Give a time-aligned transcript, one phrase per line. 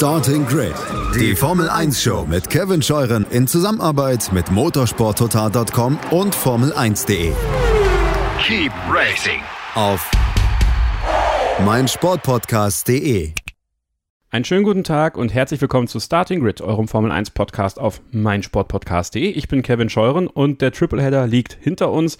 [0.00, 0.72] Starting Grid,
[1.14, 7.34] die Formel 1 Show mit Kevin Scheuren in Zusammenarbeit mit motorsporttotal.com und Formel1.de.
[8.42, 9.42] Keep racing
[9.74, 10.10] Auf
[11.66, 13.34] meinsportpodcast.de.
[14.30, 18.00] Einen schönen guten Tag und herzlich willkommen zu Starting Grid, eurem Formel 1 Podcast auf
[18.10, 19.28] meinsportpodcast.de.
[19.28, 22.16] Ich bin Kevin Scheuren und der Tripleheader liegt hinter uns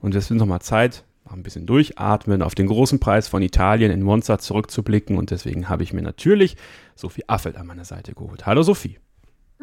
[0.00, 4.02] und es wird nochmal Zeit, ein bisschen durchatmen, auf den großen Preis von Italien in
[4.02, 6.56] Monza zurückzublicken und deswegen habe ich mir natürlich
[6.94, 8.46] Sophie Affelt an meiner Seite geholt.
[8.46, 8.98] Hallo Sophie.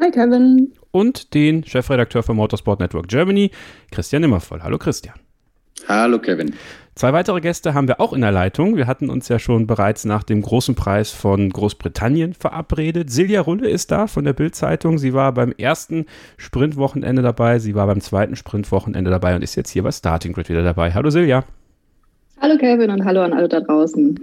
[0.00, 0.72] Hi Kevin.
[0.92, 3.50] Und den Chefredakteur von Motorsport Network Germany,
[3.90, 4.62] Christian Nimmervoll.
[4.62, 5.14] Hallo Christian.
[5.88, 6.54] Hallo Kevin.
[6.94, 8.76] Zwei weitere Gäste haben wir auch in der Leitung.
[8.76, 13.10] Wir hatten uns ja schon bereits nach dem großen Preis von Großbritannien verabredet.
[13.10, 14.98] Silja Rulle ist da von der Bild-Zeitung.
[14.98, 16.06] Sie war beim ersten
[16.36, 20.48] Sprintwochenende dabei, sie war beim zweiten Sprintwochenende dabei und ist jetzt hier bei Starting Grid
[20.48, 20.92] wieder dabei.
[20.92, 21.44] Hallo Silja.
[22.40, 24.18] Hallo Kevin und hallo an alle da draußen.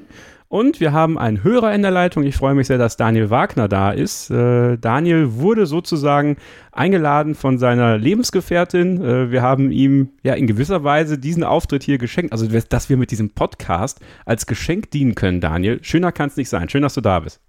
[0.50, 2.24] Und wir haben einen Hörer in der Leitung.
[2.24, 4.32] Ich freue mich sehr, dass Daniel Wagner da ist.
[4.32, 6.38] Äh, Daniel wurde sozusagen
[6.72, 9.04] eingeladen von seiner Lebensgefährtin.
[9.04, 12.32] Äh, wir haben ihm ja in gewisser Weise diesen Auftritt hier geschenkt.
[12.32, 15.80] Also, dass wir mit diesem Podcast als Geschenk dienen können, Daniel.
[15.84, 16.70] Schöner kann es nicht sein.
[16.70, 17.40] Schön, dass du da bist.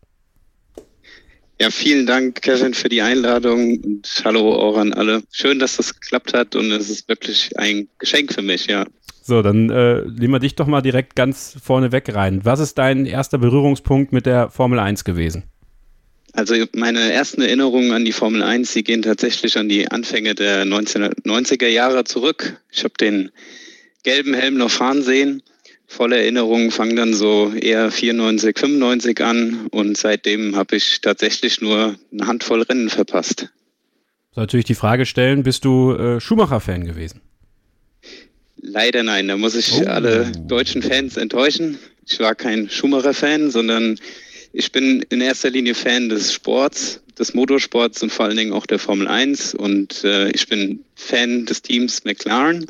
[1.60, 5.22] Ja, vielen Dank, Kevin, für die Einladung und hallo auch an alle.
[5.32, 8.84] Schön, dass das geklappt hat und es ist wirklich ein Geschenk für mich, ja.
[9.28, 12.46] So, dann äh, nehmen wir dich doch mal direkt ganz vorne weg rein.
[12.46, 15.42] Was ist dein erster Berührungspunkt mit der Formel 1 gewesen?
[16.32, 20.64] Also meine ersten Erinnerungen an die Formel 1, die gehen tatsächlich an die Anfänge der
[20.64, 22.58] 1990er Jahre zurück.
[22.72, 23.28] Ich habe den
[24.02, 25.42] gelben Helm noch fahren sehen.
[25.86, 31.96] Volle Erinnerungen fangen dann so eher 94, 95 an und seitdem habe ich tatsächlich nur
[32.10, 33.50] eine Handvoll Rennen verpasst.
[34.30, 37.20] Soll natürlich die Frage stellen, bist du äh, Schumacher-Fan gewesen?
[38.60, 39.86] Leider nein, da muss ich oh.
[39.86, 41.78] alle deutschen Fans enttäuschen.
[42.06, 43.98] Ich war kein Schumacher-Fan, sondern
[44.52, 48.66] ich bin in erster Linie Fan des Sports, des Motorsports und vor allen Dingen auch
[48.66, 49.54] der Formel 1.
[49.54, 52.66] Und äh, ich bin Fan des Teams McLaren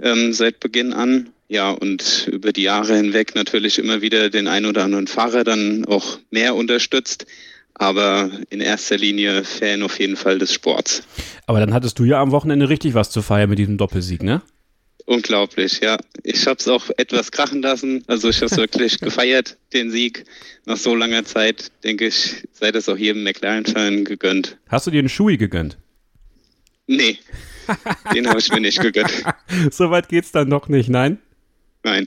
[0.00, 1.30] ähm, seit Beginn an.
[1.48, 5.84] Ja, und über die Jahre hinweg natürlich immer wieder den ein oder anderen Fahrer dann
[5.84, 7.26] auch mehr unterstützt.
[7.74, 11.02] Aber in erster Linie Fan auf jeden Fall des Sports.
[11.46, 14.42] Aber dann hattest du ja am Wochenende richtig was zu feiern mit diesem Doppelsieg, ne?
[15.06, 15.96] Unglaublich, ja.
[16.22, 18.04] Ich habe es auch etwas krachen lassen.
[18.06, 20.24] Also ich habe es wirklich gefeiert, den Sieg.
[20.64, 24.58] Nach so langer Zeit, denke ich, sei das auch jedem McLaren-Fan gegönnt.
[24.68, 25.78] Hast du dir einen Schui gegönnt?
[26.86, 27.18] Nee,
[28.14, 29.24] den habe ich mir nicht gegönnt.
[29.70, 31.18] Soweit geht es dann noch nicht, nein?
[31.84, 32.06] Nein.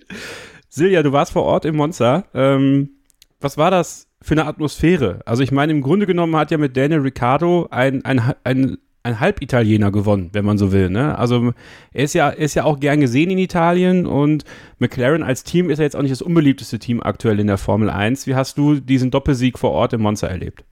[0.69, 2.25] Silja, du warst vor Ort im Monza.
[2.33, 2.89] Ähm,
[3.39, 5.21] was war das für eine Atmosphäre?
[5.25, 9.19] Also ich meine, im Grunde genommen hat ja mit Daniel Ricciardo ein, ein, ein ein
[9.19, 10.89] Halbitaliener gewonnen, wenn man so will.
[10.89, 11.17] Ne?
[11.17, 11.53] Also
[11.93, 14.43] er ist ja, ist ja auch gern gesehen in Italien und
[14.79, 17.89] McLaren als Team ist ja jetzt auch nicht das unbeliebteste Team aktuell in der Formel
[17.89, 18.25] 1.
[18.25, 20.63] Wie hast du diesen Doppelsieg vor Ort im Monza erlebt?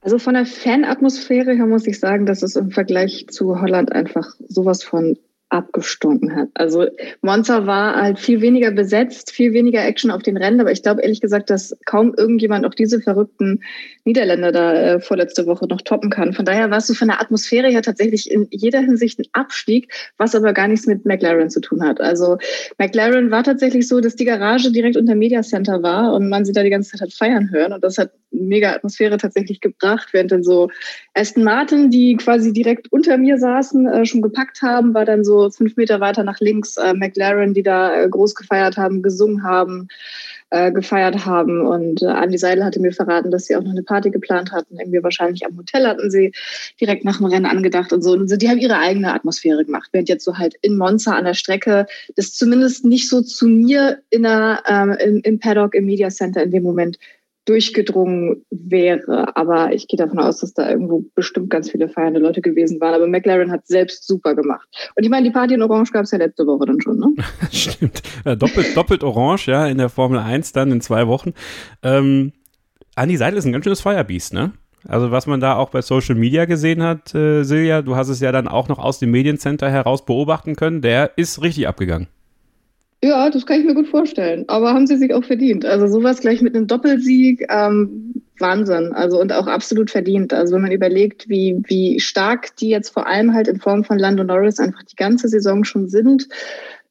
[0.00, 4.26] Also von der Fanatmosphäre her muss ich sagen, dass es im Vergleich zu Holland einfach
[4.48, 5.18] sowas von
[5.50, 6.48] abgestunken hat.
[6.54, 6.86] Also
[7.22, 11.02] Monza war halt viel weniger besetzt, viel weniger Action auf den Rennen, aber ich glaube
[11.02, 13.60] ehrlich gesagt, dass kaum irgendjemand auch diese verrückten
[14.04, 16.32] Niederländer da äh, vorletzte Woche noch toppen kann.
[16.32, 19.92] Von daher war es so von der Atmosphäre her tatsächlich in jeder Hinsicht ein Abstieg,
[20.16, 22.00] was aber gar nichts mit McLaren zu tun hat.
[22.00, 22.38] Also
[22.78, 26.52] McLaren war tatsächlich so, dass die Garage direkt unter Media Center war und man sie
[26.52, 30.30] da die ganze Zeit hat feiern hören und das hat mega Atmosphäre tatsächlich gebracht, während
[30.30, 30.68] dann so
[31.14, 35.39] Aston Martin, die quasi direkt unter mir saßen, äh, schon gepackt haben, war dann so
[35.48, 39.88] fünf Meter weiter nach links äh, McLaren, die da äh, groß gefeiert haben, gesungen haben,
[40.50, 41.66] äh, gefeiert haben.
[41.66, 44.78] Und äh, Andi Seidel hatte mir verraten, dass sie auch noch eine Party geplant hatten.
[44.78, 46.32] Irgendwie wahrscheinlich am Hotel hatten sie
[46.80, 48.12] direkt nach dem Rennen angedacht und so.
[48.12, 49.88] Und die haben ihre eigene Atmosphäre gemacht.
[49.92, 51.86] Während jetzt so halt in Monza an der Strecke
[52.16, 56.42] das zumindest nicht so zu mir in der, ähm, im, im Paddock, im Media Center
[56.42, 56.98] in dem Moment
[57.44, 59.36] durchgedrungen wäre.
[59.36, 62.94] Aber ich gehe davon aus, dass da irgendwo bestimmt ganz viele feiernde Leute gewesen waren.
[62.94, 64.68] Aber McLaren hat selbst super gemacht.
[64.96, 67.08] Und ich meine, die Party in Orange gab es ja letzte Woche dann schon, ne?
[67.50, 68.02] Stimmt.
[68.24, 71.32] Doppelt, doppelt Orange, ja, in der Formel 1 dann in zwei Wochen.
[71.82, 72.32] Ähm,
[72.94, 74.52] Andi Seidel ist ein ganz schönes Firebeast, ne?
[74.88, 78.20] Also was man da auch bei Social Media gesehen hat, äh, Silja, du hast es
[78.20, 82.08] ja dann auch noch aus dem Mediencenter heraus beobachten können, der ist richtig abgegangen.
[83.02, 84.44] Ja, das kann ich mir gut vorstellen.
[84.48, 85.64] Aber haben sie sich auch verdient.
[85.64, 88.92] Also sowas gleich mit einem Doppelsieg, ähm, Wahnsinn.
[88.92, 90.34] Also und auch absolut verdient.
[90.34, 93.98] Also wenn man überlegt, wie, wie stark die jetzt vor allem halt in Form von
[93.98, 96.28] Lando Norris einfach die ganze Saison schon sind,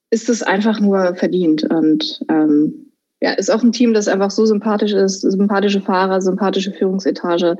[0.10, 1.64] ist es einfach nur verdient.
[1.64, 2.89] Und ähm,
[3.22, 7.58] ja, ist auch ein Team, das einfach so sympathisch ist, sympathische Fahrer, sympathische Führungsetage,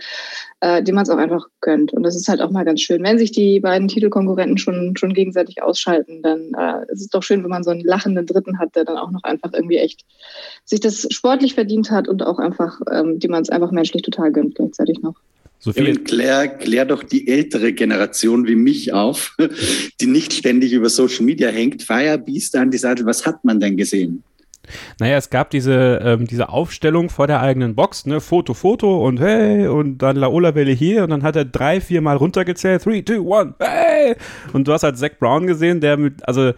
[0.62, 1.92] äh, dem man es auch einfach gönnt.
[1.92, 3.04] Und das ist halt auch mal ganz schön.
[3.04, 7.44] Wenn sich die beiden Titelkonkurrenten schon, schon gegenseitig ausschalten, dann äh, ist es doch schön,
[7.44, 10.06] wenn man so einen lachenden Dritten hat, der dann auch noch einfach irgendwie echt
[10.64, 14.32] sich das sportlich verdient hat und auch einfach, ähm, dem man es einfach menschlich total
[14.32, 15.16] gönnt gleichzeitig noch.
[15.62, 15.84] Sophie.
[15.84, 19.36] Ja, klär, klär doch die ältere Generation wie mich auf,
[20.00, 21.84] die nicht ständig über Social Media hängt.
[21.84, 24.24] Firebeast an die Seite, was hat man denn gesehen?
[25.00, 29.20] Naja, es gab diese, ähm, diese Aufstellung vor der eigenen Box, ne, Foto, Foto und
[29.20, 33.02] hey, und dann Laola Welle hier und dann hat er drei, vier Mal runtergezählt, three,
[33.02, 34.16] two, one, hey!
[34.54, 36.54] Und du hast halt Zach Brown gesehen, der mit, also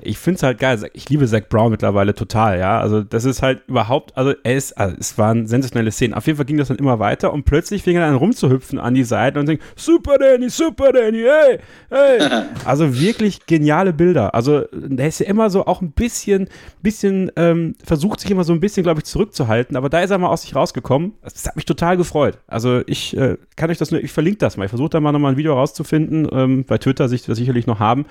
[0.00, 0.78] ich finde es halt geil.
[0.92, 2.80] Ich liebe Zach Brown mittlerweile total, ja.
[2.80, 6.14] Also, das ist halt überhaupt, also er ist, also es waren sensationelle Szenen.
[6.14, 8.94] Auf jeden Fall ging das dann immer weiter und plötzlich fing er dann rumzuhüpfen an
[8.94, 11.58] die Seite und singt, Super Danny, Super Danny, hey,
[11.90, 12.42] hey.
[12.64, 14.34] also wirklich geniale Bilder.
[14.34, 16.48] Also, der ist ja immer so auch ein bisschen,
[16.82, 20.18] bisschen, ähm, versucht sich immer so ein bisschen, glaube ich, zurückzuhalten, aber da ist er
[20.18, 21.14] mal aus sich rausgekommen.
[21.22, 22.38] Das hat mich total gefreut.
[22.46, 24.64] Also, ich äh, kann euch das nur, ich verlinke das mal.
[24.64, 26.28] Ich versuche da mal nochmal ein Video rauszufinden.
[26.32, 28.06] Ähm, bei Twitter sich das sicherlich noch haben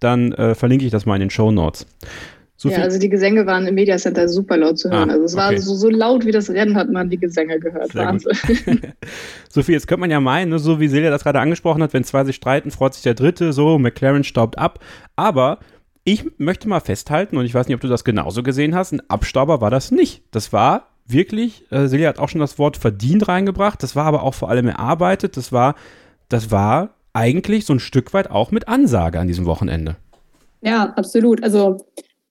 [0.00, 1.86] dann äh, verlinke ich das mal in den Show Notes.
[2.60, 5.10] So ja, also die Gesänge waren im Media Center super laut zu hören.
[5.10, 7.92] Ah, also es war so, so, laut wie das Rennen hat man die Gesänge gehört.
[7.92, 8.32] Sehr Wahnsinn.
[9.48, 12.02] Sophie, jetzt könnte man ja meinen, ne, so wie Silja das gerade angesprochen hat, wenn
[12.02, 14.80] zwei sich streiten, freut sich der Dritte, so, McLaren staubt ab.
[15.14, 15.60] Aber
[16.02, 19.08] ich möchte mal festhalten, und ich weiß nicht, ob du das genauso gesehen hast, ein
[19.08, 20.24] Abstauber war das nicht.
[20.32, 24.24] Das war wirklich, äh, Silja hat auch schon das Wort verdient reingebracht, das war aber
[24.24, 25.76] auch vor allem erarbeitet, das war,
[26.28, 29.96] das war eigentlich so ein Stück weit auch mit Ansage an diesem Wochenende.
[30.60, 31.42] Ja, absolut.
[31.42, 31.78] Also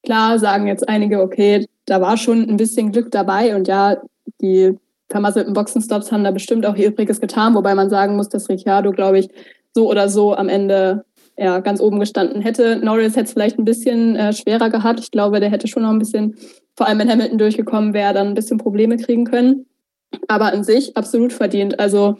[0.04, 3.98] klar sagen jetzt einige, okay, da war schon ein bisschen Glück dabei und ja,
[4.42, 4.78] die
[5.10, 8.92] vermasselten Boxenstops haben da bestimmt auch ihr Übriges getan, wobei man sagen muss, dass Ricciardo,
[8.92, 9.30] glaube ich,
[9.74, 11.06] so oder so am Ende
[11.38, 12.78] ja, ganz oben gestanden hätte.
[12.78, 15.00] Norris hätte es vielleicht ein bisschen äh, schwerer gehabt.
[15.00, 16.36] Ich glaube, der hätte schon noch ein bisschen,
[16.76, 19.68] vor allem wenn Hamilton durchgekommen wäre, dann ein bisschen Probleme kriegen können.
[20.28, 21.80] Aber an sich absolut verdient.
[21.80, 22.18] Also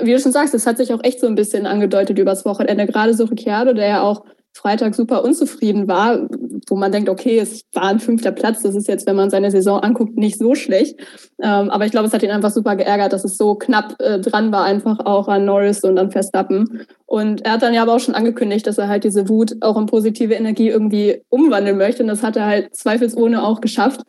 [0.00, 2.86] wie du schon sagst, es hat sich auch echt so ein bisschen angedeutet übers Wochenende.
[2.86, 4.24] Gerade so Ricciardo, der ja auch
[4.58, 6.28] Freitag super unzufrieden war,
[6.68, 9.50] wo man denkt, okay, es war ein fünfter Platz, das ist jetzt, wenn man seine
[9.50, 10.98] Saison anguckt, nicht so schlecht.
[11.40, 14.18] Ähm, aber ich glaube, es hat ihn einfach super geärgert, dass es so knapp äh,
[14.18, 16.86] dran war, einfach auch an Norris und an Verstappen.
[17.06, 19.78] Und er hat dann ja aber auch schon angekündigt, dass er halt diese Wut auch
[19.78, 22.02] in positive Energie irgendwie umwandeln möchte.
[22.02, 24.02] Und das hat er halt zweifelsohne auch geschafft.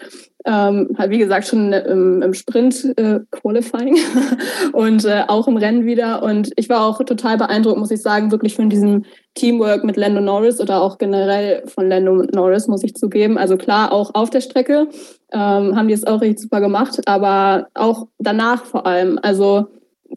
[0.45, 3.97] Ähm, halt wie gesagt, schon im, im Sprint äh, Qualifying
[4.73, 6.23] und äh, auch im Rennen wieder.
[6.23, 9.05] Und ich war auch total beeindruckt, muss ich sagen, wirklich von diesem
[9.39, 13.37] Teamwork mit Lando Norris oder auch generell von Lando Norris, muss ich zugeben.
[13.37, 14.87] Also klar, auch auf der Strecke
[15.31, 19.19] ähm, haben die es auch richtig super gemacht, aber auch danach vor allem.
[19.21, 19.67] Also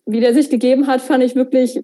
[0.06, 1.82] wie der sich gegeben hat, fand ich wirklich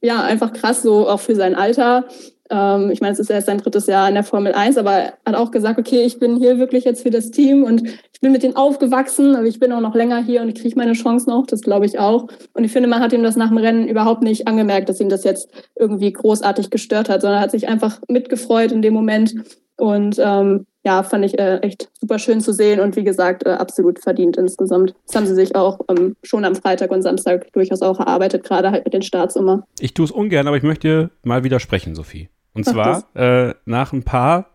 [0.00, 2.06] ja einfach krass, so auch für sein Alter.
[2.50, 5.18] Ähm, ich meine, es ist erst sein drittes Jahr in der Formel 1, aber er
[5.26, 8.32] hat auch gesagt, okay, ich bin hier wirklich jetzt für das Team und ich bin
[8.32, 11.28] mit denen aufgewachsen, aber ich bin auch noch länger hier und ich kriege meine Chance
[11.28, 12.28] noch, das glaube ich auch.
[12.54, 15.08] Und ich finde, man hat ihm das nach dem Rennen überhaupt nicht angemerkt, dass ihm
[15.08, 19.34] das jetzt irgendwie großartig gestört hat, sondern er hat sich einfach mitgefreut in dem Moment
[19.76, 23.50] und ähm, ja, fand ich äh, echt super schön zu sehen und wie gesagt, äh,
[23.50, 24.94] absolut verdient insgesamt.
[25.06, 28.70] Das haben sie sich auch ähm, schon am Freitag und Samstag durchaus auch erarbeitet, gerade
[28.70, 29.66] halt mit den Starts immer.
[29.80, 32.28] Ich tue es ungern, aber ich möchte mal widersprechen, Sophie.
[32.54, 34.46] Und zwar äh, nach ein paar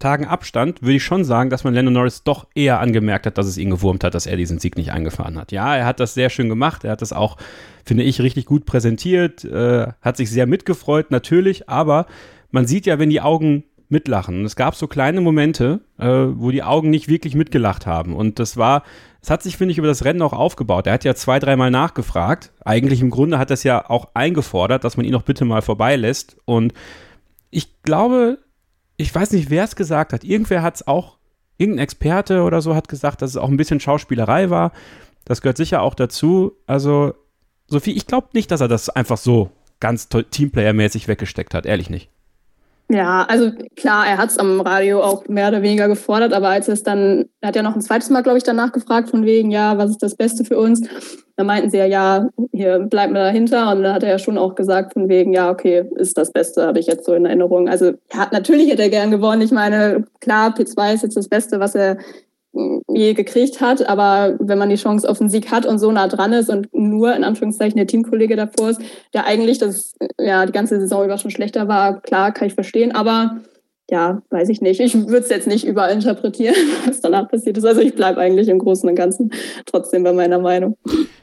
[0.00, 3.46] Tagen Abstand würde ich schon sagen, dass man Lando Norris doch eher angemerkt hat, dass
[3.46, 5.52] es ihn gewurmt hat, dass er diesen Sieg nicht eingefahren hat.
[5.52, 6.82] Ja, er hat das sehr schön gemacht.
[6.82, 7.36] Er hat das auch,
[7.84, 11.68] finde ich, richtig gut präsentiert, äh, hat sich sehr mitgefreut, natürlich.
[11.68, 12.06] Aber
[12.50, 14.44] man sieht ja, wenn die Augen mitlachen.
[14.44, 18.14] Es gab so kleine Momente, äh, wo die Augen nicht wirklich mitgelacht haben.
[18.14, 18.82] Und das war,
[19.22, 20.86] es hat sich, finde ich, über das Rennen auch aufgebaut.
[20.86, 22.52] Er hat ja zwei, dreimal nachgefragt.
[22.64, 26.36] Eigentlich im Grunde hat es ja auch eingefordert, dass man ihn doch bitte mal vorbeilässt.
[26.44, 26.74] Und
[27.50, 28.38] ich glaube,
[28.96, 30.24] ich weiß nicht, wer es gesagt hat.
[30.24, 31.16] Irgendwer hat es auch,
[31.56, 34.72] irgendein Experte oder so hat gesagt, dass es auch ein bisschen Schauspielerei war.
[35.24, 36.52] Das gehört sicher auch dazu.
[36.66, 37.14] Also,
[37.66, 41.66] Sophie, ich glaube nicht, dass er das einfach so ganz Teamplayer-mäßig weggesteckt hat.
[41.66, 42.10] Ehrlich nicht.
[42.90, 46.68] Ja, also klar, er hat es am Radio auch mehr oder weniger gefordert, aber als
[46.68, 49.50] es dann, er hat ja noch ein zweites Mal, glaube ich, danach gefragt, von wegen,
[49.50, 50.88] ja, was ist das Beste für uns?
[51.36, 53.70] Da meinten sie ja, ja, hier bleibt mir dahinter.
[53.70, 56.66] Und dann hat er ja schon auch gesagt, von wegen, ja, okay, ist das Beste,
[56.66, 57.68] habe ich jetzt so in Erinnerung.
[57.68, 59.42] Also ja, natürlich hätte er gern gewonnen.
[59.42, 61.98] Ich meine, klar, P2 ist jetzt das Beste, was er
[62.52, 63.88] je gekriegt hat.
[63.88, 66.68] Aber wenn man die Chance auf einen Sieg hat und so nah dran ist und
[66.72, 68.80] nur in Anführungszeichen der Teamkollege davor ist,
[69.14, 72.94] der eigentlich das ja die ganze Saison über schon schlechter war, klar, kann ich verstehen.
[72.94, 73.38] Aber
[73.90, 74.80] ja, weiß ich nicht.
[74.80, 76.54] Ich würde es jetzt nicht überall interpretieren,
[76.86, 77.64] was danach passiert ist.
[77.64, 79.30] Also ich bleibe eigentlich im Großen und Ganzen
[79.64, 80.76] trotzdem bei meiner Meinung.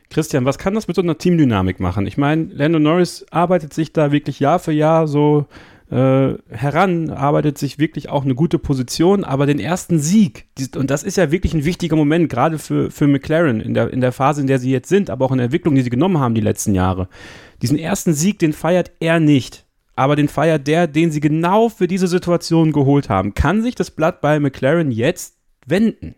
[0.09, 2.07] Christian, was kann das mit so einer Teamdynamik machen?
[2.07, 5.45] Ich meine, Lando Norris arbeitet sich da wirklich Jahr für Jahr so
[5.91, 11.03] äh, heran, arbeitet sich wirklich auch eine gute Position, aber den ersten Sieg, und das
[11.03, 14.41] ist ja wirklich ein wichtiger Moment, gerade für, für McLaren in der, in der Phase,
[14.41, 16.41] in der sie jetzt sind, aber auch in der Entwicklung, die sie genommen haben die
[16.41, 17.07] letzten Jahre.
[17.61, 19.65] Diesen ersten Sieg, den feiert er nicht,
[19.95, 23.33] aber den feiert der, den sie genau für diese Situation geholt haben.
[23.35, 25.37] Kann sich das Blatt bei McLaren jetzt
[25.67, 26.15] wenden?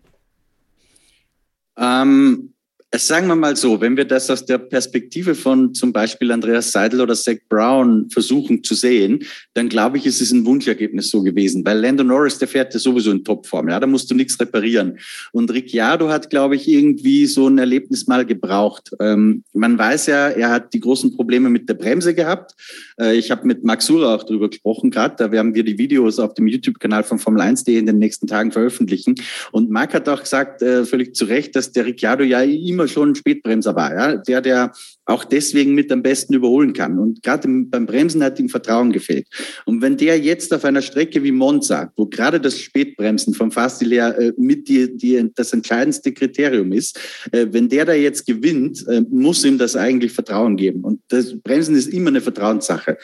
[1.77, 2.53] Ähm,
[2.95, 7.01] Sagen wir mal so, wenn wir das aus der Perspektive von zum Beispiel Andreas Seidel
[7.01, 9.25] oder Zach Brown versuchen zu sehen,
[9.55, 12.79] dann glaube ich, ist es ein Wunschergebnis so gewesen, weil Lando Norris, der fährt ja
[12.79, 14.99] sowieso in Topform, ja, da musst du nichts reparieren.
[15.33, 18.91] Und Ricciardo hat, glaube ich, irgendwie so ein Erlebnis mal gebraucht.
[19.01, 22.53] Ähm, man weiß ja, er hat die großen Probleme mit der Bremse gehabt.
[22.97, 26.19] Äh, ich habe mit Max Sura auch drüber gesprochen gerade, da werden wir die Videos
[26.19, 29.15] auf dem YouTube-Kanal von Formel 1.de in den nächsten Tagen veröffentlichen.
[29.51, 32.87] Und Marc hat auch gesagt, äh, völlig zu Recht, dass der Ricciardo ja immer immer
[32.87, 34.71] schon ein Spätbremser war, ja, der, der
[35.05, 36.99] auch deswegen mit am besten überholen kann.
[36.99, 39.27] Und gerade beim Bremsen hat ihm Vertrauen gefehlt.
[39.65, 44.17] Und wenn der jetzt auf einer Strecke wie Monza, wo gerade das Spätbremsen vom Fastilair
[44.19, 46.99] äh, mit die, die, das entscheidendste Kriterium ist,
[47.31, 50.83] äh, wenn der da jetzt gewinnt, äh, muss ihm das eigentlich Vertrauen geben.
[50.83, 52.97] Und das Bremsen ist immer eine Vertrauenssache.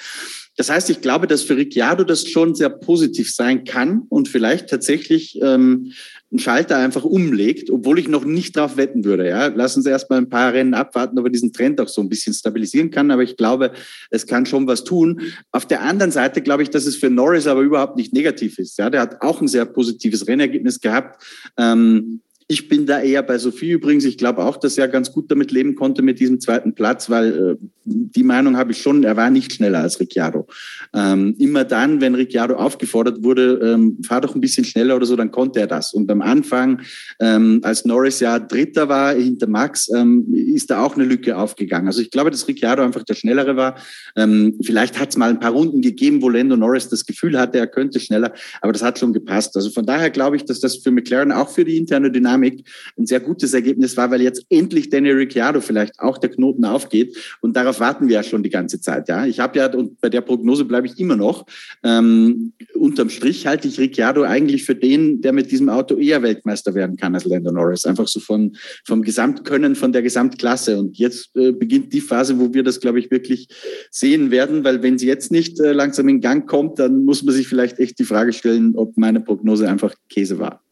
[0.55, 4.69] Das heißt, ich glaube, dass für Ricciardo das schon sehr positiv sein kann und vielleicht
[4.69, 5.93] tatsächlich ähm,
[6.33, 9.29] einen Schalter einfach umlegt, obwohl ich noch nicht drauf wetten würde.
[9.29, 12.09] Ja, Sie erst mal ein paar Rennen abwarten, ob er diesen Trend auch so ein
[12.09, 13.11] bisschen stabilisieren kann.
[13.11, 13.71] Aber ich glaube,
[14.09, 15.21] es kann schon was tun.
[15.51, 18.79] Auf der anderen Seite glaube ich, dass es für Norris aber überhaupt nicht negativ ist.
[18.79, 21.23] Ja, der hat auch ein sehr positives Rennergebnis gehabt.
[21.55, 22.21] Ähm,
[22.53, 24.05] ich bin da eher bei Sophie übrigens.
[24.05, 27.57] Ich glaube auch, dass er ganz gut damit leben konnte mit diesem zweiten Platz, weil
[27.57, 30.47] äh, die Meinung habe ich schon, er war nicht schneller als Ricciardo.
[30.93, 35.15] Ähm, immer dann, wenn Ricciardo aufgefordert wurde, ähm, fahr doch ein bisschen schneller oder so,
[35.15, 35.93] dann konnte er das.
[35.93, 36.81] Und am Anfang,
[37.19, 41.87] ähm, als Norris ja Dritter war hinter Max, ähm, ist da auch eine Lücke aufgegangen.
[41.87, 43.75] Also ich glaube, dass Ricciardo einfach der Schnellere war.
[44.15, 47.57] Ähm, vielleicht hat es mal ein paar Runden gegeben, wo Lando Norris das Gefühl hatte,
[47.57, 48.31] er könnte schneller,
[48.61, 49.55] aber das hat schon gepasst.
[49.55, 52.65] Also von daher glaube ich, dass das für McLaren auch für die interne Dynamik Dynamik
[52.97, 57.15] ein sehr gutes Ergebnis war, weil jetzt endlich Daniel Ricciardo vielleicht auch der Knoten aufgeht.
[57.41, 59.09] Und darauf warten wir ja schon die ganze Zeit.
[59.09, 61.45] Ja, ich habe ja, und bei der Prognose bleibe ich immer noch,
[61.83, 66.73] ähm, unterm Strich halte ich Ricciardo eigentlich für den, der mit diesem Auto eher Weltmeister
[66.73, 67.85] werden kann als Lando Norris.
[67.85, 70.77] Einfach so von, vom Gesamtkönnen, von der Gesamtklasse.
[70.77, 73.47] Und jetzt äh, beginnt die Phase, wo wir das, glaube ich, wirklich
[73.89, 77.33] sehen werden, weil wenn sie jetzt nicht äh, langsam in Gang kommt, dann muss man
[77.33, 80.62] sich vielleicht echt die Frage stellen, ob meine Prognose einfach Käse war.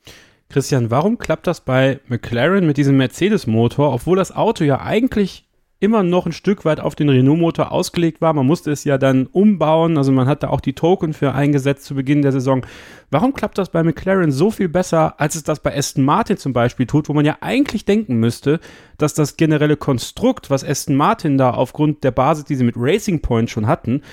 [0.52, 5.48] Christian, warum klappt das bei McLaren mit diesem Mercedes-Motor, obwohl das Auto ja eigentlich
[5.82, 8.34] immer noch ein Stück weit auf den Renault-Motor ausgelegt war.
[8.34, 11.86] Man musste es ja dann umbauen, also man hat da auch die Token für eingesetzt
[11.86, 12.66] zu Beginn der Saison.
[13.10, 16.54] Warum klappt das bei McLaren so viel besser, als es das bei Aston Martin zum
[16.54, 18.60] Beispiel tut, wo man ja eigentlich denken müsste,
[19.00, 23.22] dass das generelle Konstrukt, was Aston Martin da aufgrund der Basis, die sie mit Racing
[23.22, 24.04] Point schon hatten,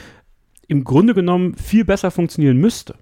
[0.68, 2.95] im Grunde genommen viel besser funktionieren müsste?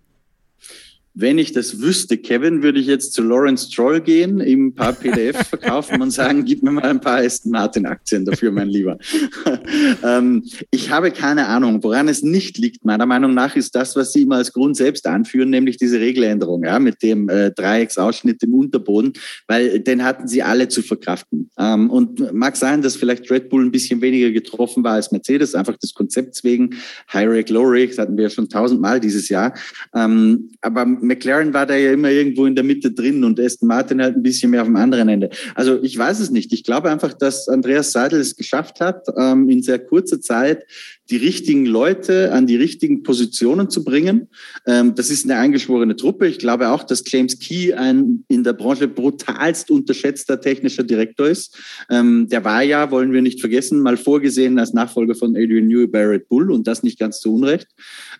[1.18, 4.92] Wenn ich das wüsste, Kevin, würde ich jetzt zu Lawrence Stroll gehen, ihm ein paar
[4.92, 8.99] PDF verkaufen und sagen, gib mir mal ein paar Aston Martin Aktien dafür, mein Lieber.
[10.04, 12.85] ähm, ich habe keine Ahnung, woran es nicht liegt.
[12.85, 16.64] Meiner Meinung nach ist das, was Sie immer als Grund selbst anführen, nämlich diese Regeländerung,
[16.64, 19.14] ja, mit dem äh, Dreiecksausschnitt im Unterboden,
[19.46, 21.49] weil den hatten Sie alle zu verkraften.
[21.58, 25.54] Ähm, und mag sein, dass vielleicht Red Bull ein bisschen weniger getroffen war als Mercedes,
[25.54, 26.75] einfach des Konzepts wegen.
[27.11, 29.54] High Rake, Low Rake, das hatten wir ja schon tausendmal dieses Jahr.
[29.94, 34.02] Ähm, aber McLaren war da ja immer irgendwo in der Mitte drin und Aston Martin
[34.02, 35.30] halt ein bisschen mehr auf dem anderen Ende.
[35.54, 36.52] Also ich weiß es nicht.
[36.52, 40.64] Ich glaube einfach, dass Andreas Seidel es geschafft hat, ähm, in sehr kurzer Zeit
[41.10, 44.28] die richtigen Leute an die richtigen Positionen zu bringen.
[44.66, 46.26] Ähm, das ist eine eingeschworene Truppe.
[46.26, 51.56] Ich glaube auch, dass James Key ein in der Branche brutalst unterschätzter technischer Direktor ist.
[51.90, 55.86] Ähm, der war ja, wollen wir nicht vergessen, mal vorgesehen als Nachfolger von Adrian Newey
[55.86, 57.68] bei Red Bull und das nicht ganz zu Unrecht.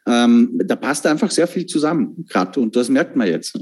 [0.07, 3.59] Ähm, da passt einfach sehr viel zusammen gerade und das merkt man jetzt.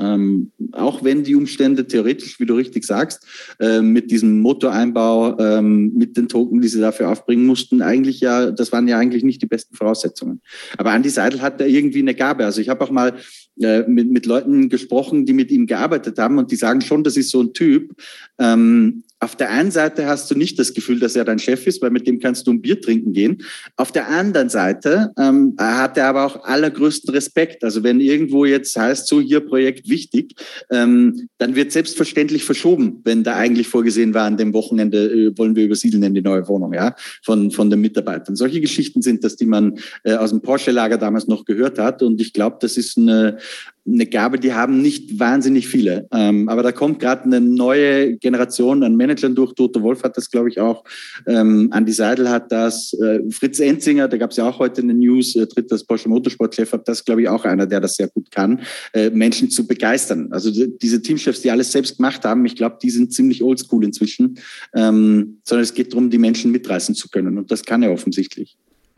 [0.73, 3.27] auch wenn die Umstände theoretisch, wie du richtig sagst,
[3.59, 8.73] äh, mit diesem Motoreinbau, mit den Token, die sie dafür aufbringen mussten, eigentlich ja, das
[8.73, 10.41] waren ja eigentlich eigentlich nicht die besten Voraussetzungen.
[10.77, 12.45] Aber Andy Seidel hat da irgendwie eine Gabe.
[12.45, 13.15] Also ich habe auch mal
[13.61, 17.17] äh, mit, mit Leuten gesprochen, die mit ihm gearbeitet haben und die sagen schon, das
[17.17, 17.95] ist so ein Typ.
[18.39, 21.81] Ähm, auf der einen Seite hast du nicht das Gefühl, dass er dein Chef ist,
[21.81, 23.43] weil mit dem kannst du ein Bier trinken gehen.
[23.77, 27.65] Auf der anderen Seite ähm, hat er aber auch allergrößten Respekt.
[27.65, 30.35] Also wenn irgendwo jetzt heißt, so hier Projekt wichtig,
[30.71, 35.57] ähm, dann wird selbstverständlich verschoben, wenn da eigentlich vorgesehen war, an dem Wochenende äh, wollen
[35.57, 38.37] wir übersiedeln in die neue Wohnung, ja, von, von den Mitarbeitern.
[38.37, 42.03] Solche Geschichten sind das, die man äh, aus dem Porsche-Lager damals noch gehört hat.
[42.03, 43.39] Und ich glaube, das ist eine,
[43.87, 46.07] eine Gabe, die haben nicht wahnsinnig viele.
[46.13, 49.55] Ähm, aber da kommt gerade eine neue Generation an Managern Managern durch.
[49.55, 50.85] Toto Wolf hat das, glaube ich, auch.
[51.27, 52.93] Ähm, Andi Seidel hat das.
[52.95, 56.09] Äh, Fritz Enzinger, da gab es ja auch heute eine News, äh, tritt das Porsche
[56.09, 56.85] Motorsport-Chef ab.
[56.85, 58.61] Das ist, glaube ich, auch einer, der das sehr gut kann,
[58.93, 60.29] äh, Menschen zu begeistern.
[60.31, 64.39] Also diese Teamchefs, die alles selbst gemacht haben, ich glaube, die sind ziemlich oldschool inzwischen.
[64.75, 67.39] Ähm, sondern es geht darum, die Menschen mitreißen zu können.
[67.39, 68.57] Und das kann er offensichtlich.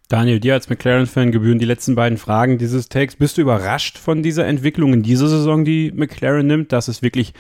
[0.09, 3.17] Daniel, dir als McLaren-Fan gebühren die letzten beiden Fragen dieses Takes.
[3.17, 7.35] Bist du überrascht von dieser Entwicklung in dieser Saison, die McLaren nimmt, dass es wirklich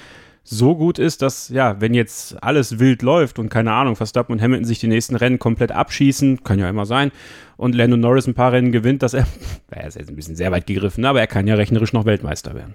[0.49, 4.41] so gut ist, dass, ja, wenn jetzt alles wild läuft und keine Ahnung, Verstappen und
[4.41, 7.11] Hamilton sich die nächsten Rennen komplett abschießen, kann ja immer sein,
[7.57, 9.27] und Lando Norris ein paar Rennen gewinnt, dass er,
[9.71, 12.55] er ist jetzt ein bisschen sehr weit gegriffen, aber er kann ja rechnerisch noch Weltmeister
[12.55, 12.75] werden.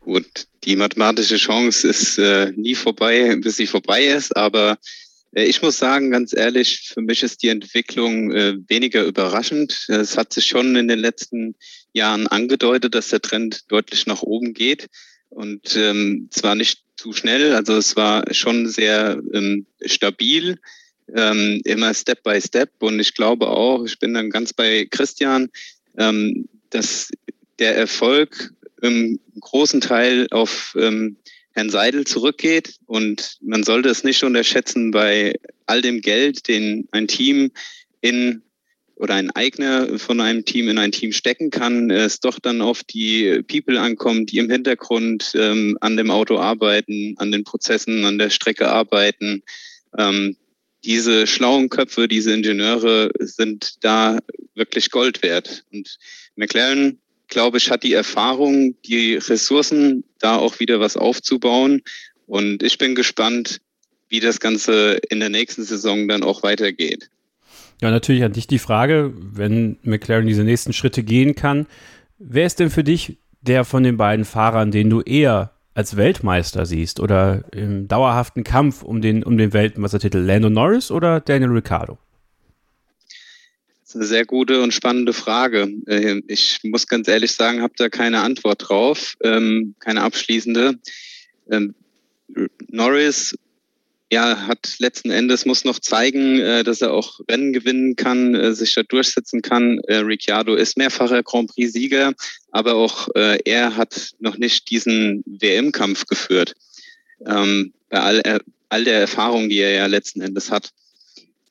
[0.00, 4.78] Gut, die mathematische Chance ist äh, nie vorbei, bis sie vorbei ist, aber
[5.32, 9.86] äh, ich muss sagen, ganz ehrlich, für mich ist die Entwicklung äh, weniger überraschend.
[9.88, 11.54] Es hat sich schon in den letzten
[11.92, 14.88] Jahren angedeutet, dass der Trend deutlich nach oben geht.
[15.28, 20.58] Und ähm, zwar nicht zu schnell, also es war schon sehr ähm, stabil,
[21.14, 22.70] ähm, immer Step by Step.
[22.80, 25.50] Und ich glaube auch, ich bin dann ganz bei Christian,
[25.98, 27.10] ähm, dass
[27.58, 28.52] der Erfolg
[28.82, 31.16] im großen Teil auf ähm,
[31.52, 32.76] Herrn Seidel zurückgeht.
[32.86, 35.34] Und man sollte es nicht unterschätzen bei
[35.66, 37.50] all dem Geld, den ein Team
[38.00, 38.42] in
[38.96, 42.82] oder ein Eigner von einem Team in ein Team stecken kann, es doch dann auf
[42.82, 48.18] die People ankommt, die im Hintergrund ähm, an dem Auto arbeiten, an den Prozessen, an
[48.18, 49.42] der Strecke arbeiten.
[49.96, 50.36] Ähm,
[50.84, 54.18] diese schlauen Köpfe, diese Ingenieure sind da
[54.54, 55.64] wirklich Gold wert.
[55.72, 55.98] Und
[56.36, 56.98] McLaren
[57.28, 61.82] glaube ich, hat die Erfahrung, die Ressourcen, da auch wieder was aufzubauen.
[62.26, 63.60] Und ich bin gespannt,
[64.08, 67.10] wie das Ganze in der nächsten Saison dann auch weitergeht.
[67.82, 71.66] Ja, natürlich an dich die Frage, wenn McLaren diese nächsten Schritte gehen kann,
[72.18, 76.64] wer ist denn für dich der von den beiden Fahrern, den du eher als Weltmeister
[76.64, 80.18] siehst oder im dauerhaften Kampf um den, um den Weltmeistertitel?
[80.18, 81.98] Lando Norris oder Daniel Ricciardo?
[83.82, 85.68] Das ist eine sehr gute und spannende Frage.
[85.86, 90.78] Ähm, ich muss ganz ehrlich sagen, habe da keine Antwort drauf, ähm, keine abschließende.
[91.50, 91.74] Ähm,
[92.68, 93.36] Norris
[94.10, 98.54] ja, hat letzten Endes muss noch zeigen, äh, dass er auch Rennen gewinnen kann, äh,
[98.54, 99.80] sich da durchsetzen kann.
[99.80, 102.12] Äh, Ricciardo ist mehrfacher Grand Prix-Sieger,
[102.50, 106.54] aber auch er hat noch nicht diesen WM-Kampf geführt.
[107.18, 108.22] bei all,
[108.70, 110.70] all der Erfahrung, die er ja letzten Endes hat.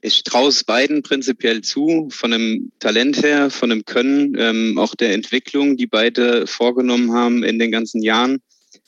[0.02, 4.96] Ich traue es beiden prinzipiell zu, von dem Talent her, von dem Können, ähm, auch
[4.96, 8.42] der Entwicklung, die beide vorgenommen haben in den ganzen Jahren.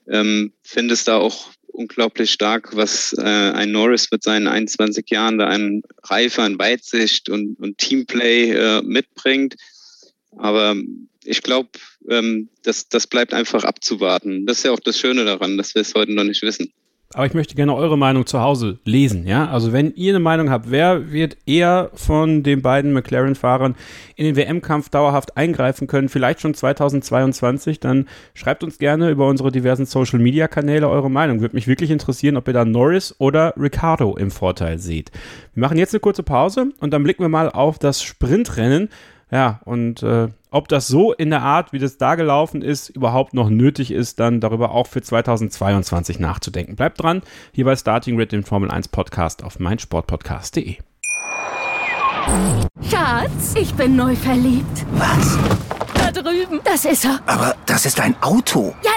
[0.10, 5.38] Ähm, finde es da auch unglaublich stark, was äh, ein Norris mit seinen 21 Jahren
[5.38, 9.56] da an Reife, an Weitsicht und, und Teamplay äh, mitbringt.
[10.36, 10.76] Aber
[11.24, 11.70] ich glaube,
[12.10, 14.46] ähm, das, das bleibt einfach abzuwarten.
[14.46, 16.74] Das ist ja auch das Schöne daran, dass wir es heute noch nicht wissen.
[17.18, 19.50] Aber ich möchte gerne eure Meinung zu Hause lesen, ja?
[19.50, 23.74] Also wenn ihr eine Meinung habt, wer wird eher von den beiden McLaren-Fahrern
[24.16, 29.52] in den WM-Kampf dauerhaft eingreifen können, vielleicht schon 2022, dann schreibt uns gerne über unsere
[29.52, 31.42] diversen Social-Media-Kanäle eure Meinung.
[31.42, 35.10] Würde mich wirklich interessieren, ob ihr da Norris oder Ricardo im Vorteil seht.
[35.56, 38.90] Wir machen jetzt eine kurze Pause und dann blicken wir mal auf das Sprintrennen.
[39.32, 43.34] Ja, und äh, ob das so in der Art, wie das da gelaufen ist, überhaupt
[43.34, 46.76] noch nötig ist, dann darüber auch für 2022 nachzudenken.
[46.76, 50.78] Bleibt dran, hier bei Starting Grid, dem Formel 1 Podcast auf meinsportpodcast.de.
[52.90, 54.86] Schatz, ich bin neu verliebt.
[54.94, 55.38] Was?
[55.94, 56.60] Da drüben.
[56.64, 57.20] Das ist er.
[57.26, 58.76] Aber das ist ein Auto.
[58.84, 58.92] Ja,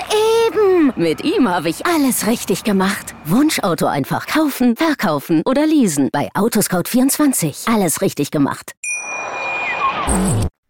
[0.46, 0.92] eben.
[0.96, 3.14] Mit ihm habe ich alles richtig gemacht.
[3.24, 6.08] Wunschauto einfach kaufen, verkaufen oder leasen.
[6.12, 7.72] Bei Autoscout24.
[7.72, 8.72] Alles richtig gemacht.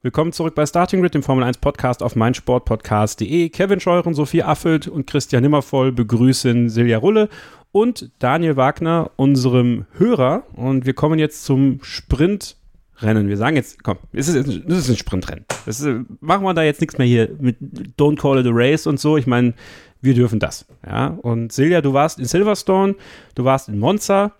[0.02, 3.50] Willkommen zurück bei Starting Grid, dem Formel 1 Podcast auf meinsportpodcast.de.
[3.50, 7.28] Kevin Scheuren, Sophie Affelt und Christian Nimmervoll begrüßen Silja Rulle
[7.70, 10.44] und Daniel Wagner, unserem Hörer.
[10.54, 13.28] Und wir kommen jetzt zum Sprintrennen.
[13.28, 15.44] Wir sagen jetzt, komm, es ist, das ist ein Sprintrennen.
[15.66, 15.86] Ist,
[16.20, 17.58] machen wir da jetzt nichts mehr hier mit
[17.98, 19.18] Don't Call It a Race und so.
[19.18, 19.52] Ich meine,
[20.00, 20.64] wir dürfen das.
[20.86, 21.08] Ja?
[21.08, 22.94] Und Silja, du warst in Silverstone,
[23.34, 24.32] du warst in Monza.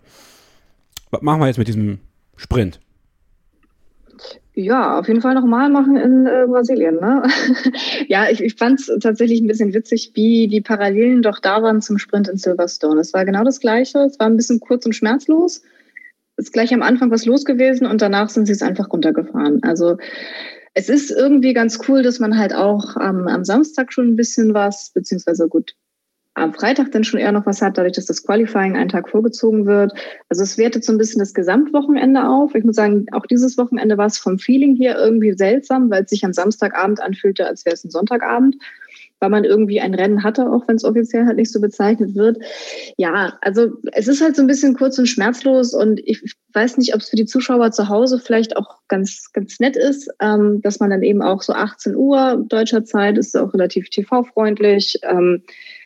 [1.11, 1.99] Was machen wir jetzt mit diesem
[2.39, 2.81] Sprint?
[4.63, 6.97] Ja, auf jeden Fall nochmal machen in äh, Brasilien.
[6.97, 7.23] Ne?
[8.09, 11.81] ja, ich, ich fand es tatsächlich ein bisschen witzig, wie die Parallelen doch da waren
[11.81, 13.01] zum Sprint in Silverstone.
[13.01, 14.01] Es war genau das Gleiche.
[14.01, 15.63] Es war ein bisschen kurz und schmerzlos.
[16.37, 19.63] Es ist gleich am Anfang was los gewesen und danach sind sie es einfach runtergefahren.
[19.63, 19.97] Also
[20.75, 24.53] es ist irgendwie ganz cool, dass man halt auch ähm, am Samstag schon ein bisschen
[24.53, 25.75] was, beziehungsweise gut,
[26.35, 29.67] am Freitag dann schon eher noch was hat, dadurch, dass das Qualifying einen Tag vorgezogen
[29.67, 29.93] wird.
[30.29, 32.55] Also es wertet so ein bisschen das Gesamtwochenende auf.
[32.55, 36.11] Ich muss sagen, auch dieses Wochenende war es vom Feeling hier irgendwie seltsam, weil es
[36.11, 38.57] sich am Samstagabend anfühlte, als wäre es ein Sonntagabend.
[39.21, 42.39] weil man irgendwie ein Rennen hatte, auch wenn es offiziell halt nicht so bezeichnet wird.
[42.97, 46.95] Ja, also es ist halt so ein bisschen kurz und schmerzlos und ich weiß nicht,
[46.95, 50.81] ob es für die Zuschauer zu Hause vielleicht auch ganz, ganz nett ist, ähm, dass
[50.81, 55.43] man dann eben auch so 18 Uhr deutscher Zeit ist auch relativ TV-freundlich, ähm,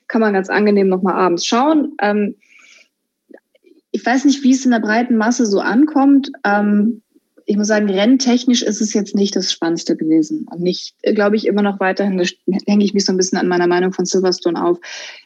[0.08, 1.94] kann man ganz angenehm nochmal abends schauen.
[2.00, 2.36] Ähm,
[3.90, 6.30] ich weiß nicht, wie es in der breiten Masse so ankommt.
[6.44, 7.02] Ähm,
[7.46, 10.46] ich muss sagen, renntechnisch ist es jetzt nicht das Spannendste gewesen.
[10.50, 12.24] Und nicht, glaube ich, immer noch weiterhin, da
[12.66, 14.78] hänge ich mich so ein bisschen an meiner Meinung von Silverstone auf.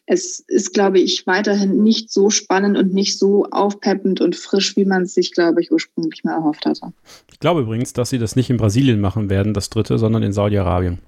[0.07, 4.85] Es ist, glaube ich, weiterhin nicht so spannend und nicht so aufpeppend und frisch, wie
[4.85, 6.93] man es sich, glaube ich, ursprünglich mal erhofft hatte.
[7.31, 10.33] Ich glaube übrigens, dass sie das nicht in Brasilien machen werden, das dritte, sondern in
[10.33, 10.99] Saudi-Arabien.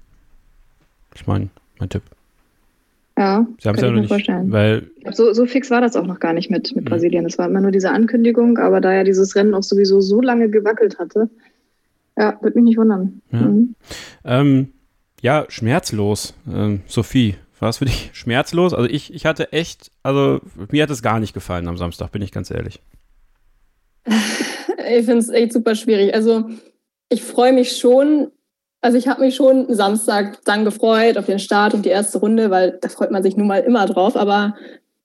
[1.13, 2.03] Ich meine, mein Tipp.
[3.21, 4.51] Ja, Sie haben es ja noch nicht, vorstellen.
[4.51, 7.23] weil So, so fix war das auch noch gar nicht mit, mit Brasilien.
[7.23, 10.49] Es war immer nur diese Ankündigung, aber da ja dieses Rennen auch sowieso so lange
[10.49, 11.29] gewackelt hatte,
[12.17, 13.21] ja, würde mich nicht wundern.
[13.31, 13.39] Ja.
[13.41, 13.75] Mhm.
[14.25, 14.73] Ähm,
[15.21, 16.33] ja, schmerzlos.
[16.51, 18.73] Ähm, Sophie, war es für dich schmerzlos?
[18.73, 22.23] Also ich, ich hatte echt, also mir hat es gar nicht gefallen am Samstag, bin
[22.23, 22.81] ich ganz ehrlich.
[24.93, 26.13] Ich finde es echt super schwierig.
[26.13, 26.49] Also
[27.07, 28.31] ich freue mich schon,
[28.81, 32.49] also ich habe mich schon Samstag dann gefreut auf den Start und die erste Runde,
[32.49, 34.55] weil da freut man sich nun mal immer drauf, aber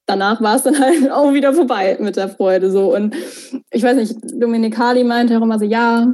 [0.06, 2.94] danach war es dann halt auch wieder vorbei mit der Freude so.
[2.94, 3.14] Und
[3.70, 6.12] ich weiß nicht, Dominikali meinte auch immer so, ja,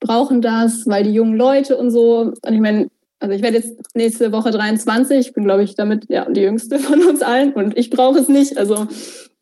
[0.00, 2.32] brauchen das, weil die jungen Leute und so.
[2.44, 2.88] Und ich meine,
[3.18, 7.02] also ich werde jetzt nächste Woche 23, bin glaube ich damit ja die jüngste von
[7.02, 8.86] uns allen und ich brauche es nicht, also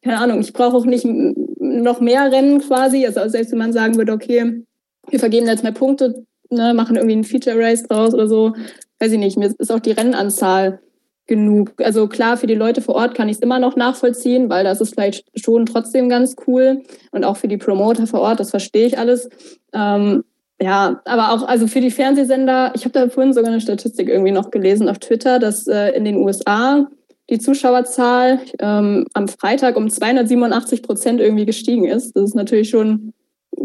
[0.02, 3.96] keine Ahnung, ich brauche auch nicht noch mehr Rennen quasi, also selbst wenn man sagen
[3.96, 4.62] würde, okay,
[5.08, 6.24] wir vergeben jetzt mehr Punkte,
[6.54, 8.54] ne, machen irgendwie ein Feature Race draus oder so,
[9.00, 10.80] weiß ich nicht, mir ist auch die Rennanzahl
[11.26, 11.72] genug.
[11.78, 14.80] Also klar, für die Leute vor Ort kann ich es immer noch nachvollziehen, weil das
[14.80, 18.86] ist vielleicht schon trotzdem ganz cool und auch für die Promoter vor Ort, das verstehe
[18.86, 19.28] ich alles.
[19.72, 20.24] Ähm,
[20.60, 24.30] ja, aber auch also für die Fernsehsender, ich habe da vorhin sogar eine Statistik irgendwie
[24.30, 26.86] noch gelesen auf Twitter, dass äh, in den USA
[27.30, 32.14] die Zuschauerzahl ähm, am Freitag um 287 Prozent irgendwie gestiegen ist.
[32.14, 33.14] Das ist natürlich schon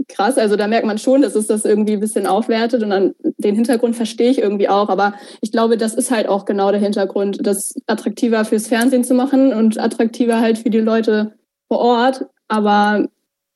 [0.07, 0.37] krass.
[0.37, 3.55] Also da merkt man schon, dass es das irgendwie ein bisschen aufwertet und dann den
[3.55, 4.89] Hintergrund verstehe ich irgendwie auch.
[4.89, 9.13] Aber ich glaube, das ist halt auch genau der Hintergrund, das attraktiver fürs Fernsehen zu
[9.13, 11.33] machen und attraktiver halt für die Leute
[11.67, 12.25] vor Ort.
[12.47, 13.07] Aber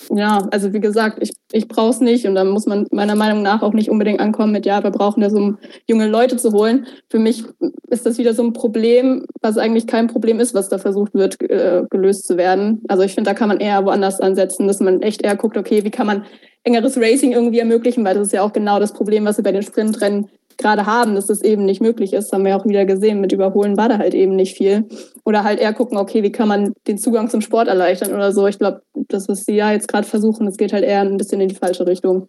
[0.09, 3.41] ja, also wie gesagt, ich, ich brauche es nicht und dann muss man meiner Meinung
[3.41, 6.51] nach auch nicht unbedingt ankommen mit, ja, wir brauchen ja so um junge Leute zu
[6.51, 6.87] holen.
[7.09, 7.43] Für mich
[7.89, 11.41] ist das wieder so ein Problem, was eigentlich kein Problem ist, was da versucht wird,
[11.41, 12.81] äh, gelöst zu werden.
[12.87, 15.83] Also ich finde, da kann man eher woanders ansetzen, dass man echt eher guckt, okay,
[15.83, 16.25] wie kann man
[16.63, 19.51] engeres Racing irgendwie ermöglichen, weil das ist ja auch genau das Problem, was wir bei
[19.51, 23.21] den Sprintrennen gerade haben, dass das eben nicht möglich ist, haben wir auch wieder gesehen.
[23.21, 24.85] Mit Überholen war da halt eben nicht viel.
[25.23, 28.47] Oder halt eher gucken, okay, wie kann man den Zugang zum Sport erleichtern oder so.
[28.47, 31.41] Ich glaube, das, was sie ja jetzt gerade versuchen, das geht halt eher ein bisschen
[31.41, 32.27] in die falsche Richtung.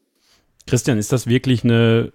[0.67, 2.13] Christian, ist das wirklich eine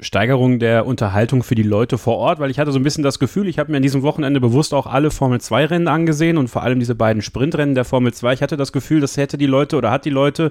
[0.00, 2.40] Steigerung der Unterhaltung für die Leute vor Ort?
[2.40, 4.74] Weil ich hatte so ein bisschen das Gefühl, ich habe mir an diesem Wochenende bewusst
[4.74, 8.34] auch alle Formel-2-Rennen angesehen und vor allem diese beiden Sprintrennen der Formel 2.
[8.34, 10.50] Ich hatte das Gefühl, das hätte die Leute oder hat die Leute,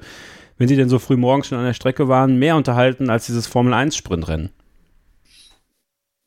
[0.57, 3.47] wenn sie denn so früh morgens schon an der Strecke waren, mehr unterhalten als dieses
[3.47, 4.45] Formel-1-Sprintrennen.
[4.45, 4.62] Mm,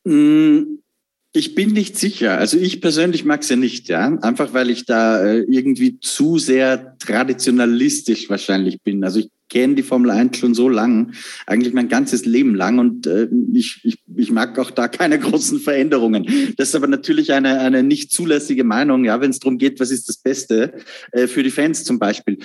[0.06, 2.38] Ich bin nicht sicher.
[2.38, 4.06] Also ich persönlich mag es ja nicht, ja.
[4.22, 9.04] Einfach weil ich da äh, irgendwie zu sehr traditionalistisch wahrscheinlich bin.
[9.04, 11.12] Also ich kenne die Formel 1 schon so lang,
[11.46, 15.60] eigentlich mein ganzes Leben lang und äh, ich, ich, ich mag auch da keine großen
[15.60, 16.26] Veränderungen.
[16.56, 19.90] Das ist aber natürlich eine, eine nicht zulässige Meinung, ja, wenn es darum geht, was
[19.90, 20.74] ist das Beste
[21.12, 22.38] äh, für die Fans zum Beispiel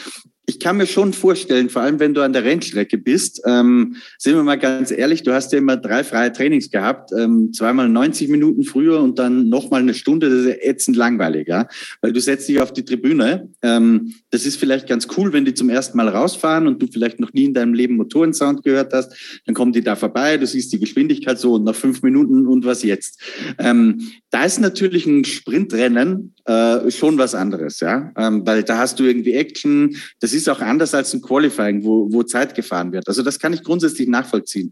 [0.51, 4.35] ich kann mir schon vorstellen, vor allem wenn du an der Rennstrecke bist, ähm, sind
[4.35, 8.27] wir mal ganz ehrlich, du hast ja immer drei freie Trainings gehabt, ähm, zweimal 90
[8.27, 11.67] Minuten früher und dann nochmal eine Stunde, das ist ja ätzend langweilig, ja?
[12.01, 13.49] weil du setzt dich auf die Tribüne.
[13.61, 17.19] Ähm, das ist vielleicht ganz cool, wenn die zum ersten Mal rausfahren und du vielleicht
[17.19, 19.13] noch nie in deinem Leben Motorensound gehört hast,
[19.45, 22.65] dann kommen die da vorbei, du siehst die Geschwindigkeit so und nach fünf Minuten und
[22.65, 23.21] was jetzt.
[23.57, 28.99] Ähm, da ist natürlich ein Sprintrennen äh, schon was anderes, ja, ähm, weil da hast
[28.99, 33.07] du irgendwie Action, das ist auch anders als ein Qualifying, wo, wo Zeit gefahren wird.
[33.07, 34.71] Also das kann ich grundsätzlich nachvollziehen.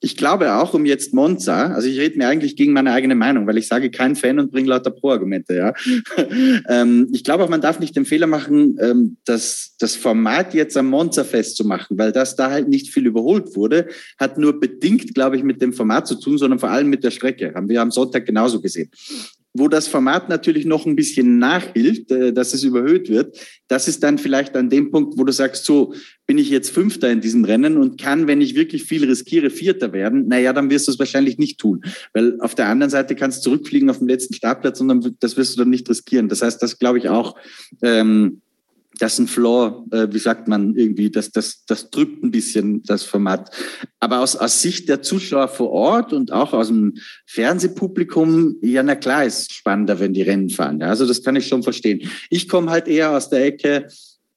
[0.00, 3.46] Ich glaube auch um jetzt Monza, also ich rede mir eigentlich gegen meine eigene Meinung,
[3.46, 5.74] weil ich sage kein Fan und bringe lauter Pro-Argumente, ja.
[6.68, 10.76] ähm, ich glaube auch, man darf nicht den Fehler machen, ähm, das, das Format jetzt
[10.76, 15.36] am Monza festzumachen, weil das da halt nicht viel überholt wurde, hat nur bedingt, glaube
[15.36, 17.52] ich, mit dem Format zu tun, sondern vor allem mit der Strecke.
[17.54, 18.90] Haben wir am Sonntag genauso gesehen
[19.52, 24.02] wo das Format natürlich noch ein bisschen nachhilft, äh, dass es überhöht wird, das ist
[24.02, 25.94] dann vielleicht an dem Punkt, wo du sagst, so
[26.26, 29.92] bin ich jetzt Fünfter in diesem Rennen und kann, wenn ich wirklich viel riskiere, Vierter
[29.92, 31.82] werden, naja, dann wirst du es wahrscheinlich nicht tun.
[32.12, 35.36] Weil auf der anderen Seite kannst du zurückfliegen auf den letzten Startplatz und dann, das
[35.36, 36.28] wirst du dann nicht riskieren.
[36.28, 37.36] Das heißt, das glaube ich auch,
[37.82, 38.42] ähm,
[39.00, 42.82] das ist ein Flaw, äh, wie sagt man irgendwie, das, das, das drückt ein bisschen
[42.82, 43.50] das Format.
[43.98, 46.94] Aber aus, aus Sicht der Zuschauer vor Ort und auch aus dem
[47.26, 50.80] Fernsehpublikum, ja, na klar, ist spannender, wenn die Rennen fahren.
[50.80, 52.10] Ja, also das kann ich schon verstehen.
[52.28, 53.88] Ich komme halt eher aus der Ecke,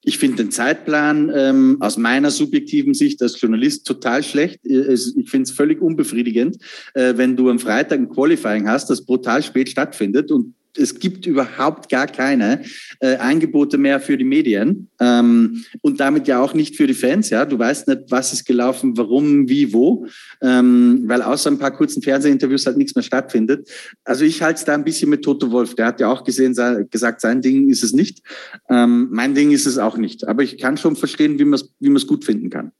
[0.06, 4.60] ich finde den Zeitplan ähm, aus meiner subjektiven Sicht als Journalist total schlecht.
[4.64, 6.58] Ich finde es völlig unbefriedigend,
[6.94, 11.26] äh, wenn du am Freitag ein Qualifying hast, das brutal spät stattfindet und es gibt
[11.26, 12.64] überhaupt gar keine
[13.00, 17.30] äh, Angebote mehr für die Medien ähm, und damit ja auch nicht für die Fans.
[17.30, 20.08] Ja, du weißt nicht, was ist gelaufen, warum, wie, wo,
[20.42, 23.70] ähm, weil außer ein paar kurzen Fernsehinterviews halt nichts mehr stattfindet.
[24.04, 25.76] Also ich halte es da ein bisschen mit Toto Wolf.
[25.76, 28.22] Der hat ja auch gesehen, sei, gesagt, sein Ding ist es nicht.
[28.70, 30.28] Ähm, mein Ding ist es auch nicht.
[30.28, 32.72] Aber ich kann schon verstehen, wie man es wie gut finden kann.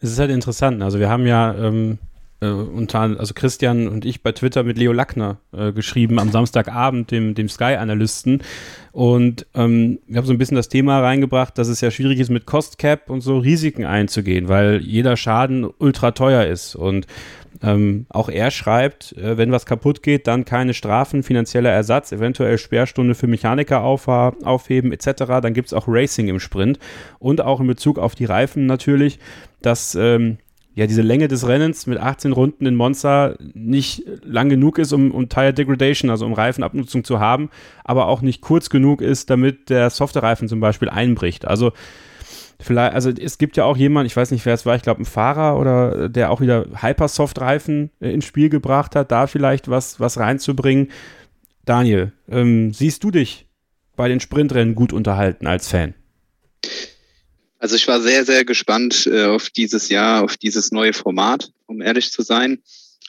[0.00, 0.82] Es ist halt interessant.
[0.82, 1.98] Also wir haben ja ähm
[2.44, 7.10] äh, unter, also Christian und ich bei Twitter mit Leo Lackner äh, geschrieben am Samstagabend,
[7.10, 8.42] dem, dem Sky-Analysten.
[8.92, 12.30] Und ähm, wir haben so ein bisschen das Thema reingebracht, dass es ja schwierig ist,
[12.30, 16.76] mit Cost Cap und so Risiken einzugehen, weil jeder Schaden ultra teuer ist.
[16.76, 17.06] Und
[17.62, 22.58] ähm, auch er schreibt, äh, wenn was kaputt geht, dann keine Strafen, finanzieller Ersatz, eventuell
[22.58, 25.24] Sperrstunde für Mechaniker auf, aufheben etc.
[25.40, 26.78] Dann gibt es auch Racing im Sprint
[27.18, 29.18] und auch in Bezug auf die Reifen natürlich,
[29.62, 30.38] dass ähm,
[30.74, 35.12] ja, diese Länge des Rennens mit 18 Runden in Monza nicht lang genug ist, um,
[35.12, 37.50] um Tire Degradation, also um Reifenabnutzung zu haben,
[37.84, 41.46] aber auch nicht kurz genug ist, damit der Softreifen zum Beispiel einbricht.
[41.46, 41.72] Also
[42.60, 45.02] vielleicht, also es gibt ja auch jemanden, ich weiß nicht, wer es war, ich glaube
[45.02, 50.00] ein Fahrer oder der auch wieder Hypersoft-Reifen äh, ins Spiel gebracht hat, da vielleicht was,
[50.00, 50.88] was reinzubringen.
[51.64, 53.46] Daniel, ähm, siehst du dich
[53.94, 55.94] bei den Sprintrennen gut unterhalten als Fan?
[57.64, 61.80] Also ich war sehr, sehr gespannt äh, auf dieses Jahr, auf dieses neue Format, um
[61.80, 62.58] ehrlich zu sein.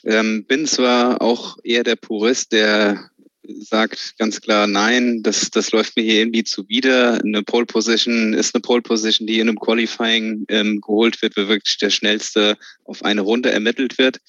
[0.02, 3.10] Ähm, bin zwar auch eher der Purist, der
[3.42, 7.20] sagt ganz klar, nein, das, das läuft mir hier irgendwie zuwider.
[7.22, 11.48] Eine Pole Position ist eine Pole Position, die in einem Qualifying ähm, geholt wird, wo
[11.48, 14.22] wirklich der schnellste auf eine Runde ermittelt wird.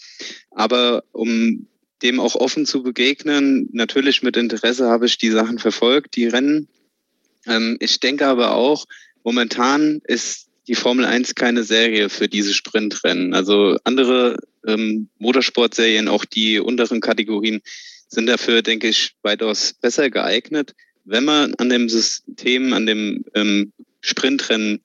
[0.52, 1.68] Aber um
[2.02, 6.68] dem auch offen zu begegnen, natürlich mit Interesse habe ich die Sachen verfolgt, die Rennen.
[7.46, 8.84] Ähm, ich denke aber auch,
[9.28, 13.34] Momentan ist die Formel 1 keine Serie für diese Sprintrennen.
[13.34, 17.60] Also andere ähm, Motorsportserien, auch die unteren Kategorien,
[18.08, 20.76] sind dafür, denke ich, weitaus besser geeignet.
[21.04, 24.80] Wenn man an dem System, an dem ähm, Sprintrennen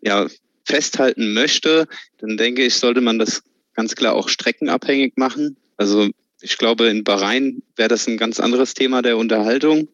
[0.00, 0.28] ja,
[0.64, 1.88] festhalten möchte,
[2.20, 3.42] dann denke ich, sollte man das
[3.74, 5.58] ganz klar auch streckenabhängig machen.
[5.76, 6.08] Also
[6.40, 9.88] ich glaube, in Bahrain wäre das ein ganz anderes Thema der Unterhaltung.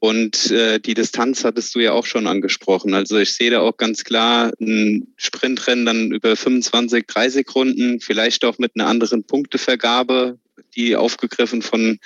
[0.00, 2.94] Und äh, die Distanz hattest du ja auch schon angesprochen.
[2.94, 8.46] Also ich sehe da auch ganz klar ein Sprintrennen dann über 25, 30 Runden, vielleicht
[8.46, 10.38] auch mit einer anderen Punktevergabe,
[10.74, 11.98] die aufgegriffen von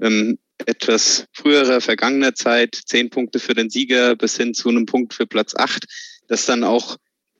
[0.00, 5.12] ähm, etwas früherer vergangener Zeit, zehn Punkte für den Sieger bis hin zu einem Punkt
[5.12, 5.86] für Platz acht,
[6.28, 6.96] dass dann auch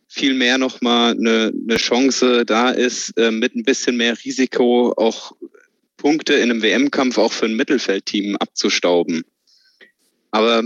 [0.09, 5.33] viel mehr nochmal eine, eine Chance da ist, äh, mit ein bisschen mehr Risiko auch
[5.97, 9.25] Punkte in einem WM-Kampf auch für ein Mittelfeldteam abzustauben.
[10.33, 10.65] Aber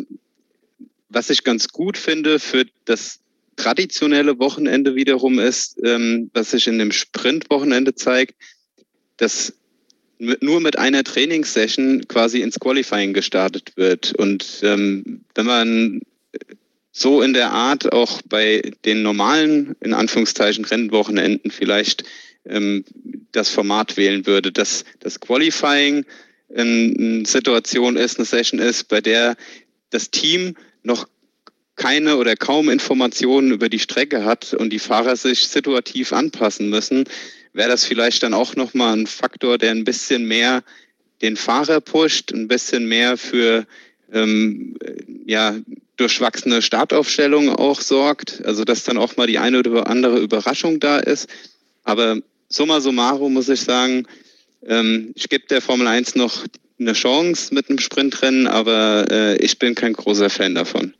[1.10, 3.20] was ich ganz gut finde für das
[3.56, 8.34] traditionelle Wochenende wiederum ist, ähm, was sich in dem Sprintwochenende zeigt,
[9.16, 9.54] dass
[10.18, 14.14] nur mit einer Trainingssession quasi ins Qualifying gestartet wird.
[14.16, 16.00] Und ähm, wenn man
[16.90, 22.04] so in der Art auch bei den normalen, in Anführungszeichen, Rennwochenenden vielleicht
[22.46, 22.84] ähm,
[23.32, 26.06] das Format wählen würde, dass das Qualifying
[26.54, 29.36] eine Situation ist, eine Session ist, bei der
[29.90, 31.06] das Team noch
[31.76, 37.04] keine oder kaum Informationen über die Strecke hat und die Fahrer sich situativ anpassen müssen,
[37.52, 40.62] wäre das vielleicht dann auch nochmal ein Faktor, der ein bisschen mehr
[41.22, 43.66] den Fahrer pusht, ein bisschen mehr für
[44.12, 44.76] ähm,
[45.26, 45.56] ja,
[45.96, 48.44] durchwachsene Startaufstellungen auch sorgt.
[48.44, 51.28] Also dass dann auch mal die eine oder andere Überraschung da ist.
[51.84, 54.06] Aber summa summarum muss ich sagen,
[54.64, 56.44] ähm, ich gebe der Formel 1 noch
[56.78, 60.94] eine Chance mit einem Sprintrennen, aber äh, ich bin kein großer Fan davon.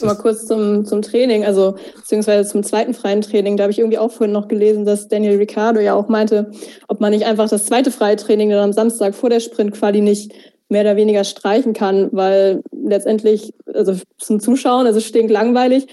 [0.00, 3.56] Mal kurz zum, zum Training, also beziehungsweise zum zweiten freien Training.
[3.56, 6.50] Da habe ich irgendwie auch vorhin noch gelesen, dass Daniel Ricciardo ja auch meinte,
[6.88, 10.32] ob man nicht einfach das zweite freie Training dann am Samstag vor der Sprintquali nicht
[10.70, 15.86] mehr oder weniger streichen kann, weil letztendlich, also zum Zuschauen, also stinkt langweilig.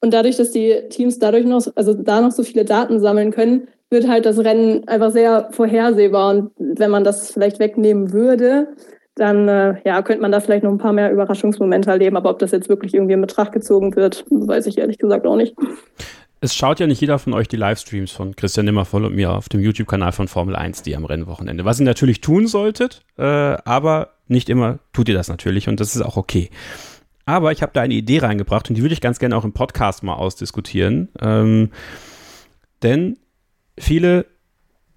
[0.00, 3.68] Und dadurch, dass die Teams dadurch noch, also da noch so viele Daten sammeln können,
[3.90, 6.34] wird halt das Rennen einfach sehr vorhersehbar.
[6.34, 8.68] Und wenn man das vielleicht wegnehmen würde,
[9.14, 12.16] dann äh, ja, könnte man da vielleicht noch ein paar mehr Überraschungsmomente erleben.
[12.16, 15.36] Aber ob das jetzt wirklich irgendwie in Betracht gezogen wird, weiß ich ehrlich gesagt auch
[15.36, 15.54] nicht.
[16.40, 19.48] Es schaut ja nicht jeder von euch die Livestreams von Christian Nimmervoll und mir auf
[19.48, 21.64] dem YouTube-Kanal von Formel 1, die am Rennwochenende.
[21.64, 25.96] Was ihr natürlich tun solltet, äh, aber nicht immer tut ihr das natürlich und das
[25.96, 26.50] ist auch okay.
[27.24, 29.52] Aber ich habe da eine Idee reingebracht und die würde ich ganz gerne auch im
[29.52, 31.08] Podcast mal ausdiskutieren.
[31.20, 31.70] Ähm,
[32.82, 33.16] denn
[33.78, 34.26] viele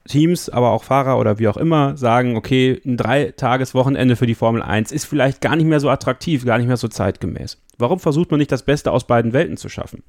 [0.08, 4.62] Teams, aber auch Fahrer oder wie auch immer sagen, okay, ein Dreitageswochenende für die Formel
[4.62, 7.62] 1 ist vielleicht gar nicht mehr so attraktiv, gar nicht mehr so zeitgemäß.
[7.78, 10.04] Warum versucht man nicht das Beste aus beiden Welten zu schaffen?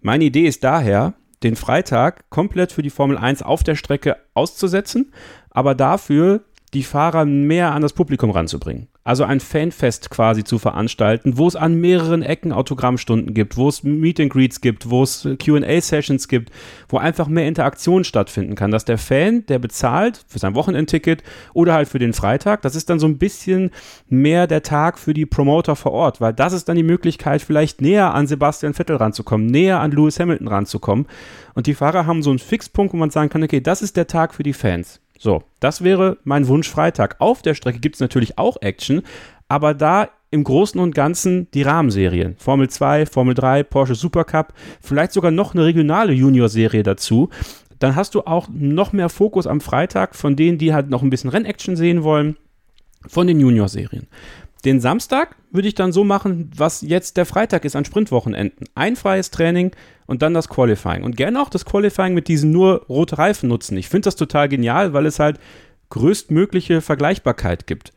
[0.00, 5.12] Meine Idee ist daher, den Freitag komplett für die Formel 1 auf der Strecke auszusetzen,
[5.50, 8.88] aber dafür die Fahrer mehr an das Publikum ranzubringen.
[9.04, 13.82] Also ein Fanfest quasi zu veranstalten, wo es an mehreren Ecken Autogrammstunden gibt, wo es
[13.82, 16.50] Meet and Greets gibt, wo es QA-Sessions gibt,
[16.88, 21.74] wo einfach mehr Interaktion stattfinden kann, dass der Fan, der bezahlt für sein Wochenendticket oder
[21.74, 23.70] halt für den Freitag, das ist dann so ein bisschen
[24.08, 27.82] mehr der Tag für die Promoter vor Ort, weil das ist dann die Möglichkeit, vielleicht
[27.82, 31.06] näher an Sebastian Vettel ranzukommen, näher an Lewis Hamilton ranzukommen.
[31.54, 34.06] Und die Fahrer haben so einen Fixpunkt, wo man sagen kann, okay, das ist der
[34.06, 35.01] Tag für die Fans.
[35.22, 37.14] So, das wäre mein Wunsch Freitag.
[37.20, 39.02] Auf der Strecke gibt es natürlich auch Action,
[39.46, 42.34] aber da im Großen und Ganzen die Rahmenserien.
[42.38, 47.28] Formel 2, Formel 3, Porsche Supercup, vielleicht sogar noch eine regionale Junior-Serie dazu.
[47.78, 51.10] Dann hast du auch noch mehr Fokus am Freitag von denen, die halt noch ein
[51.10, 52.36] bisschen Rennaction sehen wollen,
[53.06, 54.08] von den Junior-Serien.
[54.64, 58.68] Den Samstag würde ich dann so machen, was jetzt der Freitag ist an Sprintwochenenden.
[58.74, 59.72] Ein freies Training
[60.06, 61.02] und dann das Qualifying.
[61.02, 63.76] Und gerne auch das Qualifying mit diesen nur rote Reifen nutzen.
[63.76, 65.40] Ich finde das total genial, weil es halt
[65.90, 67.92] größtmögliche Vergleichbarkeit gibt.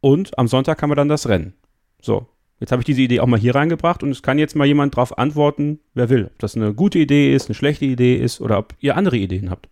[0.00, 1.54] Und am Sonntag haben wir dann das Rennen.
[2.02, 2.26] So,
[2.58, 4.94] jetzt habe ich diese Idee auch mal hier reingebracht und es kann jetzt mal jemand
[4.94, 6.26] darauf antworten, wer will.
[6.26, 9.50] Ob das eine gute Idee ist, eine schlechte Idee ist oder ob ihr andere Ideen
[9.50, 9.68] habt.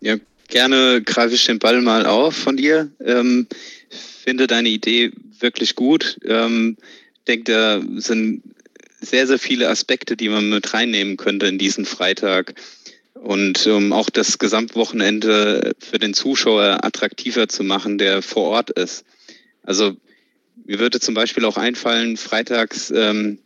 [0.00, 0.16] Ja,
[0.48, 2.90] gerne greife ich den Ball mal auf von dir.
[3.04, 3.46] Ähm,
[4.22, 6.18] finde deine Idee wirklich gut.
[6.24, 6.76] Ähm,
[7.26, 8.42] denke, da sind
[9.00, 12.54] sehr, sehr viele Aspekte, die man mit reinnehmen könnte in diesen Freitag.
[13.14, 19.04] Und um auch das Gesamtwochenende für den Zuschauer attraktiver zu machen, der vor Ort ist.
[19.62, 19.96] Also
[20.64, 23.38] mir würde zum Beispiel auch einfallen, freitags ähm,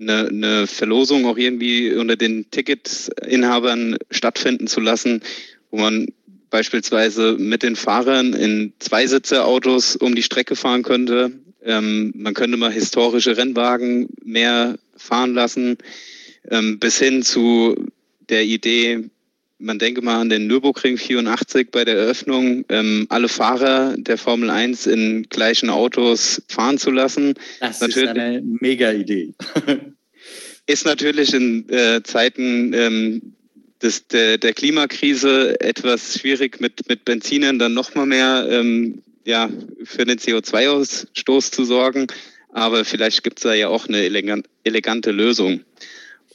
[0.00, 5.22] eine, eine Verlosung auch irgendwie unter den Ticketinhabern stattfinden zu lassen,
[5.70, 6.08] wo man
[6.50, 11.32] beispielsweise mit den Fahrern in Zweisitzer-Autos um die Strecke fahren könnte.
[11.64, 15.78] Ähm, man könnte mal historische Rennwagen mehr fahren lassen,
[16.50, 17.76] ähm, bis hin zu
[18.28, 19.10] der Idee,
[19.58, 24.50] man denke mal an den Nürburgring 84 bei der Eröffnung, ähm, alle Fahrer der Formel
[24.50, 27.34] 1 in gleichen Autos fahren zu lassen.
[27.60, 29.34] Das natürlich, ist eine mega Idee.
[30.66, 33.34] ist natürlich in äh, Zeiten ähm,
[33.82, 39.48] des, der, der Klimakrise etwas schwierig mit, mit Benzinern dann nochmal mehr ähm, ja,
[39.84, 42.06] für den CO2-Ausstoß zu sorgen.
[42.52, 45.64] Aber vielleicht gibt es da ja auch eine elegante Lösung.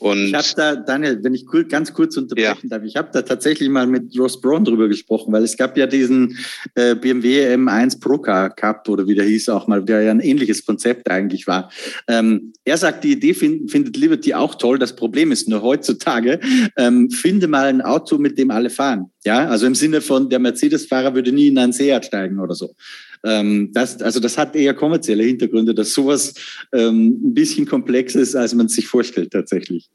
[0.05, 2.77] Und ich habe da, Daniel, wenn ich ganz kurz unterbrechen ja.
[2.77, 5.87] darf, ich habe da tatsächlich mal mit Ross Braun drüber gesprochen, weil es gab ja
[5.87, 6.37] diesen
[6.75, 10.63] äh, BMW M1 Procar Cup oder wie der hieß auch mal, der ja ein ähnliches
[10.63, 11.71] Konzept eigentlich war.
[12.07, 14.77] Ähm, er sagt, die Idee find, findet Liberty auch toll.
[14.77, 16.39] Das Problem ist nur heutzutage,
[16.77, 19.09] ähm, finde mal ein Auto, mit dem alle fahren.
[19.25, 22.75] Ja, also im Sinne von, der Mercedes-Fahrer würde nie in einen Seat steigen oder so.
[23.23, 26.33] Ähm, das, also das hat eher kommerzielle Hintergründe, dass sowas
[26.73, 29.89] ähm, ein bisschen komplex ist, als man sich vorstellt tatsächlich.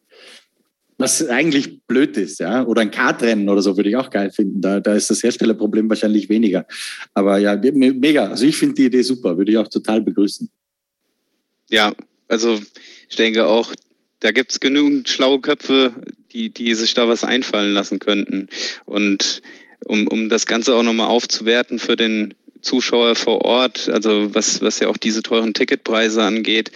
[0.99, 2.67] Was eigentlich blöd ist, ja.
[2.67, 4.61] Oder ein Kartrennen oder so würde ich auch geil finden.
[4.61, 6.67] Da, da ist das Herstellerproblem wahrscheinlich weniger.
[7.15, 8.27] Aber ja, mega.
[8.27, 10.51] Also ich finde die Idee super, würde ich auch total begrüßen.
[11.71, 11.95] Ja,
[12.29, 12.61] also
[13.09, 13.75] ich denke auch,
[14.19, 15.95] da gibt es genügend schlaue Köpfe,
[16.33, 18.49] die, die sich da was einfallen lassen könnten.
[18.85, 19.41] Und
[19.87, 24.81] um, um das Ganze auch nochmal aufzuwerten für den Zuschauer vor Ort, also was, was
[24.81, 26.71] ja auch diese teuren Ticketpreise angeht,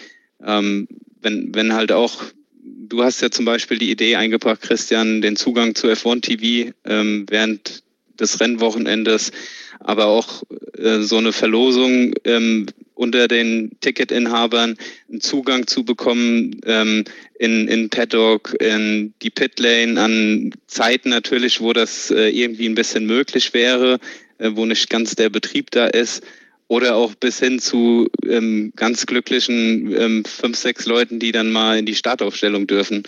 [0.45, 0.89] ähm,
[1.21, 2.23] wenn, wenn halt auch,
[2.63, 7.27] du hast ja zum Beispiel die Idee eingebracht, Christian, den Zugang zu F1 TV ähm,
[7.29, 7.83] während
[8.19, 9.33] des Rennwochenendes,
[9.81, 10.43] aber auch
[10.79, 14.77] äh, so eine Verlosung ähm, unter den Ticketinhabern
[15.09, 17.05] einen Zugang zu bekommen ähm,
[17.39, 23.07] in, in Paddock, in die Pitlane an Zeiten natürlich, wo das äh, irgendwie ein bisschen
[23.07, 23.99] möglich wäre,
[24.39, 26.23] wo nicht ganz der Betrieb da ist.
[26.67, 31.79] Oder auch bis hin zu ähm, ganz glücklichen ähm, fünf, sechs Leuten, die dann mal
[31.79, 33.03] in die Startaufstellung dürfen.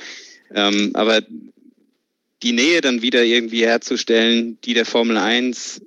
[0.55, 1.23] Ähm, aber
[2.43, 5.81] die Nähe dann wieder irgendwie herzustellen, die der Formel 1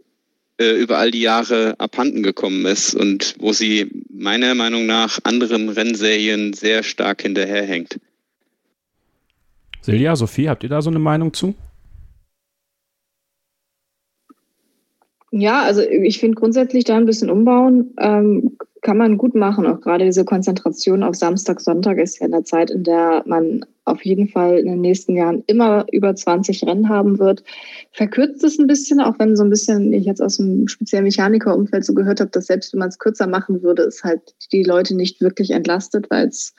[0.60, 5.70] äh, über all die Jahre abhanden gekommen ist und wo sie meiner Meinung nach anderen
[5.70, 8.00] Rennserien sehr stark hinterherhängt.
[9.82, 11.56] Silja, Sophie, habt ihr da so eine Meinung zu?
[15.32, 19.66] Ja, also ich finde grundsätzlich da ein bisschen umbauen ähm, kann man gut machen.
[19.66, 24.04] Auch gerade diese Konzentration auf Samstag, Sonntag ist ja eine Zeit, in der man auf
[24.06, 27.44] jeden Fall in den nächsten Jahren immer über 20 Rennen haben wird.
[27.92, 31.84] Verkürzt es ein bisschen, auch wenn so ein bisschen ich jetzt aus dem speziellen Mechanikerumfeld
[31.84, 34.22] so gehört habe, dass selbst wenn man es kürzer machen würde, es halt
[34.52, 36.54] die Leute nicht wirklich entlastet, weil es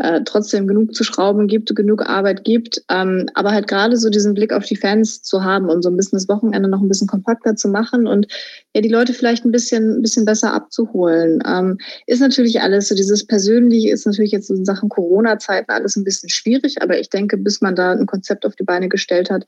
[0.00, 2.82] äh, trotzdem genug zu schrauben gibt, genug Arbeit gibt.
[2.88, 5.96] Ähm, aber halt gerade so diesen Blick auf die Fans zu haben und so ein
[5.96, 8.26] bisschen das Wochenende noch ein bisschen kompakter zu machen und
[8.74, 11.42] ja, die Leute vielleicht ein bisschen, ein bisschen besser abzuholen.
[11.46, 16.04] Ähm, ist natürlich alles so dieses Persönliche ist natürlich jetzt in Sachen Corona-Zeiten alles ein
[16.04, 19.44] bisschen schwierig, aber ich denke, bis man da ein Konzept auf die Beine gestellt hat,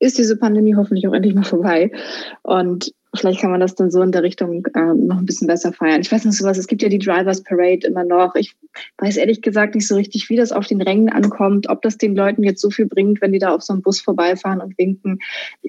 [0.00, 1.90] ist diese Pandemie hoffentlich auch endlich mal vorbei.
[2.42, 5.72] Und vielleicht kann man das dann so in der Richtung ähm, noch ein bisschen besser
[5.72, 6.00] feiern.
[6.00, 8.34] Ich weiß nicht so was, es gibt ja die Drivers Parade immer noch.
[8.34, 8.54] Ich
[8.98, 12.16] weiß ehrlich gesagt nicht so richtig, wie das auf den Rängen ankommt, ob das den
[12.16, 15.18] Leuten jetzt so viel bringt, wenn die da auf so einem Bus vorbeifahren und winken.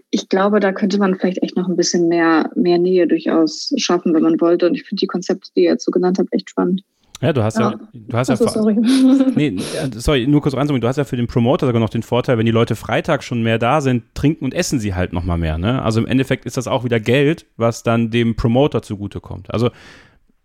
[0.09, 4.13] Ich glaube, da könnte man vielleicht echt noch ein bisschen mehr, mehr Nähe durchaus schaffen,
[4.13, 4.67] wenn man wollte.
[4.67, 6.83] Und ich finde die Konzepte, die ihr jetzt so genannt habt, echt spannend.
[7.25, 8.75] Ja, du hast ja, ja du hast Achso, ja sorry.
[9.35, 12.03] nee, äh, sorry, nur kurz reinzoomen, du hast ja für den Promoter sogar noch den
[12.03, 15.39] Vorteil, wenn die Leute Freitag schon mehr da sind, trinken und essen sie halt nochmal
[15.39, 15.81] mehr, ne?
[15.81, 19.51] Also im Endeffekt ist das auch wieder Geld, was dann dem Promoter zugutekommt.
[19.51, 19.71] Also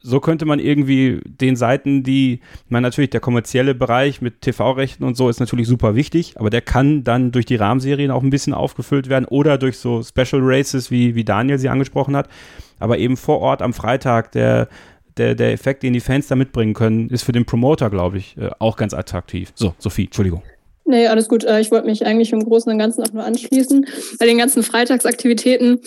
[0.03, 5.19] so könnte man irgendwie den Seiten, die, meine, natürlich der kommerzielle Bereich mit TV-Rechten und
[5.19, 8.55] so ist natürlich super wichtig, aber der kann dann durch die Rahmenserien auch ein bisschen
[8.55, 12.29] aufgefüllt werden oder durch so Special Races, wie, wie Daniel sie angesprochen hat.
[12.79, 14.69] Aber eben vor Ort am Freitag der
[15.17, 18.37] der, der Effekt, den die Fans da mitbringen können, ist für den Promoter, glaube ich,
[18.37, 19.53] äh, auch ganz attraktiv.
[19.55, 20.43] So, Sophie, Entschuldigung.
[20.85, 21.45] Nee, alles gut.
[21.45, 23.87] Äh, ich wollte mich eigentlich im Großen und Ganzen auch nur anschließen.
[24.19, 25.81] Bei den ganzen Freitagsaktivitäten,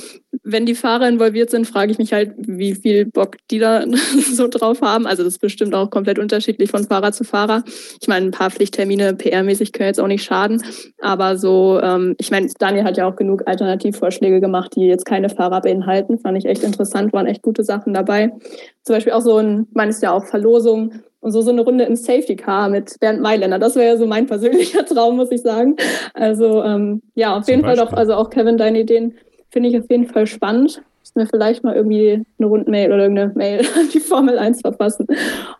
[0.43, 3.83] wenn die Fahrer involviert sind, frage ich mich halt, wie viel Bock die da
[4.33, 5.05] so drauf haben.
[5.05, 7.63] Also das ist bestimmt auch komplett unterschiedlich von Fahrer zu Fahrer.
[8.01, 10.63] Ich meine, ein paar Pflichttermine PR-mäßig können jetzt auch nicht schaden.
[11.01, 15.29] Aber so, ähm, ich meine, Daniel hat ja auch genug Alternativvorschläge gemacht, die jetzt keine
[15.29, 16.19] Fahrer beinhalten.
[16.19, 18.31] Fand ich echt interessant, waren echt gute Sachen dabei.
[18.83, 21.85] Zum Beispiel auch so ein, man ist ja auch Verlosung und so, so eine Runde
[21.85, 23.57] im Safety Car mit Bernd Mailänder.
[23.57, 25.77] Das wäre ja so mein persönlicher Traum, muss ich sagen.
[26.13, 27.77] Also ähm, ja, auf Zum jeden Beispiel.
[27.77, 29.15] Fall doch, also auch Kevin, deine Ideen
[29.49, 30.83] finde ich auf jeden Fall spannend
[31.15, 35.07] mir vielleicht mal irgendwie eine Rundmail oder irgendeine Mail an die Formel 1 verfassen,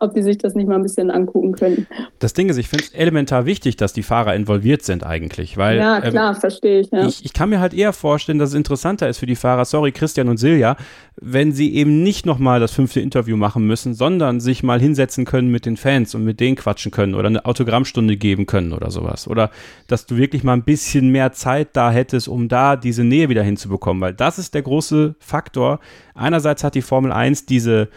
[0.00, 1.86] ob die sich das nicht mal ein bisschen angucken können.
[2.18, 5.78] Das Ding ist, ich finde es elementar wichtig, dass die Fahrer involviert sind eigentlich, weil
[5.78, 7.06] ja, ähm, klar, ähm, verstehe ich, ja.
[7.06, 7.24] ich.
[7.24, 10.28] Ich kann mir halt eher vorstellen, dass es interessanter ist für die Fahrer, sorry, Christian
[10.28, 10.76] und Silja,
[11.20, 15.48] wenn sie eben nicht nochmal das fünfte Interview machen müssen, sondern sich mal hinsetzen können
[15.48, 19.28] mit den Fans und mit denen quatschen können oder eine Autogrammstunde geben können oder sowas.
[19.28, 19.50] Oder
[19.86, 23.42] dass du wirklich mal ein bisschen mehr Zeit da hättest, um da diese Nähe wieder
[23.42, 25.80] hinzubekommen, weil das ist der große Faktor Faktor.
[26.14, 27.88] Einerseits hat die Formel 1 diese,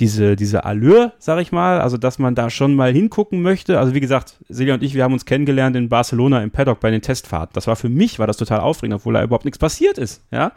[0.00, 3.78] diese, diese Allure, sag ich mal, also dass man da schon mal hingucken möchte.
[3.78, 6.90] Also wie gesagt, Silja und ich, wir haben uns kennengelernt in Barcelona im Paddock bei
[6.90, 7.52] den Testfahrten.
[7.54, 10.50] Das war für mich, war das total aufregend, obwohl da überhaupt nichts passiert ist, ja.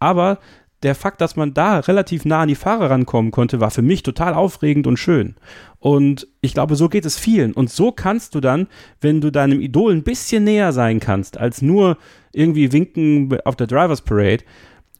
[0.00, 0.38] Aber
[0.82, 4.02] der Fakt, dass man da relativ nah an die Fahrer rankommen konnte, war für mich
[4.02, 5.36] total aufregend und schön.
[5.78, 7.52] Und ich glaube, so geht es vielen.
[7.52, 8.66] Und so kannst du dann,
[9.00, 11.98] wenn du deinem Idol ein bisschen näher sein kannst, als nur
[12.32, 14.44] irgendwie winken auf der Drivers Parade,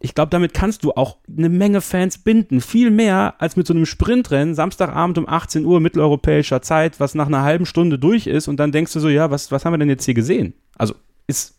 [0.00, 2.60] ich glaube, damit kannst du auch eine Menge Fans binden.
[2.60, 7.26] Viel mehr als mit so einem Sprintrennen, Samstagabend um 18 Uhr mitteleuropäischer Zeit, was nach
[7.26, 9.78] einer halben Stunde durch ist und dann denkst du so, ja, was, was haben wir
[9.78, 10.54] denn jetzt hier gesehen?
[10.76, 10.94] Also
[11.26, 11.58] ist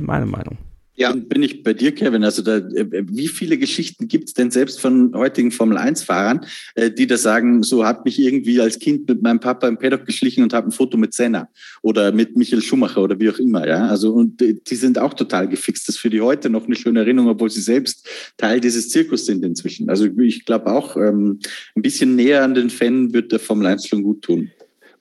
[0.00, 0.58] meine Meinung.
[0.98, 2.24] Ja, bin ich bei dir, Kevin.
[2.24, 7.06] Also da, äh, wie viele Geschichten gibt es denn selbst von heutigen Formel-1-Fahrern, äh, die
[7.06, 10.54] da sagen, so hat mich irgendwie als Kind mit meinem Papa im Paddock geschlichen und
[10.54, 11.48] habe ein Foto mit Senna
[11.82, 13.68] oder mit Michael Schumacher oder wie auch immer.
[13.68, 15.86] Ja, also und äh, die sind auch total gefixt.
[15.86, 19.26] Das ist für die heute noch eine schöne Erinnerung, obwohl sie selbst Teil dieses Zirkus
[19.26, 19.90] sind inzwischen.
[19.90, 21.40] Also ich glaube auch, ähm,
[21.74, 24.50] ein bisschen näher an den Fan wird der Formel 1 schon gut tun.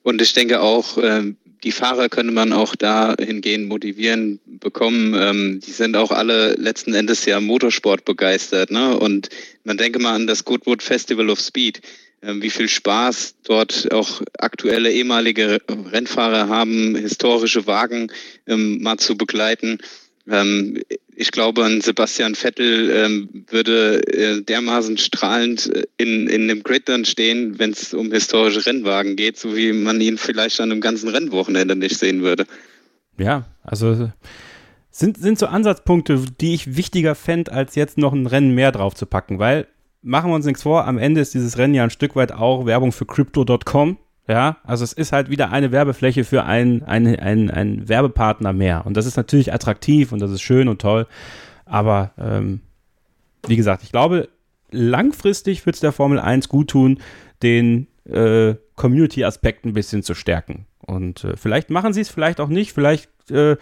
[0.04, 5.16] Und ich denke auch, ähm die Fahrer könnte man auch dahingehend motivieren bekommen.
[5.20, 8.70] Ähm, die sind auch alle letzten Endes ja Motorsport begeistert.
[8.70, 8.98] Ne?
[8.98, 9.30] Und
[9.64, 11.82] man denke mal an das Goodwood Festival of Speed.
[12.22, 18.12] Ähm, wie viel Spaß dort auch aktuelle ehemalige Rennfahrer haben, historische Wagen
[18.46, 19.80] ähm, mal zu begleiten.
[20.30, 20.80] Ähm,
[21.16, 26.90] ich glaube, ein Sebastian Vettel ähm, würde äh, dermaßen strahlend äh, in, in dem Grid
[26.90, 30.82] dann stehen, wenn es um historische Rennwagen geht, so wie man ihn vielleicht an einem
[30.82, 32.46] ganzen Rennwochenende nicht sehen würde.
[33.18, 34.12] Ja, also
[34.92, 38.94] sind, sind so Ansatzpunkte, die ich wichtiger fände, als jetzt noch ein Rennen mehr drauf
[38.94, 39.68] zu packen, weil
[40.02, 42.66] machen wir uns nichts vor, am Ende ist dieses Rennen ja ein Stück weit auch
[42.66, 43.98] Werbung für Crypto.com
[44.28, 48.86] ja, also es ist halt wieder eine Werbefläche für einen, einen, einen, einen Werbepartner mehr.
[48.86, 51.06] Und das ist natürlich attraktiv und das ist schön und toll.
[51.66, 52.62] Aber ähm,
[53.48, 54.30] wie gesagt, ich glaube,
[54.72, 57.00] langfristig wird es der Formel 1 gut tun,
[57.44, 60.66] den äh, Community-Aspekt ein bisschen zu stärken.
[60.80, 62.74] Und äh, vielleicht machen sie es, vielleicht auch nicht.
[62.74, 63.58] Vielleicht äh,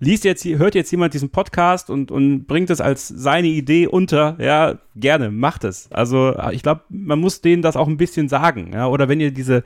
[0.00, 4.36] liest jetzt, hört jetzt jemand diesen Podcast und, und bringt es als seine Idee unter,
[4.40, 5.90] ja, gerne, macht es.
[5.92, 9.30] Also ich glaube, man muss denen das auch ein bisschen sagen, ja, oder wenn ihr
[9.30, 9.62] diese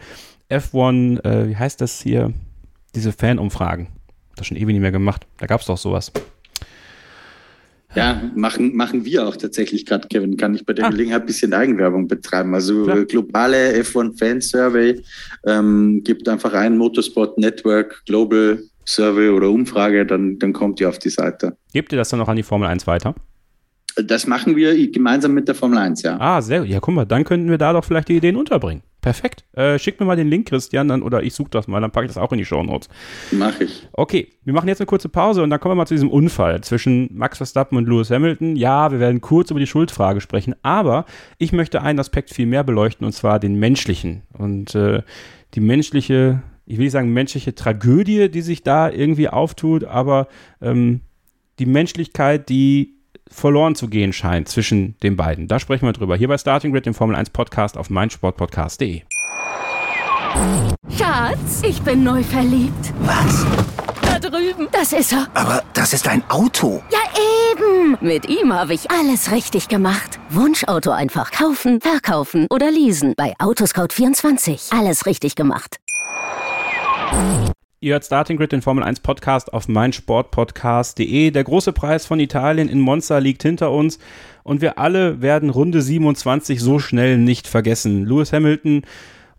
[0.51, 2.33] F1, äh, wie heißt das hier?
[2.95, 3.89] diese Fanumfragen.
[4.37, 5.27] Das schon ewig nicht mehr gemacht.
[5.39, 6.13] Da gab es doch sowas.
[7.95, 10.37] Ja, machen, machen wir auch tatsächlich gerade, Kevin.
[10.37, 10.91] Kann ich bei der ah.
[10.91, 12.53] Gelegenheit ein bisschen Eigenwerbung betreiben.
[12.53, 13.05] Also Klar.
[13.05, 15.01] globale F1 Fan Survey
[15.47, 20.99] ähm, gibt einfach ein Motorsport Network Global Survey oder Umfrage, dann, dann kommt ihr auf
[20.99, 21.57] die Seite.
[21.73, 23.15] Gebt ihr das dann noch an die Formel 1 weiter?
[23.97, 26.17] Das machen wir gemeinsam mit der Formel 1, ja.
[26.19, 26.69] Ah, sehr gut.
[26.69, 28.83] Ja, guck mal, dann könnten wir da doch vielleicht die Ideen unterbringen.
[29.01, 29.45] Perfekt.
[29.53, 32.07] Äh, schick mir mal den Link, Christian, dann, oder ich suche das mal, dann packe
[32.07, 32.89] ich das auch in die Show Notes.
[33.31, 33.87] Mach ich.
[33.93, 36.63] Okay, wir machen jetzt eine kurze Pause und dann kommen wir mal zu diesem Unfall
[36.63, 38.57] zwischen Max Verstappen und Lewis Hamilton.
[38.57, 41.05] Ja, wir werden kurz über die Schuldfrage sprechen, aber
[41.39, 44.23] ich möchte einen Aspekt viel mehr beleuchten und zwar den menschlichen.
[44.33, 45.03] Und äh,
[45.55, 50.29] die menschliche, ich will nicht sagen menschliche Tragödie, die sich da irgendwie auftut, aber
[50.61, 51.01] ähm,
[51.59, 52.95] die Menschlichkeit, die
[53.29, 55.49] verloren zu gehen scheint zwischen den beiden.
[55.49, 56.17] Da sprechen wir drüber.
[56.17, 59.03] Hier bei Starting Grid, dem Formel 1 Podcast auf meinsportpodcast.de.
[60.97, 62.93] Schatz, ich bin neu verliebt.
[63.01, 63.47] Was?
[64.03, 64.69] Da drüben.
[64.73, 65.29] Das ist er.
[65.35, 66.83] Aber das ist ein Auto.
[66.91, 66.99] Ja,
[67.53, 67.97] eben.
[68.01, 70.19] Mit ihm habe ich alles richtig gemacht.
[70.31, 73.15] Wunschauto einfach kaufen, verkaufen oder leasen.
[73.17, 74.77] Bei Autoscout24.
[74.77, 75.79] Alles richtig gemacht.
[77.85, 81.31] Ihr hört Starting Grid, den Formel 1 Podcast auf meinsportpodcast.de.
[81.31, 83.99] Der große Preis von Italien in Monza liegt hinter uns
[84.43, 88.07] und wir alle werden Runde 27 so schnell nicht vergessen.
[88.07, 88.85] Lewis Hamilton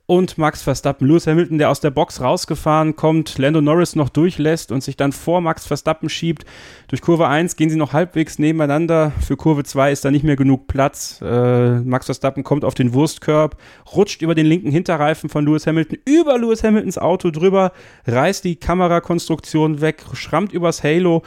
[0.07, 1.07] und Max Verstappen.
[1.07, 5.11] Lewis Hamilton, der aus der Box rausgefahren kommt, Lando Norris noch durchlässt und sich dann
[5.11, 6.45] vor Max Verstappen schiebt.
[6.87, 9.11] Durch Kurve 1 gehen sie noch halbwegs nebeneinander.
[9.19, 11.19] Für Kurve 2 ist da nicht mehr genug Platz.
[11.21, 13.57] Äh, Max Verstappen kommt auf den Wurstkörb,
[13.95, 17.71] rutscht über den linken Hinterreifen von Lewis Hamilton über Lewis Hamiltons Auto drüber,
[18.05, 21.23] reißt die Kamerakonstruktion weg, schrammt übers Halo.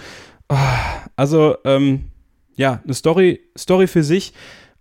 [0.49, 0.79] Ah,
[1.17, 2.07] also, ähm,
[2.55, 4.33] ja, eine Story, Story für sich.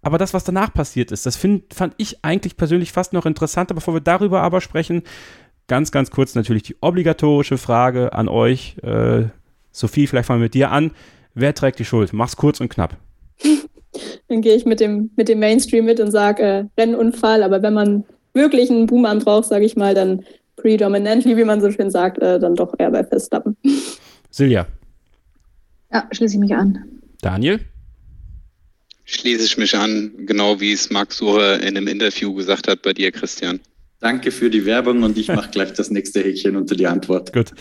[0.07, 3.75] Aber das, was danach passiert ist, das find, fand ich eigentlich persönlich fast noch interessanter.
[3.75, 5.03] Bevor wir darüber aber sprechen,
[5.67, 8.77] ganz, ganz kurz natürlich die obligatorische Frage an euch.
[8.83, 9.25] Äh,
[9.73, 10.91] Sophie, vielleicht fangen wir mit dir an.
[11.33, 12.13] Wer trägt die Schuld?
[12.13, 12.95] Mach's kurz und knapp.
[14.29, 17.43] Dann gehe ich mit dem, mit dem Mainstream mit und sage äh, Rennunfall.
[17.43, 20.23] Aber wenn man wirklich einen Boomer braucht, sage ich mal, dann
[20.55, 23.57] predominantly, wie man so schön sagt, äh, dann doch eher bei Verstappen.
[24.29, 24.67] Silja.
[25.91, 26.81] Ja, schließe ich mich an.
[27.21, 27.59] Daniel?
[29.07, 32.93] Schließe ich mich an, genau wie es Marc Suche in einem Interview gesagt hat bei
[32.93, 33.59] dir, Christian.
[33.99, 37.33] Danke für die Werbung und ich mache gleich das nächste Häkchen unter die Antwort.
[37.33, 37.51] Gut.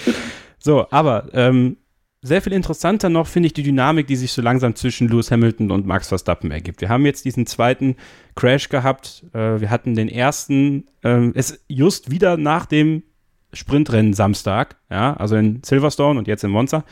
[0.59, 1.77] So, aber ähm,
[2.21, 5.71] sehr viel interessanter noch finde ich die Dynamik, die sich so langsam zwischen Lewis Hamilton
[5.71, 6.81] und Max Verstappen ergibt.
[6.81, 7.97] Wir haben jetzt diesen zweiten
[8.35, 9.25] Crash gehabt.
[9.33, 13.05] Äh, wir hatten den ersten, äh, es just wieder nach dem
[13.53, 16.85] Sprintrennen Samstag, ja, also in Silverstone und jetzt in Monza.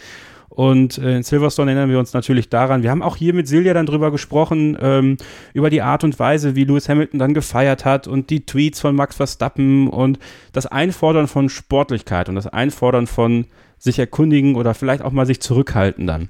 [0.48, 3.74] Und äh, in Silverstone erinnern wir uns natürlich daran, wir haben auch hier mit Silja
[3.74, 5.16] dann drüber gesprochen, ähm,
[5.52, 8.94] über die Art und Weise, wie Lewis Hamilton dann gefeiert hat und die Tweets von
[8.94, 10.18] Max Verstappen und
[10.52, 13.46] das Einfordern von Sportlichkeit und das Einfordern von
[13.78, 16.28] sich erkundigen oder vielleicht auch mal sich zurückhalten dann.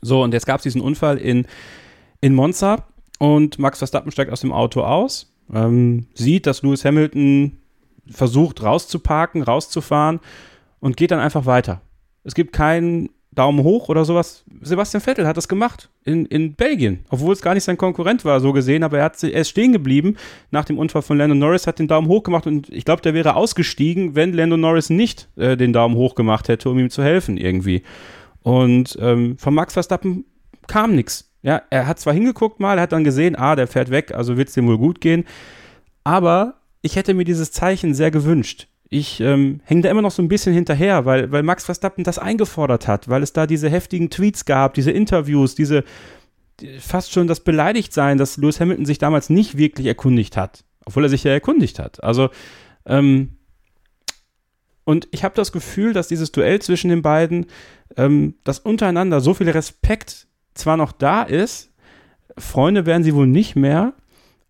[0.00, 1.46] So, und jetzt gab es diesen Unfall in,
[2.20, 2.84] in Monza
[3.18, 7.58] und Max Verstappen steigt aus dem Auto aus, ähm, sieht, dass Lewis Hamilton
[8.06, 10.20] versucht rauszuparken, rauszufahren
[10.80, 11.80] und geht dann einfach weiter.
[12.24, 14.44] Es gibt keinen Daumen hoch oder sowas.
[14.62, 18.40] Sebastian Vettel hat das gemacht in, in Belgien, obwohl es gar nicht sein Konkurrent war,
[18.40, 20.16] so gesehen, aber er, hat, er ist stehen geblieben
[20.50, 23.14] nach dem Unfall von Lando Norris, hat den Daumen hoch gemacht und ich glaube, der
[23.14, 27.02] wäre ausgestiegen, wenn Lando Norris nicht äh, den Daumen hoch gemacht hätte, um ihm zu
[27.02, 27.82] helfen irgendwie.
[28.42, 30.24] Und ähm, von Max Verstappen
[30.66, 31.30] kam nichts.
[31.42, 34.36] Ja, er hat zwar hingeguckt mal, er hat dann gesehen, ah, der fährt weg, also
[34.36, 35.24] wird es dem wohl gut gehen.
[36.04, 40.22] Aber ich hätte mir dieses Zeichen sehr gewünscht ich ähm, hänge da immer noch so
[40.22, 44.08] ein bisschen hinterher, weil, weil Max Verstappen das eingefordert hat, weil es da diese heftigen
[44.08, 45.82] Tweets gab, diese Interviews, diese
[46.60, 51.04] die, fast schon das Beleidigtsein, dass Lewis Hamilton sich damals nicht wirklich erkundigt hat, obwohl
[51.04, 52.04] er sich ja erkundigt hat.
[52.04, 52.30] Also,
[52.86, 53.36] ähm,
[54.84, 57.46] und ich habe das Gefühl, dass dieses Duell zwischen den beiden,
[57.96, 61.72] ähm, dass untereinander so viel Respekt zwar noch da ist,
[62.38, 63.94] Freunde werden sie wohl nicht mehr,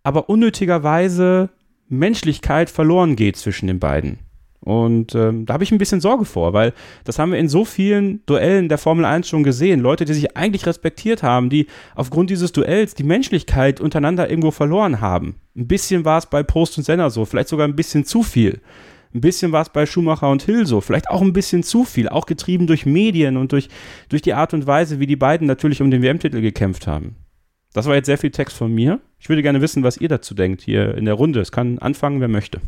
[0.02, 1.48] aber unnötigerweise
[1.88, 4.18] Menschlichkeit verloren geht zwischen den beiden.
[4.64, 6.72] Und ähm, da habe ich ein bisschen Sorge vor, weil
[7.04, 9.80] das haben wir in so vielen Duellen der Formel 1 schon gesehen.
[9.80, 15.02] Leute, die sich eigentlich respektiert haben, die aufgrund dieses Duells die Menschlichkeit untereinander irgendwo verloren
[15.02, 15.34] haben.
[15.54, 18.62] Ein bisschen war es bei Post und Senna so, vielleicht sogar ein bisschen zu viel.
[19.14, 22.08] Ein bisschen war es bei Schumacher und Hill so, vielleicht auch ein bisschen zu viel,
[22.08, 23.68] auch getrieben durch Medien und durch,
[24.08, 27.16] durch die Art und Weise, wie die beiden natürlich um den WM-Titel gekämpft haben.
[27.74, 29.00] Das war jetzt sehr viel Text von mir.
[29.18, 31.40] Ich würde gerne wissen, was ihr dazu denkt hier in der Runde.
[31.40, 32.60] Es kann anfangen, wer möchte.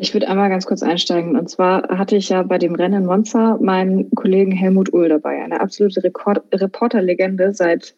[0.00, 1.36] Ich würde einmal ganz kurz einsteigen.
[1.36, 5.60] Und zwar hatte ich ja bei dem Rennen Monza meinen Kollegen Helmut Uhl dabei, eine
[5.60, 7.96] absolute Reporterlegende seit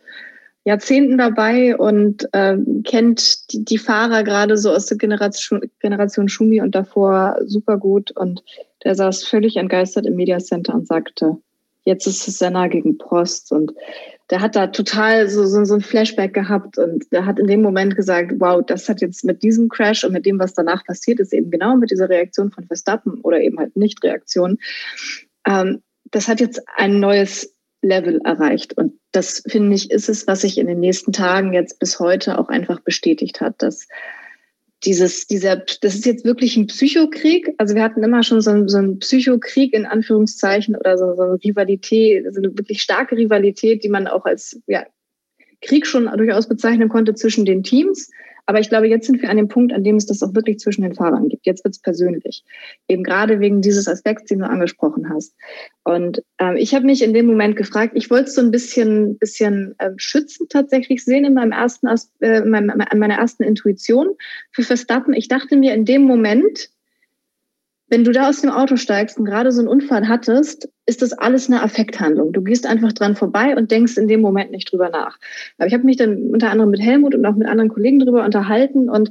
[0.64, 6.62] Jahrzehnten dabei und ähm, kennt die, die Fahrer gerade so aus der Generation, Generation Schumi
[6.62, 8.12] und davor super gut.
[8.12, 8.42] Und
[8.82, 11.36] der saß völlig entgeistert im Media Center und sagte,
[11.85, 13.53] jetzt ist es Senna gegen Prost.
[13.53, 13.72] Und
[14.31, 17.62] der hat da total so, so, so ein Flashback gehabt und der hat in dem
[17.62, 21.20] Moment gesagt, wow, das hat jetzt mit diesem Crash und mit dem, was danach passiert
[21.20, 24.59] ist, eben genau mit dieser Reaktion von Verstappen oder eben halt Nicht-Reaktion,
[25.47, 28.74] ähm, das hat jetzt ein neues Level erreicht.
[28.74, 32.39] Und das finde ich, ist es, was sich in den nächsten Tagen jetzt bis heute
[32.39, 33.89] auch einfach bestätigt hat, dass
[34.85, 37.53] dieses, dieser, das ist jetzt wirklich ein Psychokrieg.
[37.59, 41.22] Also wir hatten immer schon so einen, so einen Psychokrieg in Anführungszeichen oder so, so
[41.22, 44.87] eine Rivalität, so eine wirklich starke Rivalität, die man auch als ja,
[45.61, 48.11] Krieg schon durchaus bezeichnen konnte zwischen den Teams.
[48.51, 50.59] Aber ich glaube, jetzt sind wir an dem Punkt, an dem es das auch wirklich
[50.59, 51.46] zwischen den Fahrern gibt.
[51.46, 52.42] Jetzt wird es persönlich.
[52.88, 55.36] Eben gerade wegen dieses Aspekts, den du angesprochen hast.
[55.84, 59.18] Und ähm, ich habe mich in dem Moment gefragt, ich wollte es so ein bisschen,
[59.18, 61.86] bisschen äh, schützend tatsächlich sehen in meinem ersten,
[62.18, 64.09] äh, in meiner ersten Intuition
[64.51, 65.14] für Verstappen.
[65.14, 66.70] Ich dachte mir in dem Moment,
[67.86, 71.12] wenn du da aus dem Auto steigst und gerade so einen Unfall hattest, ist das
[71.12, 72.32] alles eine Affekthandlung.
[72.32, 75.18] Du gehst einfach dran vorbei und denkst in dem Moment nicht drüber nach.
[75.57, 78.24] Aber ich habe mich dann unter anderem mit Helmut und auch mit anderen Kollegen drüber
[78.24, 79.11] unterhalten und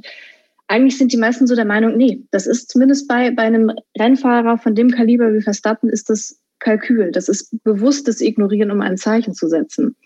[0.68, 4.56] eigentlich sind die meisten so der Meinung, nee, das ist zumindest bei, bei einem Rennfahrer
[4.56, 7.10] von dem Kaliber wie Verstappen ist das Kalkül.
[7.10, 9.96] Das ist bewusstes Ignorieren, um ein Zeichen zu setzen.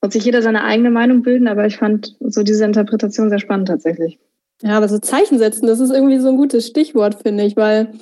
[0.00, 3.68] Wird sich jeder seine eigene Meinung bilden, aber ich fand so diese Interpretation sehr spannend
[3.68, 4.18] tatsächlich.
[4.62, 7.92] Ja, aber so Zeichen setzen, das ist irgendwie so ein gutes Stichwort, finde ich, weil,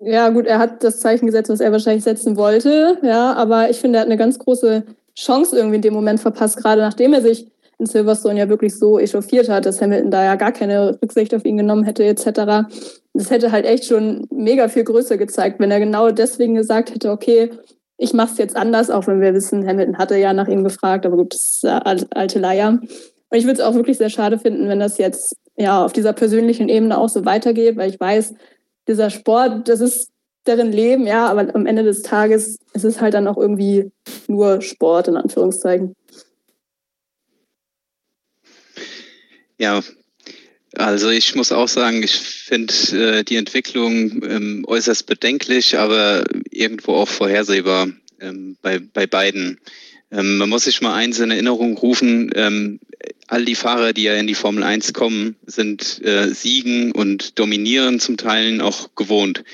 [0.00, 3.80] ja, gut, er hat das Zeichen gesetzt, was er wahrscheinlich setzen wollte, ja, aber ich
[3.80, 4.84] finde, er hat eine ganz große
[5.16, 8.98] Chance irgendwie in dem Moment verpasst, gerade nachdem er sich in Silverstone ja wirklich so
[8.98, 12.68] echauffiert hat, dass Hamilton da ja gar keine Rücksicht auf ihn genommen hätte, etc.
[13.14, 17.10] Das hätte halt echt schon mega viel größer gezeigt, wenn er genau deswegen gesagt hätte,
[17.10, 17.50] okay,
[17.96, 21.06] ich mache es jetzt anders, auch wenn wir wissen, Hamilton hatte ja nach ihm gefragt,
[21.06, 22.68] aber gut, das ist alte Leier.
[22.68, 26.12] Und ich würde es auch wirklich sehr schade finden, wenn das jetzt ja, auf dieser
[26.12, 28.34] persönlichen Ebene auch so weitergeht, weil ich weiß,
[28.88, 30.10] dieser Sport, das ist
[30.46, 33.90] deren Leben, ja, aber am Ende des Tages ist es halt dann auch irgendwie
[34.28, 35.94] nur Sport, in Anführungszeichen.
[39.58, 39.82] Ja,
[40.76, 46.94] also ich muss auch sagen, ich finde äh, die Entwicklung ähm, äußerst bedenklich, aber irgendwo
[46.94, 47.88] auch vorhersehbar
[48.20, 49.60] ähm, bei, bei beiden.
[50.10, 52.80] Ähm, man muss sich mal eins in Erinnerung rufen, ähm,
[53.28, 58.00] all die Fahrer, die ja in die Formel 1 kommen, sind äh, Siegen und Dominieren
[58.00, 59.44] zum Teil auch gewohnt.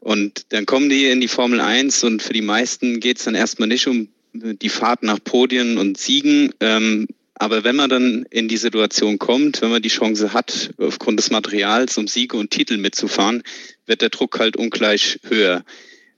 [0.00, 3.34] Und dann kommen die in die Formel 1 und für die meisten geht es dann
[3.34, 6.52] erstmal nicht um die Fahrt nach Podien und Siegen.
[6.60, 11.18] Ähm, aber wenn man dann in die Situation kommt, wenn man die Chance hat, aufgrund
[11.18, 13.42] des Materials um Siege und Titel mitzufahren,
[13.86, 15.64] wird der Druck halt ungleich höher.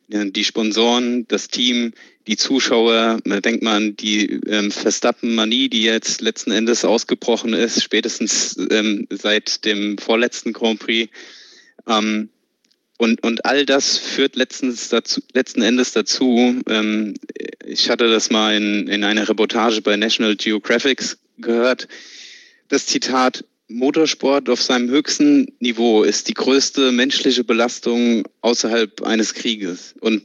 [0.08, 1.92] Die Sponsoren, das Team,
[2.30, 7.82] die Zuschauer, man denkt mal an die ähm, Verstappen-Manie, die jetzt letzten Endes ausgebrochen ist,
[7.82, 11.12] spätestens ähm, seit dem vorletzten Grand Prix.
[11.88, 12.28] Ähm,
[12.98, 17.14] und, und all das führt letztens dazu, letzten Endes dazu, ähm,
[17.66, 21.88] ich hatte das mal in, in einer Reportage bei National Geographic gehört,
[22.68, 29.94] das Zitat, Motorsport auf seinem höchsten Niveau ist die größte menschliche Belastung außerhalb eines Krieges.
[30.00, 30.22] Und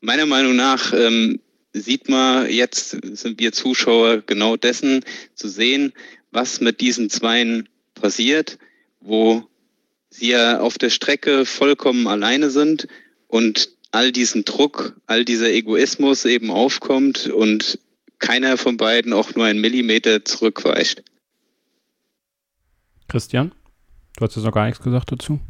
[0.00, 1.40] meiner Meinung nach ähm,
[1.72, 5.04] sieht man jetzt, sind wir Zuschauer genau dessen
[5.34, 5.92] zu sehen,
[6.30, 8.58] was mit diesen Zweien passiert,
[9.00, 9.44] wo
[10.10, 12.88] sie ja auf der Strecke vollkommen alleine sind
[13.28, 17.78] und all diesen Druck, all dieser Egoismus eben aufkommt und
[18.18, 21.02] keiner von beiden auch nur einen Millimeter zurückweicht.
[23.08, 23.52] Christian,
[24.16, 25.40] du hast jetzt noch gar nichts gesagt dazu.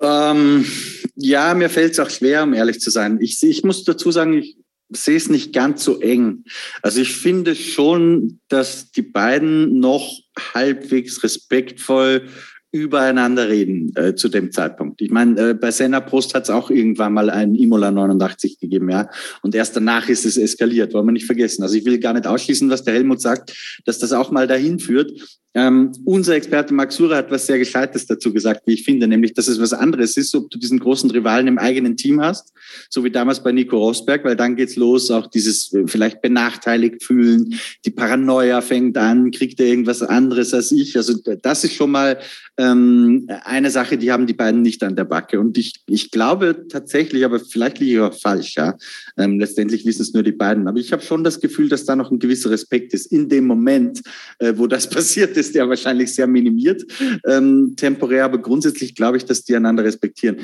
[0.00, 0.66] Ähm,
[1.14, 3.18] ja, mir fällt es auch schwer, um ehrlich zu sein.
[3.20, 4.56] Ich, ich muss dazu sagen, ich
[4.90, 6.44] sehe es nicht ganz so eng.
[6.82, 10.20] Also ich finde schon, dass die beiden noch
[10.54, 12.28] halbwegs respektvoll
[12.72, 15.02] übereinander reden äh, zu dem Zeitpunkt.
[15.02, 18.88] Ich meine, äh, bei Senna Prost hat es auch irgendwann mal einen Imola 89 gegeben,
[18.90, 19.10] ja.
[19.42, 21.62] Und erst danach ist es eskaliert, wollen wir nicht vergessen.
[21.62, 23.54] Also ich will gar nicht ausschließen, was der Helmut sagt,
[23.84, 25.12] dass das auch mal dahin führt.
[25.54, 29.34] Ähm, unser Experte Max Sura hat was sehr Gescheites dazu gesagt, wie ich finde, nämlich,
[29.34, 32.54] dass es was anderes ist, ob du diesen großen Rivalen im eigenen Team hast,
[32.88, 37.04] so wie damals bei Nico Rosberg, weil dann geht's los, auch dieses äh, vielleicht benachteiligt
[37.04, 37.54] fühlen,
[37.84, 40.96] die Paranoia fängt an, kriegt er irgendwas anderes als ich.
[40.96, 42.18] Also das ist schon mal
[42.62, 45.40] ähm, eine Sache, die haben die beiden nicht an der Backe.
[45.40, 48.76] Und ich, ich glaube tatsächlich, aber vielleicht liege ich auch falsch, ja.
[49.16, 50.68] Ähm, letztendlich wissen es nur die beiden.
[50.68, 53.46] Aber ich habe schon das Gefühl, dass da noch ein gewisser Respekt ist in dem
[53.46, 54.02] Moment,
[54.38, 56.84] äh, wo das passiert ist, der wahrscheinlich sehr minimiert,
[57.26, 60.36] ähm, temporär, aber grundsätzlich glaube ich, dass die einander respektieren.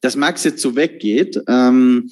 [0.00, 2.10] Dass Max jetzt so weggeht, ähm,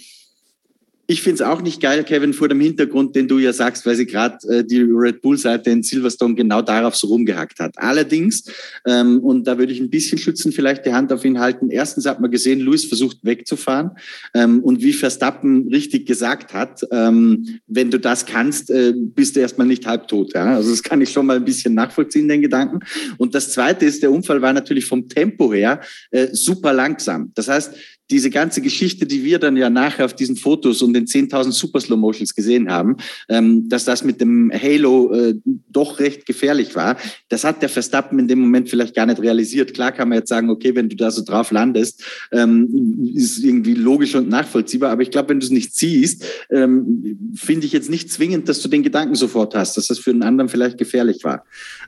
[1.06, 3.94] ich finde es auch nicht geil, Kevin, vor dem Hintergrund, den du ja sagst, weil
[3.94, 7.74] sie gerade äh, die Red Bull-Seite in Silverstone genau darauf so rumgehackt hat.
[7.76, 8.44] Allerdings,
[8.86, 11.70] ähm, und da würde ich ein bisschen schützen, vielleicht die Hand auf ihn halten.
[11.70, 13.90] Erstens hat man gesehen, Lewis versucht wegzufahren.
[14.34, 19.40] Ähm, und wie Verstappen richtig gesagt hat, ähm, wenn du das kannst, äh, bist du
[19.40, 20.32] erstmal nicht halbtot.
[20.34, 20.56] Ja?
[20.56, 22.80] Also das kann ich schon mal ein bisschen nachvollziehen, den Gedanken.
[23.18, 25.80] Und das Zweite ist, der Unfall war natürlich vom Tempo her
[26.10, 27.30] äh, super langsam.
[27.34, 27.74] Das heißt,
[28.10, 31.80] diese ganze Geschichte, die wir dann ja nachher auf diesen Fotos und den 10.000 Super
[31.80, 32.96] Slow Motions gesehen haben,
[33.28, 35.34] ähm, dass das mit dem Halo äh,
[35.70, 36.96] doch recht gefährlich war,
[37.28, 39.74] das hat der Verstappen in dem Moment vielleicht gar nicht realisiert.
[39.74, 43.74] Klar kann man jetzt sagen, okay, wenn du da so drauf landest, ähm, ist irgendwie
[43.74, 47.90] logisch und nachvollziehbar, aber ich glaube, wenn du es nicht siehst, ähm, finde ich jetzt
[47.90, 51.24] nicht zwingend, dass du den Gedanken sofort hast, dass das für einen anderen vielleicht gefährlich
[51.24, 51.44] war.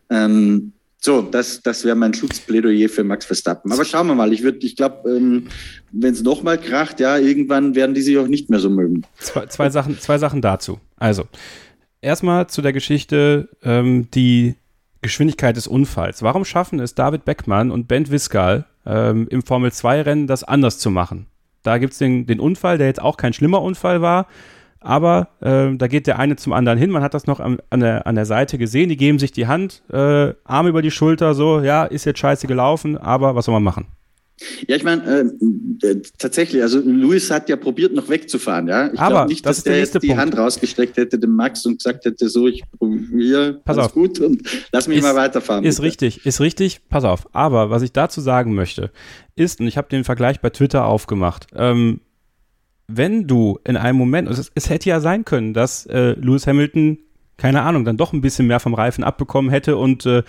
[0.09, 0.73] Ähm,
[1.07, 3.73] so, das, das wäre mein Schutzplädoyer für Max Verstappen.
[3.73, 4.33] Aber schauen wir mal.
[4.33, 5.47] Ich würde, ich glaube, ähm,
[5.93, 9.05] wenn es nochmal kracht, ja, irgendwann werden die sich auch nicht mehr so mögen.
[9.21, 10.81] Zwei, zwei, Sachen, zwei Sachen dazu.
[10.97, 11.29] Also,
[12.01, 14.57] erstmal zu der Geschichte, ähm, die
[15.01, 16.25] Geschwindigkeit des Unfalls.
[16.25, 21.27] Warum schaffen es David Beckmann und Ben Wiskal ähm, im Formel-2-Rennen, das anders zu machen?
[21.63, 24.27] Da gibt es den, den Unfall, der jetzt auch kein schlimmer Unfall war,
[24.87, 26.91] aber äh, da geht der eine zum anderen hin.
[26.91, 28.89] Man hat das noch an, an, der, an der Seite gesehen.
[28.89, 32.47] Die geben sich die Hand, äh, Arm über die Schulter, so, ja, ist jetzt scheiße
[32.47, 33.87] gelaufen, aber was soll man machen?
[34.69, 35.03] Ja, ich meine,
[35.83, 38.89] äh, äh, tatsächlich, also Luis hat ja probiert, noch wegzufahren, ja.
[38.89, 40.21] Ich glaube nicht, das dass der, jetzt die Punkt.
[40.21, 43.93] Hand rausgestreckt hätte dem Max und gesagt hätte, so, ich probiere, pass auf.
[43.95, 45.65] gut und lass mich ist, mal weiterfahren.
[45.65, 45.87] Ist bitte.
[45.87, 47.27] richtig, ist richtig, pass auf.
[47.33, 48.91] Aber was ich dazu sagen möchte,
[49.37, 52.01] ist, und ich habe den Vergleich bei Twitter aufgemacht, ähm,
[52.89, 56.99] wenn du in einem Moment, es, es hätte ja sein können, dass äh, Lewis Hamilton,
[57.37, 60.23] keine Ahnung, dann doch ein bisschen mehr vom Reifen abbekommen hätte und äh,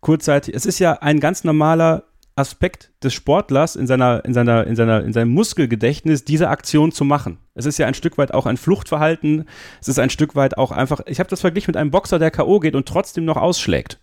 [0.00, 2.04] kurzzeitig, es ist ja ein ganz normaler
[2.38, 7.04] Aspekt des Sportlers in seiner, in seiner, in seiner, in seinem Muskelgedächtnis, diese Aktion zu
[7.04, 7.38] machen.
[7.54, 9.44] Es ist ja ein Stück weit auch ein Fluchtverhalten.
[9.80, 12.30] Es ist ein Stück weit auch einfach, ich habe das verglichen mit einem Boxer, der
[12.30, 12.60] K.O.
[12.60, 13.98] geht und trotzdem noch ausschlägt.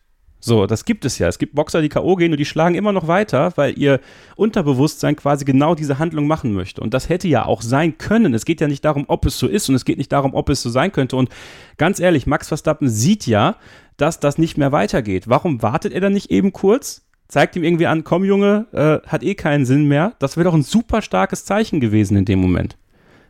[0.45, 1.27] So, das gibt es ja.
[1.27, 2.15] Es gibt Boxer, die K.O.
[2.17, 3.99] gehen und die schlagen immer noch weiter, weil ihr
[4.35, 6.81] Unterbewusstsein quasi genau diese Handlung machen möchte.
[6.81, 8.31] Und das hätte ja auch sein können.
[8.35, 10.49] Es geht ja nicht darum, ob es so ist und es geht nicht darum, ob
[10.49, 11.15] es so sein könnte.
[11.15, 11.29] Und
[11.77, 13.55] ganz ehrlich, Max Verstappen sieht ja,
[13.97, 15.27] dass das nicht mehr weitergeht.
[15.27, 17.07] Warum wartet er dann nicht eben kurz?
[17.27, 20.13] Zeigt ihm irgendwie an, komm Junge, äh, hat eh keinen Sinn mehr.
[20.19, 22.77] Das wäre doch ein super starkes Zeichen gewesen in dem Moment.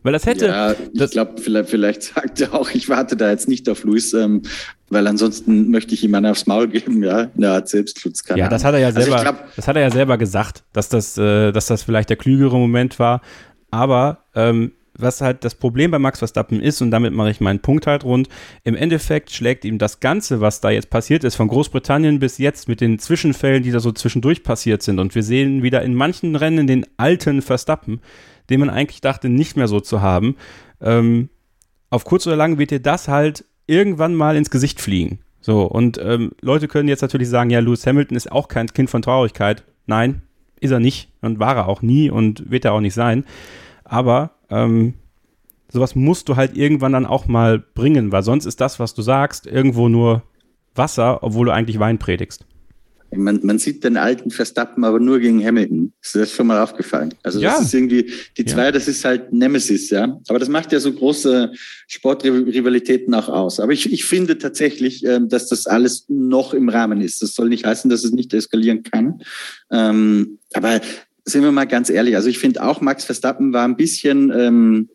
[0.05, 0.45] Weil das hätte.
[0.45, 4.13] Ja, ich glaube, vielleicht, vielleicht sagt er auch, ich warte da jetzt nicht auf Luis,
[4.13, 4.43] ähm,
[4.89, 7.31] weil ansonsten möchte ich ihm einen aufs Maul geben, ja.
[7.35, 9.75] Eine Art Selbstschutz kann Ja, das hat er ja also selber, also glaub, das hat
[9.75, 13.21] er ja selber gesagt, dass das, äh, dass das vielleicht der klügere Moment war.
[13.71, 17.59] Aber ähm, was halt das Problem bei Max Verstappen ist, und damit mache ich meinen
[17.59, 18.29] Punkt halt rund,
[18.63, 22.67] im Endeffekt schlägt ihm das Ganze, was da jetzt passiert ist, von Großbritannien bis jetzt
[22.67, 24.99] mit den Zwischenfällen, die da so zwischendurch passiert sind.
[24.99, 28.01] Und wir sehen wieder in manchen Rennen den alten Verstappen,
[28.49, 30.35] den man eigentlich dachte, nicht mehr so zu haben.
[30.81, 31.29] Ähm,
[31.89, 35.19] auf kurz oder lang wird dir das halt irgendwann mal ins Gesicht fliegen.
[35.41, 38.89] So, und ähm, Leute können jetzt natürlich sagen, ja, Lewis Hamilton ist auch kein Kind
[38.89, 39.63] von Traurigkeit.
[39.85, 40.23] Nein,
[40.59, 43.25] ist er nicht und war er auch nie und wird er auch nicht sein.
[43.83, 44.95] Aber ähm,
[45.71, 49.01] sowas musst du halt irgendwann dann auch mal bringen, weil sonst ist das, was du
[49.01, 50.23] sagst, irgendwo nur
[50.73, 52.45] Wasser, obwohl du eigentlich Wein predigst.
[53.17, 55.93] Man, man sieht den alten Verstappen aber nur gegen Hamilton.
[56.01, 57.13] Ist das schon mal aufgefallen?
[57.23, 57.51] Also ja.
[57.51, 58.71] das ist irgendwie, die zwei, ja.
[58.71, 60.19] das ist halt Nemesis, ja.
[60.27, 61.51] Aber das macht ja so große
[61.87, 63.59] Sportrivalitäten auch aus.
[63.59, 67.21] Aber ich, ich finde tatsächlich, ähm, dass das alles noch im Rahmen ist.
[67.21, 69.21] Das soll nicht heißen, dass es nicht eskalieren kann.
[69.71, 70.81] Ähm, aber
[71.25, 74.89] sind wir mal ganz ehrlich, also ich finde auch, Max Verstappen war ein bisschen, ähm,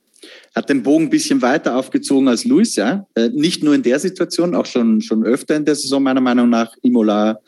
[0.55, 3.07] hat den Bogen ein bisschen weiter aufgezogen als Luis, ja.
[3.15, 6.49] Äh, nicht nur in der Situation, auch schon, schon öfter in der Saison meiner Meinung
[6.49, 6.75] nach.
[6.83, 7.41] Imola,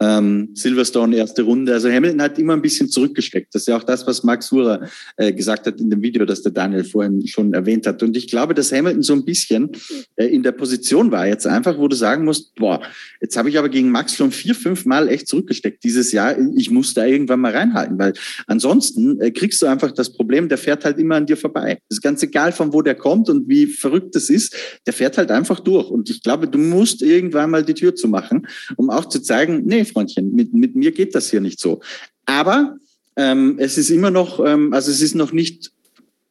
[0.00, 1.72] ähm, Silverstone erste Runde.
[1.74, 3.54] Also Hamilton hat immer ein bisschen zurückgesteckt.
[3.54, 6.42] Das ist ja auch das, was Max Surer äh, gesagt hat in dem Video, das
[6.42, 8.02] der Daniel vorhin schon erwähnt hat.
[8.02, 9.70] Und ich glaube, dass Hamilton so ein bisschen
[10.16, 12.80] äh, in der Position war jetzt einfach, wo du sagen musst, boah,
[13.20, 16.34] jetzt habe ich aber gegen Max schon vier, fünf Mal echt zurückgesteckt dieses Jahr.
[16.56, 18.14] Ich muss da irgendwann mal reinhalten, weil
[18.46, 21.78] ansonsten äh, kriegst du einfach das Problem, der fährt halt immer an dir vorbei.
[21.88, 25.18] Das ist ganz egal, von wo der kommt und wie verrückt das ist, der fährt
[25.18, 25.90] halt einfach durch.
[25.90, 28.46] Und ich glaube, du musst irgendwann mal die Tür zu machen,
[28.76, 31.80] um auch zu zeigen, nee, Freundchen, mit, mit mir geht das hier nicht so.
[32.26, 32.76] Aber
[33.16, 35.72] ähm, es ist immer noch, ähm, also es ist noch nicht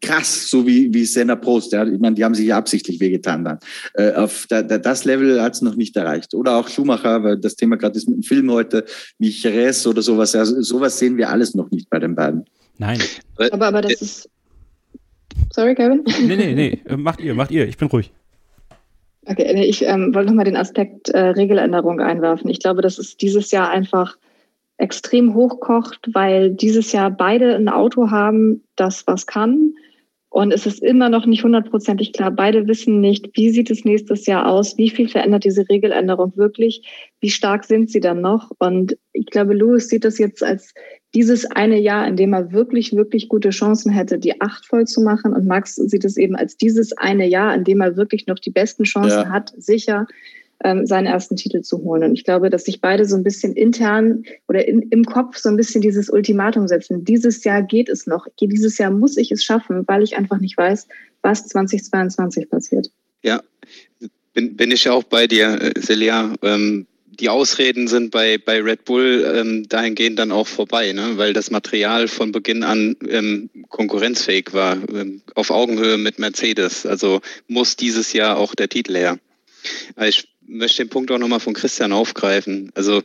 [0.01, 1.71] krass, so wie, wie Senna Prost.
[1.73, 1.85] Ja.
[1.85, 3.59] Ich meine, die haben sich ja absichtlich wehgetan dann.
[3.93, 6.33] Äh, auf da, da, das Level hat es noch nicht erreicht.
[6.33, 8.85] Oder auch Schumacher, weil das Thema gerade ist mit dem Film heute,
[9.17, 10.35] wie Jerez oder sowas.
[10.35, 12.45] Also, sowas sehen wir alles noch nicht bei den beiden.
[12.77, 12.99] Nein.
[13.51, 14.29] Aber, aber das ist.
[15.51, 16.03] Sorry, Kevin?
[16.25, 16.81] Nee, nee, nee.
[16.85, 17.67] Äh, macht ihr, macht ihr.
[17.67, 18.11] Ich bin ruhig.
[19.29, 22.49] Okay, ich ähm, wollte nochmal den Aspekt äh, Regeländerung einwerfen.
[22.49, 24.17] Ich glaube, dass es dieses Jahr einfach
[24.77, 29.75] extrem hochkocht, weil dieses Jahr beide ein Auto haben, das was kann.
[30.29, 32.31] Und es ist immer noch nicht hundertprozentig klar.
[32.31, 34.79] Beide wissen nicht, wie sieht es nächstes Jahr aus?
[34.79, 36.87] Wie viel verändert diese Regeländerung wirklich?
[37.19, 38.49] Wie stark sind sie dann noch?
[38.57, 40.73] Und ich glaube, Lewis sieht das jetzt als
[41.15, 45.01] dieses eine Jahr, in dem er wirklich, wirklich gute Chancen hätte, die acht voll zu
[45.01, 45.33] machen.
[45.33, 48.51] Und Max sieht es eben als dieses eine Jahr, in dem er wirklich noch die
[48.51, 49.29] besten Chancen ja.
[49.29, 50.07] hat, sicher
[50.63, 52.03] ähm, seinen ersten Titel zu holen.
[52.03, 55.49] Und ich glaube, dass sich beide so ein bisschen intern oder in, im Kopf so
[55.49, 57.05] ein bisschen dieses Ultimatum setzen.
[57.05, 58.27] Dieses Jahr geht es noch.
[58.39, 60.87] Dieses Jahr muss ich es schaffen, weil ich einfach nicht weiß,
[61.21, 62.91] was 2022 passiert.
[63.23, 63.41] Ja,
[64.33, 66.33] bin, bin ich auch bei dir, äh, Celia.
[66.43, 66.85] Ähm,
[67.19, 71.17] die Ausreden sind bei, bei Red Bull ähm, dahingehend dann auch vorbei, ne?
[71.17, 76.85] weil das Material von Beginn an ähm, konkurrenzfähig war, ähm, auf Augenhöhe mit Mercedes.
[76.85, 79.19] Also muss dieses Jahr auch der Titel her.
[80.01, 82.71] Ich möchte den Punkt auch nochmal von Christian aufgreifen.
[82.73, 83.03] Also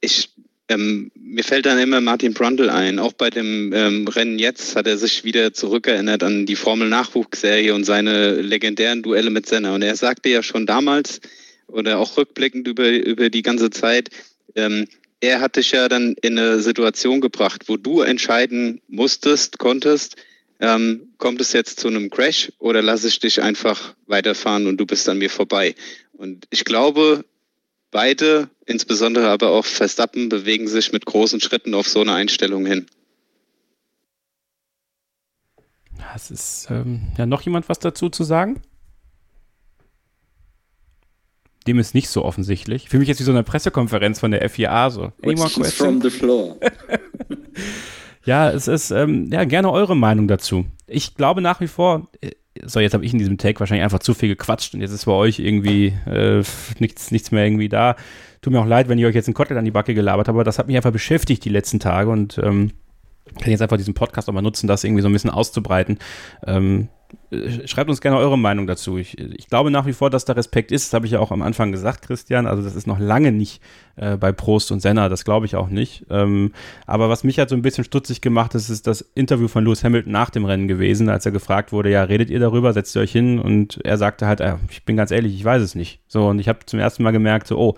[0.00, 0.30] ich,
[0.68, 2.98] ähm, mir fällt dann immer Martin Brundle ein.
[2.98, 7.74] Auch bei dem ähm, Rennen jetzt hat er sich wieder zurückerinnert an die Formel Nachwuchsserie
[7.74, 9.74] und seine legendären Duelle mit Senna.
[9.74, 11.20] Und er sagte ja schon damals
[11.66, 14.10] oder auch rückblickend über, über die ganze Zeit,
[14.54, 14.86] ähm,
[15.20, 20.16] er hat dich ja dann in eine Situation gebracht, wo du entscheiden musstest, konntest,
[20.60, 24.86] ähm, kommt es jetzt zu einem Crash oder lasse ich dich einfach weiterfahren und du
[24.86, 25.74] bist an mir vorbei?
[26.12, 27.24] Und ich glaube,
[27.90, 32.86] beide, insbesondere aber auch Verstappen, bewegen sich mit großen Schritten auf so eine Einstellung hin.
[36.14, 38.62] Es ist ähm, ja noch jemand was dazu zu sagen?
[41.66, 42.84] Dem ist nicht so offensichtlich.
[42.84, 45.12] Ich fühle mich jetzt wie so eine Pressekonferenz von der FIA so.
[45.22, 46.56] Questions from the floor.
[48.24, 50.66] ja, es ist ähm, ja gerne eure Meinung dazu.
[50.86, 53.98] Ich glaube nach wie vor, äh, so, jetzt habe ich in diesem Take wahrscheinlich einfach
[53.98, 56.42] zu viel gequatscht und jetzt ist bei euch irgendwie äh,
[56.78, 57.96] nichts, nichts mehr irgendwie da.
[58.42, 60.36] Tut mir auch leid, wenn ich euch jetzt ein Kotelett an die Backe gelabert habe,
[60.36, 62.72] aber das hat mich einfach beschäftigt die letzten Tage und ähm,
[63.40, 65.98] kann jetzt einfach diesen Podcast auch mal nutzen, das irgendwie so ein bisschen auszubreiten.
[66.46, 67.03] Ähm, äh,
[67.66, 68.98] schreibt uns gerne eure Meinung dazu.
[68.98, 70.88] Ich, ich, glaube nach wie vor, dass da Respekt ist.
[70.88, 72.46] Das habe ich ja auch am Anfang gesagt, Christian.
[72.46, 73.62] Also das ist noch lange nicht
[73.96, 75.08] äh, bei Prost und Senna.
[75.08, 76.06] Das glaube ich auch nicht.
[76.10, 76.52] Ähm,
[76.86, 79.84] aber was mich halt so ein bisschen stutzig gemacht ist, ist das Interview von Lewis
[79.84, 83.02] Hamilton nach dem Rennen gewesen, als er gefragt wurde, ja, redet ihr darüber, setzt ihr
[83.02, 83.38] euch hin?
[83.38, 86.00] Und er sagte halt, äh, ich bin ganz ehrlich, ich weiß es nicht.
[86.08, 87.76] So, und ich habe zum ersten Mal gemerkt, so, oh,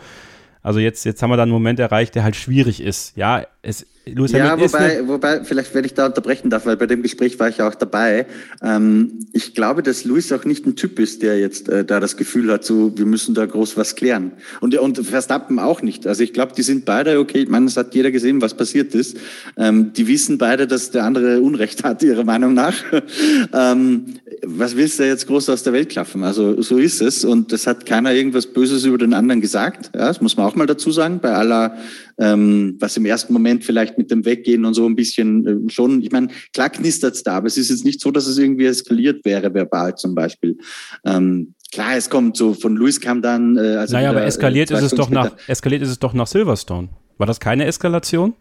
[0.62, 3.16] also jetzt, jetzt haben wir da einen Moment erreicht, der halt schwierig ist.
[3.16, 7.02] Ja, es, Lewis ja, wobei, wobei, vielleicht, wenn ich da unterbrechen darf, weil bei dem
[7.02, 8.26] Gespräch war ich ja auch dabei.
[8.62, 12.16] Ähm, ich glaube, dass Lewis auch nicht ein Typ ist, der jetzt äh, da das
[12.16, 14.30] Gefühl hat, so, wir müssen da groß was klären.
[14.60, 16.06] Und, und Verstappen auch nicht.
[16.06, 18.94] Also ich glaube, die sind beide, okay, ich meine, es hat jeder gesehen, was passiert
[18.94, 19.16] ist.
[19.56, 22.76] Ähm, die wissen beide, dass der andere Unrecht hat, ihrer Meinung nach.
[23.52, 26.22] ähm, was willst du jetzt groß aus der Welt klaffen?
[26.22, 27.24] Also so ist es.
[27.24, 29.90] Und das hat keiner irgendwas Böses über den anderen gesagt.
[29.96, 31.76] Ja, das muss man auch mal dazu sagen, bei aller
[32.18, 36.02] ähm, was im ersten Moment vielleicht mit dem Weggehen und so ein bisschen äh, schon,
[36.02, 39.24] ich meine, klar knistert's da, aber es ist jetzt nicht so, dass es irgendwie eskaliert
[39.24, 40.56] wäre, verbal zum Beispiel.
[41.04, 43.56] Ähm, klar, es kommt so, von Luis kam dann.
[43.56, 46.14] Äh, also naja, wieder, aber eskaliert äh, ist es doch nach, eskaliert ist es doch
[46.14, 46.88] nach Silverstone.
[47.18, 48.34] War das keine Eskalation?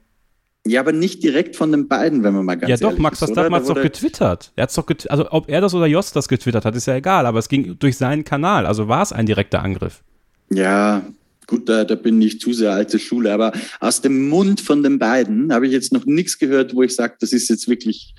[0.68, 3.54] Ja, aber nicht direkt von den beiden, wenn man mal ganz Ja, doch, Max Verstappen
[3.54, 4.52] hat es doch getwittert.
[4.56, 6.96] Er hat's doch get also ob er das oder Jos das getwittert hat, ist ja
[6.96, 10.02] egal, aber es ging durch seinen Kanal, also war es ein direkter Angriff.
[10.50, 11.04] Ja,
[11.48, 15.00] Gut, da, da bin ich zu sehr alte Schule, aber aus dem Mund von den
[15.00, 18.16] beiden habe ich jetzt noch nichts gehört, wo ich sage, das ist jetzt wirklich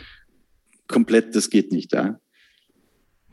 [0.87, 1.93] komplett, das geht nicht.
[1.93, 2.21] Ja?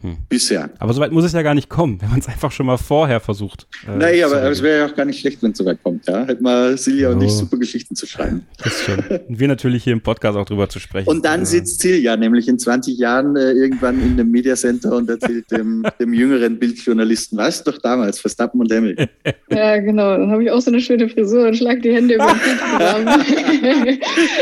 [0.04, 0.18] Hm.
[0.28, 0.70] Bisher.
[0.80, 3.22] Aber soweit muss es ja gar nicht kommen, wenn man es einfach schon mal vorher
[3.22, 3.68] versucht.
[3.88, 6.06] Äh, Nein, aber es wäre ja auch gar nicht schlecht, wenn es soweit kommt.
[6.08, 6.26] Ja?
[6.26, 7.14] Hätten wir Silja oh.
[7.14, 8.46] und ich super Geschichten zu schreiben.
[8.64, 9.00] Das schon.
[9.28, 11.10] Und wir natürlich hier im Podcast auch drüber zu sprechen.
[11.10, 15.10] Und dann sitzt Silja nämlich in 20 Jahren äh, irgendwann in dem Media Center und
[15.10, 19.08] erzählt dem, dem jüngeren Bildjournalisten, weißt du doch damals, Verstappen und Hamilton.
[19.50, 20.18] Ja, genau.
[20.18, 22.80] Dann habe ich auch so eine schöne Frisur und schlag die Hände über den Kopf
[22.80, 22.98] ja,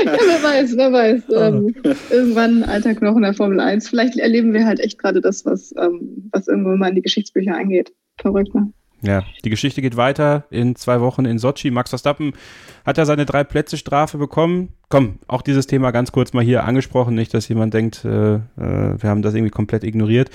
[0.05, 1.21] wer weiß, wer weiß.
[1.35, 1.75] Ähm,
[2.09, 3.89] irgendwann alter Knochen der Formel 1.
[3.89, 7.55] Vielleicht erleben wir halt echt gerade das, was, ähm, was irgendwann mal in die Geschichtsbücher
[7.55, 7.93] eingeht.
[8.17, 8.71] Verrückt, ne?
[9.03, 11.71] Ja, die Geschichte geht weiter in zwei Wochen in Sochi.
[11.71, 12.33] Max Verstappen
[12.85, 14.69] hat ja seine drei Plätze Strafe bekommen.
[14.89, 18.41] Komm, auch dieses Thema ganz kurz mal hier angesprochen, nicht, dass jemand denkt, äh, äh,
[18.57, 20.29] wir haben das irgendwie komplett ignoriert.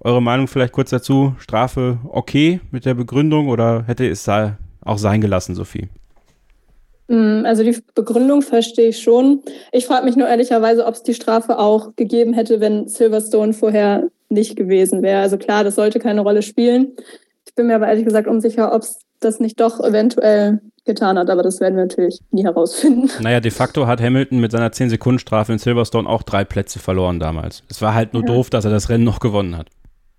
[0.00, 1.34] Eure Meinung vielleicht kurz dazu?
[1.38, 5.88] Strafe okay mit der Begründung oder hätte es auch sein gelassen, Sophie?
[7.08, 9.42] Mm, also die Begründung verstehe ich schon.
[9.72, 14.08] Ich frage mich nur ehrlicherweise, ob es die Strafe auch gegeben hätte, wenn Silverstone vorher
[14.28, 15.20] nicht gewesen wäre.
[15.20, 16.92] Also klar, das sollte keine Rolle spielen.
[17.46, 21.30] Ich bin mir aber ehrlich gesagt unsicher, ob es das nicht doch eventuell getan hat,
[21.30, 23.10] aber das werden wir natürlich nie herausfinden.
[23.20, 27.64] Naja, de facto hat Hamilton mit seiner 10-Sekunden-Strafe in Silverstone auch drei Plätze verloren damals.
[27.68, 28.28] Es war halt nur ja.
[28.28, 29.68] doof, dass er das Rennen noch gewonnen hat.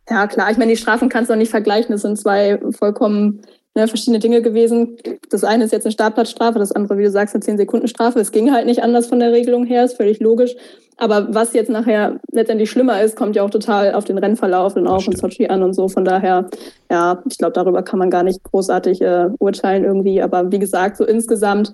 [0.10, 0.52] Ja, klar.
[0.52, 1.92] Ich meine, die Strafen kannst du auch nicht vergleichen.
[1.92, 3.42] Das sind zwei vollkommen
[3.78, 4.98] ne, verschiedene Dinge gewesen.
[5.30, 8.20] Das eine ist jetzt eine Startplatzstrafe, das andere, wie du sagst, eine 10-Sekunden-Strafe.
[8.20, 10.56] Es ging halt nicht anders von der Regelung her, ist völlig logisch.
[10.98, 14.88] Aber was jetzt nachher letztendlich schlimmer ist, kommt ja auch total auf den Rennverlauf und
[14.88, 15.88] auch in Sochi an und so.
[15.88, 16.50] Von daher,
[16.90, 20.24] ja, ich glaube, darüber kann man gar nicht großartig äh, urteilen irgendwie.
[20.24, 21.72] Aber wie gesagt, so insgesamt,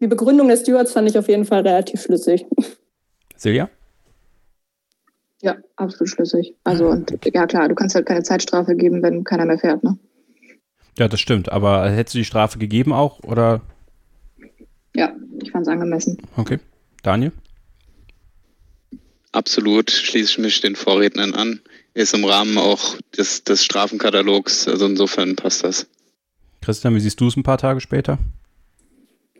[0.00, 2.46] die Begründung des Stewards fand ich auf jeden Fall relativ schlüssig.
[3.36, 3.68] Silja?
[5.42, 6.54] Ja, absolut schlüssig.
[6.62, 9.98] Also, und, ja klar, du kannst halt keine Zeitstrafe geben, wenn keiner mehr fährt, ne?
[10.98, 11.50] Ja, das stimmt.
[11.50, 13.60] Aber hättest du die Strafe gegeben auch, oder?
[14.94, 16.18] Ja, ich fand es angemessen.
[16.36, 16.58] Okay.
[17.02, 17.32] Daniel?
[19.32, 21.60] Absolut, schließe ich mich den Vorrednern an.
[21.92, 25.86] Ist im Rahmen auch des, des Strafenkatalogs, also insofern passt das.
[26.60, 28.18] Christian, wie siehst du es ein paar Tage später?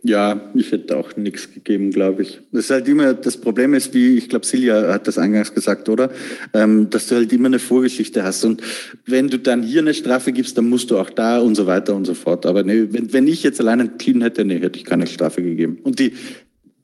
[0.07, 2.39] Ja, ich hätte auch nichts gegeben, glaube ich.
[2.51, 5.89] Das ist halt immer, das Problem ist, wie ich glaube, Silja hat das eingangs gesagt,
[5.89, 6.11] oder?
[6.53, 8.45] Ähm, dass du halt immer eine Vorgeschichte hast.
[8.45, 8.61] Und
[9.07, 11.95] wenn du dann hier eine Strafe gibst, dann musst du auch da und so weiter
[11.95, 12.45] und so fort.
[12.45, 15.79] Aber nee, wenn, wenn ich jetzt allein entschieden hätte, nee, hätte ich keine Strafe gegeben.
[15.81, 16.13] Und die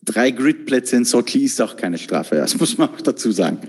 [0.04, 3.60] drei Gridplätze in Sochi ist auch keine Strafe, das muss man auch dazu sagen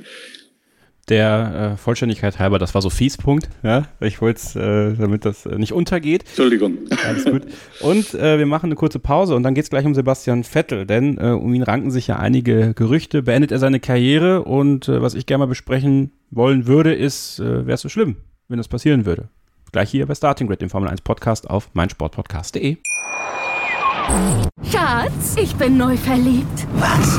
[1.09, 3.87] der äh, Vollständigkeit halber, das war so Fiespunkt, ja.
[4.01, 6.25] Ich wollte es, äh, damit das äh, nicht untergeht.
[6.27, 6.79] Entschuldigung.
[7.05, 7.43] Alles gut.
[7.81, 10.87] Und äh, wir machen eine kurze Pause und dann geht es gleich um Sebastian Vettel,
[10.87, 13.23] denn äh, um ihn ranken sich ja einige Gerüchte.
[13.23, 17.67] Beendet er seine Karriere und äh, was ich gerne mal besprechen wollen würde, ist, äh,
[17.67, 18.17] wäre es so schlimm,
[18.49, 19.29] wenn das passieren würde.
[19.73, 22.77] Gleich hier bei Starting Grid, dem Formel 1 Podcast auf meinsportpodcast.de.
[24.71, 26.67] Schatz, ich bin neu verliebt.
[26.75, 27.19] Was?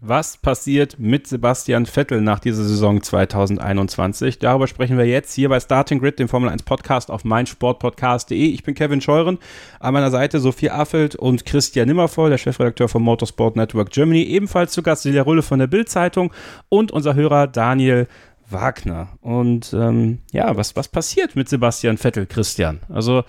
[0.00, 4.38] Was passiert mit Sebastian Vettel nach dieser Saison 2021?
[4.38, 8.46] Darüber sprechen wir jetzt hier bei Starting Grid, dem Formel 1 Podcast auf meinsportpodcast.de.
[8.46, 9.38] Ich bin Kevin Scheuren,
[9.80, 14.70] an meiner Seite Sophie Affelt und Christian Nimmervoll, der Chefredakteur vom Motorsport Network Germany, ebenfalls
[14.70, 16.32] zu Gast Silja Rulle von der Bild-Zeitung
[16.68, 18.06] und unser Hörer Daniel
[18.48, 19.08] Wagner.
[19.20, 22.78] Und ähm, ja, was, was passiert mit Sebastian Vettel, Christian?
[22.88, 23.24] Also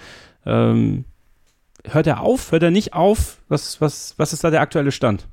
[0.45, 1.05] ähm,
[1.89, 3.39] hört er auf, hört er nicht auf?
[3.47, 5.27] Was, was, was ist da der aktuelle Stand?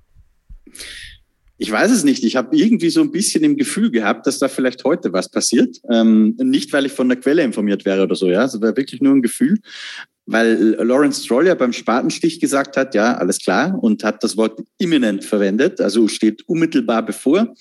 [1.58, 2.24] Ich weiß es nicht.
[2.24, 5.78] Ich habe irgendwie so ein bisschen im Gefühl gehabt, dass da vielleicht heute was passiert.
[5.90, 8.44] Ähm, nicht, weil ich von der Quelle informiert wäre oder so, ja.
[8.44, 9.58] Es war wirklich nur ein Gefühl
[10.26, 14.60] weil Lawrence Stroll ja beim Spatenstich gesagt hat, ja, alles klar, und hat das Wort
[14.76, 17.54] imminent verwendet, also steht unmittelbar bevor.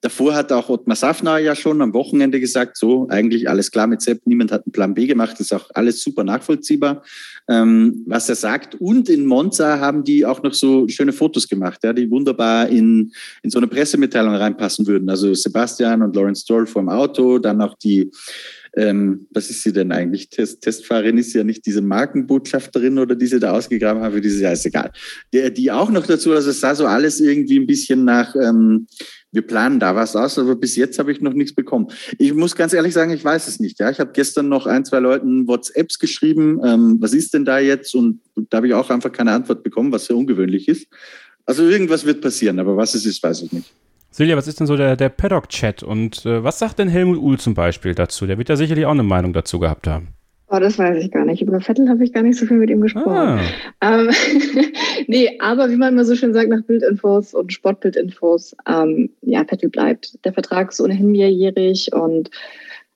[0.00, 4.00] Davor hat auch Ottmar Safner ja schon am Wochenende gesagt, so, eigentlich alles klar mit
[4.00, 7.04] Sepp, niemand hat einen Plan B gemacht, ist auch alles super nachvollziehbar,
[7.48, 8.74] ähm, was er sagt.
[8.76, 13.12] Und in Monza haben die auch noch so schöne Fotos gemacht, ja, die wunderbar in,
[13.42, 15.08] in so eine Pressemitteilung reinpassen würden.
[15.08, 18.10] Also Sebastian und Lawrence Stroll vor dem Auto, dann auch die
[18.76, 20.28] ähm, was ist sie denn eigentlich?
[20.28, 24.42] Test, Testfahrerin ist ja nicht diese Markenbotschafterin oder die sie da ausgegraben haben, für diese,
[24.42, 24.92] ja, ist egal.
[25.32, 28.86] Die, die auch noch dazu, also es sah so alles irgendwie ein bisschen nach, ähm,
[29.36, 31.88] wir planen da was aus, aber bis jetzt habe ich noch nichts bekommen.
[32.18, 33.78] Ich muss ganz ehrlich sagen, ich weiß es nicht.
[33.78, 36.60] Ja, ich habe gestern noch ein, zwei Leuten WhatsApps geschrieben.
[36.64, 37.94] Ähm, was ist denn da jetzt?
[37.94, 40.88] Und da habe ich auch einfach keine Antwort bekommen, was sehr ungewöhnlich ist.
[41.44, 43.72] Also irgendwas wird passieren, aber was es ist, weiß ich nicht.
[44.10, 47.38] Silja, was ist denn so der, der Paddock-Chat und äh, was sagt denn Helmut Uhl
[47.38, 48.26] zum Beispiel dazu?
[48.26, 50.15] Der wird ja sicherlich auch eine Meinung dazu gehabt haben.
[50.48, 51.42] Oh, das weiß ich gar nicht.
[51.42, 53.10] Über Vettel habe ich gar nicht so viel mit ihm gesprochen.
[53.10, 53.40] Ah.
[53.80, 54.10] Ähm,
[55.08, 59.70] nee, aber wie man immer so schön sagt, nach Bildinfos und Sportbildinfos, ähm, ja, Vettel
[59.70, 60.24] bleibt.
[60.24, 62.30] Der Vertrag ist ohnehin mehrjährig und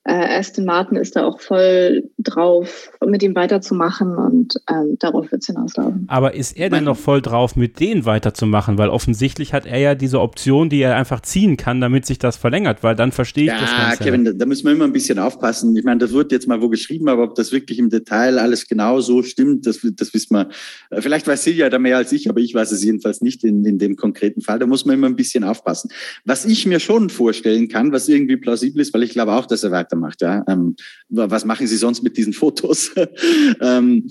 [0.04, 5.42] äh, Aston Martin ist da auch voll drauf, mit ihm weiterzumachen und ähm, darauf wird
[5.42, 6.06] es hinauslaufen.
[6.08, 8.78] Aber ist er denn noch voll drauf, mit denen weiterzumachen?
[8.78, 12.38] Weil offensichtlich hat er ja diese Option, die er einfach ziehen kann, damit sich das
[12.38, 13.98] verlängert, weil dann verstehe ich ja, das Ganze.
[13.98, 15.76] Ja, Kevin, da, da, müssen wir immer ein bisschen aufpassen.
[15.76, 18.66] Ich meine, das wird jetzt mal wo geschrieben, aber ob das wirklich im Detail alles
[18.66, 20.48] genau so stimmt, das, das wissen wir.
[20.90, 23.64] Äh, vielleicht weiß Silja da mehr als ich, aber ich weiß es jedenfalls nicht in,
[23.64, 24.58] in dem konkreten Fall.
[24.58, 25.90] Da muss man immer ein bisschen aufpassen.
[26.24, 29.62] Was ich mir schon vorstellen kann, was irgendwie plausibel ist, weil ich glaube auch, dass
[29.62, 30.22] er weitermacht weitermacht.
[30.22, 30.44] Ja?
[30.48, 30.76] Ähm,
[31.08, 32.92] was machen Sie sonst mit diesen Fotos?
[33.60, 34.08] ähm,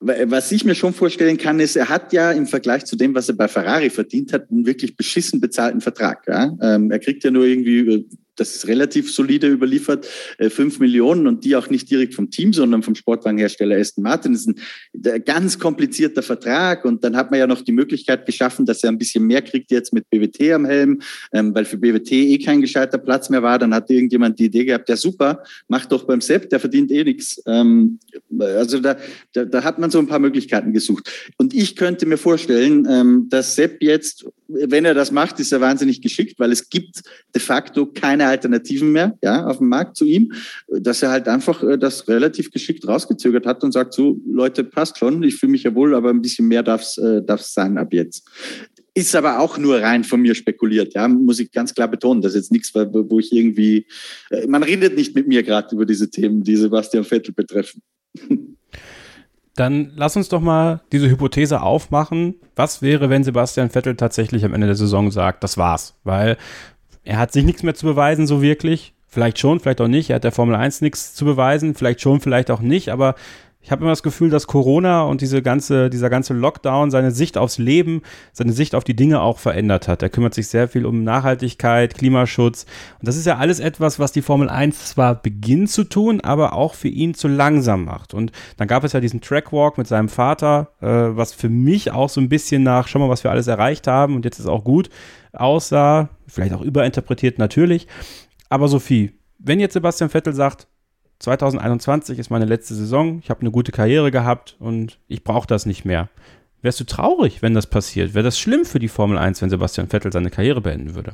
[0.00, 3.28] was ich mir schon vorstellen kann, ist, er hat ja im Vergleich zu dem, was
[3.28, 6.26] er bei Ferrari verdient hat, einen wirklich beschissen bezahlten Vertrag.
[6.26, 6.56] Ja?
[6.60, 10.08] Ähm, er kriegt ja nur irgendwie das ist relativ solide überliefert,
[10.38, 14.32] äh, fünf Millionen und die auch nicht direkt vom Team, sondern vom Sportwagenhersteller Aston Martin.
[14.32, 14.54] Das ist
[15.04, 18.90] ein ganz komplizierter Vertrag und dann hat man ja noch die Möglichkeit geschaffen, dass er
[18.90, 21.00] ein bisschen mehr kriegt jetzt mit BWT am Helm,
[21.32, 23.58] ähm, weil für BWT eh kein gescheiter Platz mehr war.
[23.58, 27.04] Dann hat irgendjemand die Idee gehabt, ja super, mach doch beim Sepp, der verdient eh
[27.04, 27.42] nichts.
[27.46, 27.98] Ähm,
[28.38, 28.96] also da,
[29.32, 31.10] da, da hat man so ein paar Möglichkeiten gesucht.
[31.36, 35.60] Und ich könnte mir vorstellen, ähm, dass Sepp jetzt wenn er das macht, ist er
[35.60, 37.02] wahnsinnig geschickt, weil es gibt
[37.34, 40.32] de facto keine Alternativen mehr ja, auf dem Markt zu ihm,
[40.68, 44.98] dass er halt einfach äh, das relativ geschickt rausgezögert hat und sagt, so Leute, passt
[44.98, 47.92] schon, ich fühle mich ja wohl, aber ein bisschen mehr darf es äh, sein ab
[47.92, 48.28] jetzt.
[48.94, 52.20] Ist aber auch nur rein von mir spekuliert, ja, muss ich ganz klar betonen.
[52.20, 53.86] Das ist jetzt nichts, wo ich irgendwie,
[54.30, 57.82] äh, man redet nicht mit mir gerade über diese Themen, die Sebastian Vettel betreffen.
[59.54, 62.36] Dann lass uns doch mal diese Hypothese aufmachen.
[62.56, 65.94] Was wäre, wenn Sebastian Vettel tatsächlich am Ende der Saison sagt, das war's?
[66.04, 66.38] Weil
[67.04, 68.94] er hat sich nichts mehr zu beweisen, so wirklich.
[69.06, 70.08] Vielleicht schon, vielleicht auch nicht.
[70.08, 71.74] Er hat der Formel 1 nichts zu beweisen.
[71.74, 72.88] Vielleicht schon, vielleicht auch nicht.
[72.88, 73.14] Aber
[73.62, 77.38] ich habe immer das Gefühl, dass Corona und diese ganze, dieser ganze Lockdown seine Sicht
[77.38, 78.02] aufs Leben,
[78.32, 80.02] seine Sicht auf die Dinge auch verändert hat.
[80.02, 82.66] Er kümmert sich sehr viel um Nachhaltigkeit, Klimaschutz.
[82.98, 86.54] Und das ist ja alles etwas, was die Formel 1 zwar beginnt zu tun, aber
[86.54, 88.14] auch für ihn zu langsam macht.
[88.14, 92.08] Und dann gab es ja diesen Trackwalk mit seinem Vater, äh, was für mich auch
[92.08, 94.64] so ein bisschen nach, schau mal, was wir alles erreicht haben und jetzt ist auch
[94.64, 94.90] gut
[95.32, 96.08] aussah.
[96.26, 97.86] Vielleicht auch überinterpretiert natürlich.
[98.48, 100.66] Aber Sophie, wenn jetzt Sebastian Vettel sagt,
[101.22, 105.66] 2021 ist meine letzte Saison, ich habe eine gute Karriere gehabt und ich brauche das
[105.66, 106.08] nicht mehr.
[106.62, 108.14] Wärst du traurig, wenn das passiert?
[108.14, 111.12] Wäre das schlimm für die Formel 1, wenn Sebastian Vettel seine Karriere beenden würde?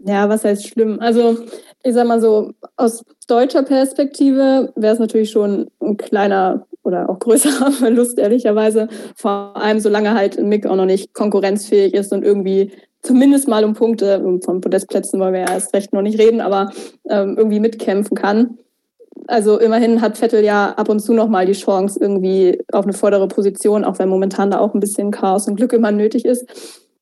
[0.00, 0.98] Ja, was heißt schlimm?
[1.00, 1.38] Also,
[1.82, 7.18] ich sag mal so, aus deutscher Perspektive wäre es natürlich schon ein kleiner oder auch
[7.18, 8.88] größerer Verlust, ehrlicherweise.
[9.16, 12.70] Vor allem, solange halt Mick auch noch nicht konkurrenzfähig ist und irgendwie
[13.02, 16.70] zumindest mal um Punkte, von Podestplätzen wollen wir ja erst recht noch nicht reden, aber
[17.08, 18.58] ähm, irgendwie mitkämpfen kann.
[19.28, 22.92] Also immerhin hat Vettel ja ab und zu noch mal die Chance irgendwie auf eine
[22.92, 26.46] vordere Position, auch wenn momentan da auch ein bisschen Chaos und Glück immer nötig ist.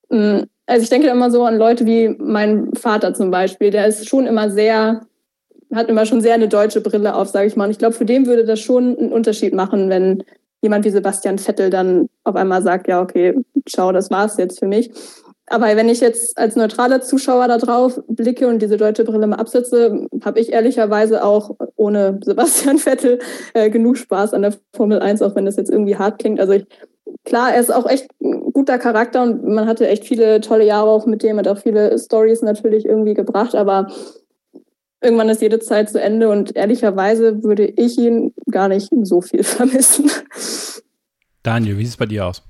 [0.08, 4.08] Mm, also ich denke immer so an Leute wie mein Vater zum Beispiel, der ist
[4.08, 5.02] schon immer sehr,
[5.72, 7.66] hat immer schon sehr eine deutsche Brille auf, sage ich mal.
[7.66, 10.24] Und ich glaube, für den würde das schon einen Unterschied machen, wenn
[10.62, 13.34] jemand wie Sebastian Vettel dann auf einmal sagt, ja, okay,
[13.68, 14.90] ciao, das war's jetzt für mich.
[15.46, 19.36] Aber wenn ich jetzt als neutraler Zuschauer da drauf blicke und diese deutsche Brille mal
[19.36, 23.18] absetze, habe ich ehrlicherweise auch ohne Sebastian Vettel
[23.52, 26.40] äh, genug Spaß an der Formel 1, auch wenn das jetzt irgendwie hart klingt.
[26.40, 26.66] Also ich,
[27.24, 30.88] klar, er ist auch echt ein guter Charakter und man hatte echt viele tolle Jahre
[30.88, 33.88] auch mit dem, hat auch viele Stories natürlich irgendwie gebracht, aber
[35.02, 39.42] irgendwann ist jede Zeit zu Ende und ehrlicherweise würde ich ihn gar nicht so viel
[39.44, 40.10] vermissen.
[41.42, 42.42] Daniel, wie sieht es bei dir aus?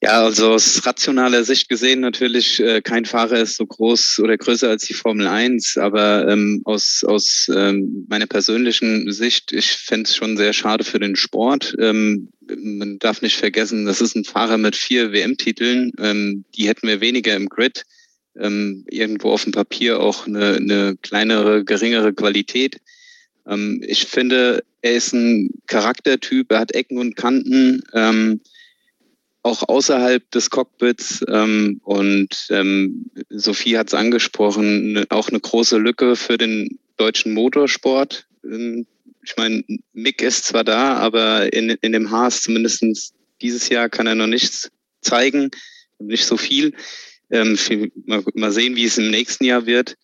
[0.00, 4.68] Ja, also aus rationaler Sicht gesehen natürlich, äh, kein Fahrer ist so groß oder größer
[4.68, 10.14] als die Formel 1, aber ähm, aus, aus ähm, meiner persönlichen Sicht, ich fände es
[10.14, 11.74] schon sehr schade für den Sport.
[11.80, 16.86] Ähm, man darf nicht vergessen, das ist ein Fahrer mit vier WM-Titeln, ähm, die hätten
[16.86, 17.84] wir weniger im Grid.
[18.38, 22.76] Ähm, irgendwo auf dem Papier auch eine, eine kleinere, geringere Qualität.
[23.48, 27.82] Ähm, ich finde, er ist ein Charaktertyp, er hat Ecken und Kanten.
[27.94, 28.40] Ähm,
[29.48, 31.24] auch außerhalb des Cockpits.
[31.28, 37.32] Ähm, und ähm, Sophie hat es angesprochen, ne, auch eine große Lücke für den deutschen
[37.32, 38.26] Motorsport.
[38.44, 38.86] Ähm,
[39.24, 44.06] ich meine, Mick ist zwar da, aber in, in dem Haas zumindest dieses Jahr kann
[44.06, 44.70] er noch nichts
[45.00, 45.50] zeigen,
[45.98, 46.74] nicht so viel.
[47.30, 49.96] Ähm, viel mal, mal, sehen, wie es im nächsten Jahr wird.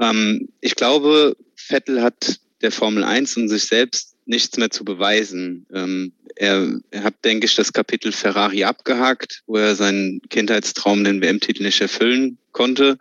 [0.00, 5.66] Ähm, ich glaube, Vettel hat der Formel 1 und sich selbst nichts mehr zu beweisen.
[5.74, 11.20] Ähm, er, er hat, denke ich, das Kapitel Ferrari abgehakt, wo er seinen Kindheitstraum, den
[11.20, 12.96] WM-Titel nicht erfüllen konnte.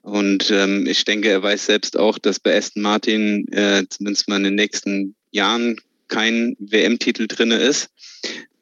[0.00, 4.38] Und ähm, ich denke, er weiß selbst auch, dass bei Aston Martin äh, zumindest mal
[4.38, 5.76] in den nächsten Jahren
[6.08, 7.90] kein WM-Titel drinne ist.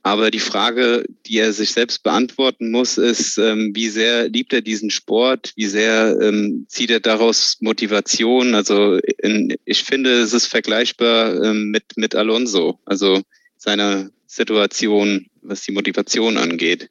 [0.04, 4.60] Aber die Frage, die er sich selbst beantworten muss, ist, ähm, wie sehr liebt er
[4.60, 5.52] diesen Sport?
[5.54, 8.56] Wie sehr ähm, zieht er daraus Motivation?
[8.56, 13.22] Also in, ich finde, es ist vergleichbar ähm, mit, mit Alonso, also
[13.56, 16.90] seiner Situation, was die Motivation angeht.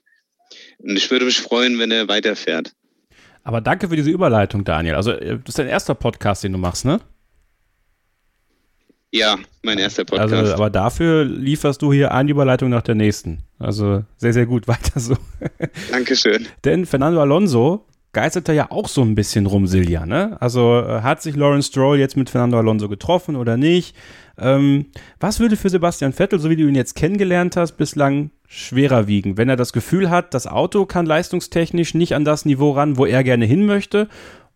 [0.78, 2.72] Und ich würde mich freuen, wenn er weiterfährt.
[3.43, 4.95] Aber danke für diese Überleitung, Daniel.
[4.95, 7.01] Also, äh, das ist dein erster Podcast, den du machst, ne?
[9.12, 10.34] Ja, mein erster Podcast.
[10.34, 13.39] Also, aber dafür lieferst du hier eine Überleitung nach der nächsten.
[13.59, 14.68] Also sehr, sehr gut.
[14.68, 15.18] Weiter so.
[15.91, 16.47] Dankeschön.
[16.64, 20.05] Denn Fernando Alonso geisterte ja auch so ein bisschen rum, Silja.
[20.05, 20.38] Ne?
[20.39, 23.95] Also äh, hat sich Lawrence Stroll jetzt mit Fernando Alonso getroffen oder nicht?
[24.38, 24.88] Ähm,
[25.20, 29.38] was würde für Sebastian Vettel, so wie du ihn jetzt kennengelernt hast, bislang schwerer wiegen,
[29.38, 33.05] wenn er das Gefühl hat, das Auto kann leistungstechnisch nicht an das Niveau ran, wo
[33.05, 34.09] er gerne hin möchte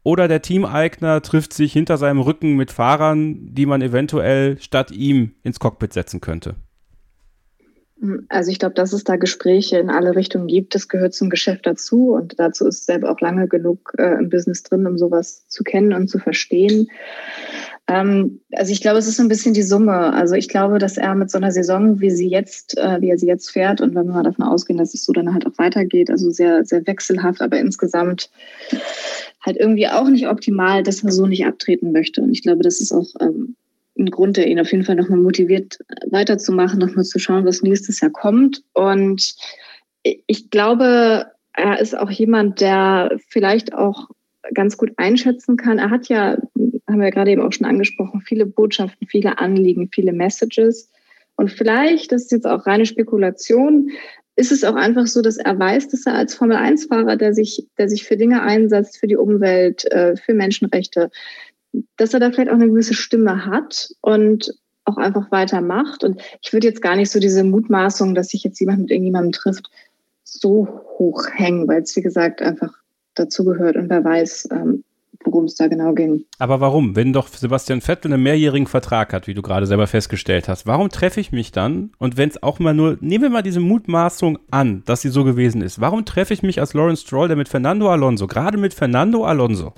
[0.06, 5.34] oder der Teameigner trifft sich hinter seinem Rücken mit Fahrern, die man eventuell statt ihm
[5.42, 6.56] ins Cockpit setzen könnte.
[8.30, 11.66] Also ich glaube, dass es da Gespräche in alle Richtungen gibt, das gehört zum Geschäft
[11.66, 15.64] dazu und dazu ist selber auch lange genug äh, im Business drin, um sowas zu
[15.64, 16.88] kennen und zu verstehen.
[17.88, 20.14] Ähm, also ich glaube, es ist so ein bisschen die Summe.
[20.14, 23.18] Also ich glaube, dass er mit so einer Saison, wie sie jetzt, äh, wie er
[23.18, 25.58] sie jetzt fährt, und wenn wir mal davon ausgehen, dass es so dann halt auch
[25.58, 28.30] weitergeht, also sehr, sehr wechselhaft, aber insgesamt
[29.46, 32.22] halt irgendwie auch nicht optimal, dass er so nicht abtreten möchte.
[32.22, 33.56] Und ich glaube, das ist auch ähm,
[33.98, 35.80] ein Grund, der ihn auf jeden Fall nochmal motiviert,
[36.10, 38.64] weiterzumachen, nochmal zu schauen, was nächstes Jahr kommt.
[38.74, 39.36] Und
[40.02, 44.10] ich glaube, er ist auch jemand, der vielleicht auch
[44.54, 45.80] ganz gut einschätzen kann.
[45.80, 46.38] Er hat ja,
[46.88, 50.92] haben wir gerade eben auch schon angesprochen, viele Botschaften, viele Anliegen, viele Messages.
[51.36, 53.92] Und vielleicht, das ist jetzt auch reine Spekulation,
[54.36, 57.90] ist es auch einfach so, dass er weiß, dass er als Formel-1-Fahrer, der sich, der
[57.90, 61.10] sich für Dinge einsetzt, für die Umwelt, äh, für Menschenrechte,
[61.98, 64.54] dass er da vielleicht auch eine gewisse Stimme hat und
[64.84, 66.04] auch einfach weitermacht.
[66.04, 69.32] Und ich würde jetzt gar nicht so diese Mutmaßung, dass sich jetzt jemand mit irgendjemandem
[69.32, 69.70] trifft,
[70.24, 70.68] so
[70.98, 72.74] hoch hängen, weil es, wie gesagt, einfach
[73.16, 74.84] dazugehört und wer weiß, ähm,
[75.26, 76.26] worum es da genau ging.
[76.40, 76.96] Aber warum?
[76.96, 80.90] Wenn doch Sebastian Vettel einen mehrjährigen Vertrag hat, wie du gerade selber festgestellt hast, warum
[80.90, 81.92] treffe ich mich dann?
[81.98, 85.24] Und wenn es auch mal nur, nehmen wir mal diese Mutmaßung an, dass sie so
[85.24, 85.82] gewesen ist.
[85.82, 89.74] Warum treffe ich mich als Lawrence Stroll, der mit Fernando Alonso, gerade mit Fernando Alonso,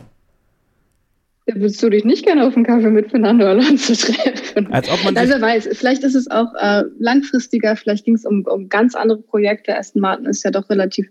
[1.49, 4.67] Würdest du dich nicht gerne auf einen Kaffee mit Fernando Alonso treffen?
[4.73, 8.45] Als ob man also weiß, vielleicht ist es auch äh, langfristiger, vielleicht ging es um,
[8.45, 9.77] um ganz andere Projekte.
[9.77, 11.07] Aston Martin ist ja doch relativ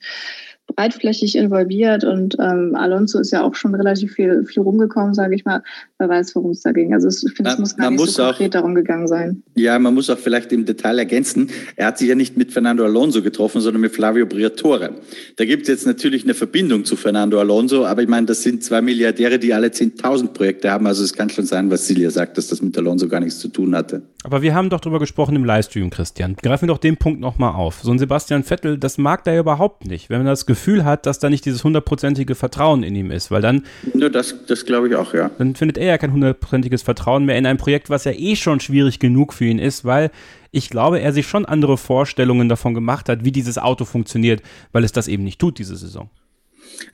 [0.75, 5.45] breitflächig involviert und ähm, Alonso ist ja auch schon relativ viel, viel rumgekommen, sage ich
[5.45, 5.63] mal.
[5.99, 6.93] Wer weiß, worum es da ging.
[6.93, 9.43] Also ich finde, es muss gar nicht so konkret darum gegangen sein.
[9.55, 12.85] Ja, man muss auch vielleicht im Detail ergänzen, er hat sich ja nicht mit Fernando
[12.85, 14.91] Alonso getroffen, sondern mit Flavio Briatore.
[15.37, 18.65] Da gibt es jetzt natürlich eine Verbindung zu Fernando Alonso, aber ich meine, das sind
[18.65, 20.87] zwei Milliardäre, die alle 10.000 Projekte haben.
[20.87, 23.49] Also es kann schon sein, was Silja sagt, dass das mit Alonso gar nichts zu
[23.49, 24.03] tun hatte.
[24.25, 26.35] Aber wir haben doch drüber gesprochen im Livestream, Christian.
[26.43, 27.81] Greifen wir doch den Punkt nochmal auf.
[27.83, 30.11] So ein Sebastian Vettel, das mag der ja überhaupt nicht.
[30.11, 33.43] Wenn man das Gefühl hat, dass da nicht dieses hundertprozentige Vertrauen in ihm ist, weil
[33.43, 33.65] dann.
[33.95, 35.31] Ja, das, das glaube ich auch, ja.
[35.39, 38.61] Dann findet er ja kein hundertprozentiges Vertrauen mehr in ein Projekt, was ja eh schon
[38.61, 40.11] schwierig genug für ihn ist, weil
[40.51, 44.43] ich glaube, er sich schon andere Vorstellungen davon gemacht hat, wie dieses Auto funktioniert,
[44.73, 46.09] weil es das eben nicht tut, diese Saison.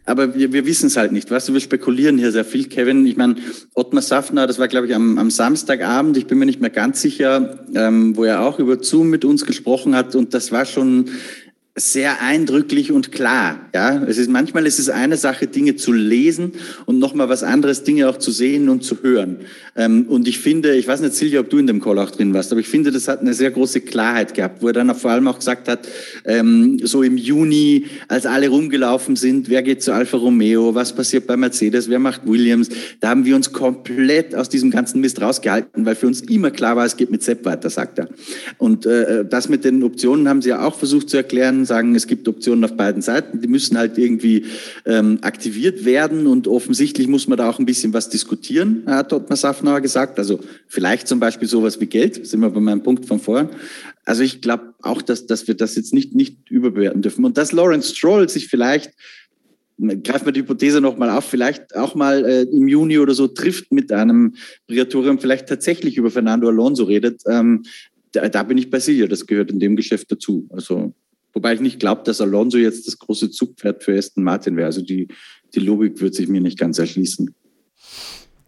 [0.05, 1.31] Aber wir, wir wissen es halt nicht.
[1.31, 3.07] Weißt du, wir spekulieren hier sehr viel, Kevin.
[3.07, 3.37] Ich meine,
[3.75, 7.01] Ottmar Safner, das war, glaube ich, am, am Samstagabend, ich bin mir nicht mehr ganz
[7.01, 10.15] sicher, ähm, wo er auch über Zoom mit uns gesprochen hat.
[10.15, 11.11] Und das war schon
[11.75, 13.71] sehr eindrücklich und klar.
[13.75, 16.53] Ja, es ist manchmal ist es eine Sache, Dinge zu lesen
[16.85, 19.39] und nochmal was anderes, Dinge auch zu sehen und zu hören.
[19.75, 22.35] Ähm, und ich finde, ich weiß nicht, Silvia, ob du in dem Call auch drin
[22.35, 24.99] warst, aber ich finde, das hat eine sehr große Klarheit gehabt, wo er dann auch
[24.99, 25.89] vor allem auch gesagt hat,
[26.27, 31.27] ähm, so im Juni, als alle rumgelaufen sind, wer geht zu Alfa Romeo, was passiert
[31.27, 32.69] bei Mercedes, wer macht Williams,
[33.01, 36.77] da haben wir uns komplett aus diesem ganzen Mist rausgehalten, weil für uns immer klar
[36.77, 38.09] war, es geht mit Sepp weiter, sagt er.
[38.59, 42.07] Und äh, das mit den Optionen haben sie ja auch versucht zu erklären, sagen, es
[42.07, 44.47] gibt Optionen auf beiden Seiten, die müssen halt irgendwie
[44.85, 49.37] ähm, aktiviert werden und offensichtlich muss man da auch ein bisschen was diskutieren, hat Ottmar
[49.37, 50.19] Safnauer gesagt.
[50.19, 53.49] Also vielleicht zum Beispiel sowas wie Geld, sind wir bei meinem Punkt von vorhin.
[54.05, 57.25] Also ich glaube auch, dass, dass wir das jetzt nicht, nicht überbewerten dürfen.
[57.25, 58.93] Und dass Lawrence Stroll sich vielleicht
[60.03, 63.73] greifen wir die Hypothese nochmal auf, vielleicht auch mal äh, im Juni oder so trifft
[63.73, 64.35] mit einem
[64.67, 67.65] Briatorium, vielleicht tatsächlich über Fernando Alonso redet, ähm,
[68.13, 70.47] da, da, bin ich bei Silja, das gehört in dem Geschäft dazu.
[70.51, 70.95] Also
[71.33, 74.67] Wobei ich nicht glaube, dass Alonso jetzt das große Zugpferd für Aston Martin wäre.
[74.67, 75.09] Also die,
[75.55, 77.35] die Logik wird sich mir nicht ganz erschließen.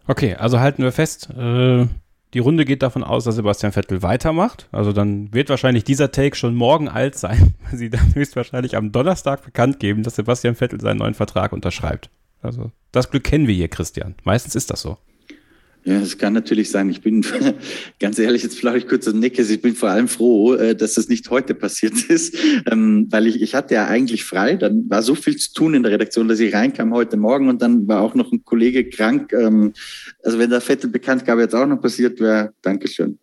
[0.07, 1.87] Okay, also halten wir fest, äh,
[2.35, 4.67] die Runde geht davon aus, dass Sebastian Vettel weitermacht.
[4.71, 8.91] Also dann wird wahrscheinlich dieser Take schon morgen alt sein, weil sie dann höchstwahrscheinlich am
[8.91, 12.09] Donnerstag bekannt geben, dass Sebastian Vettel seinen neuen Vertrag unterschreibt.
[12.41, 14.15] Also das Glück kennen wir hier, Christian.
[14.23, 14.97] Meistens ist das so.
[15.87, 16.89] Ja, es kann natürlich sein.
[16.89, 17.23] Ich bin
[17.99, 19.51] ganz ehrlich, jetzt vielleicht ich kurz das Neckes.
[19.51, 22.35] Ich bin vor allem froh, äh, dass das nicht heute passiert ist,
[22.71, 24.55] ähm, weil ich, ich hatte ja eigentlich frei.
[24.55, 27.61] Dann war so viel zu tun in der Redaktion, dass ich reinkam heute Morgen und
[27.61, 29.31] dann war auch noch ein Kollege krank.
[29.31, 29.73] Ähm,
[30.23, 33.19] also wenn der Vettel Bekanntgabe jetzt auch noch passiert wäre, Dankeschön.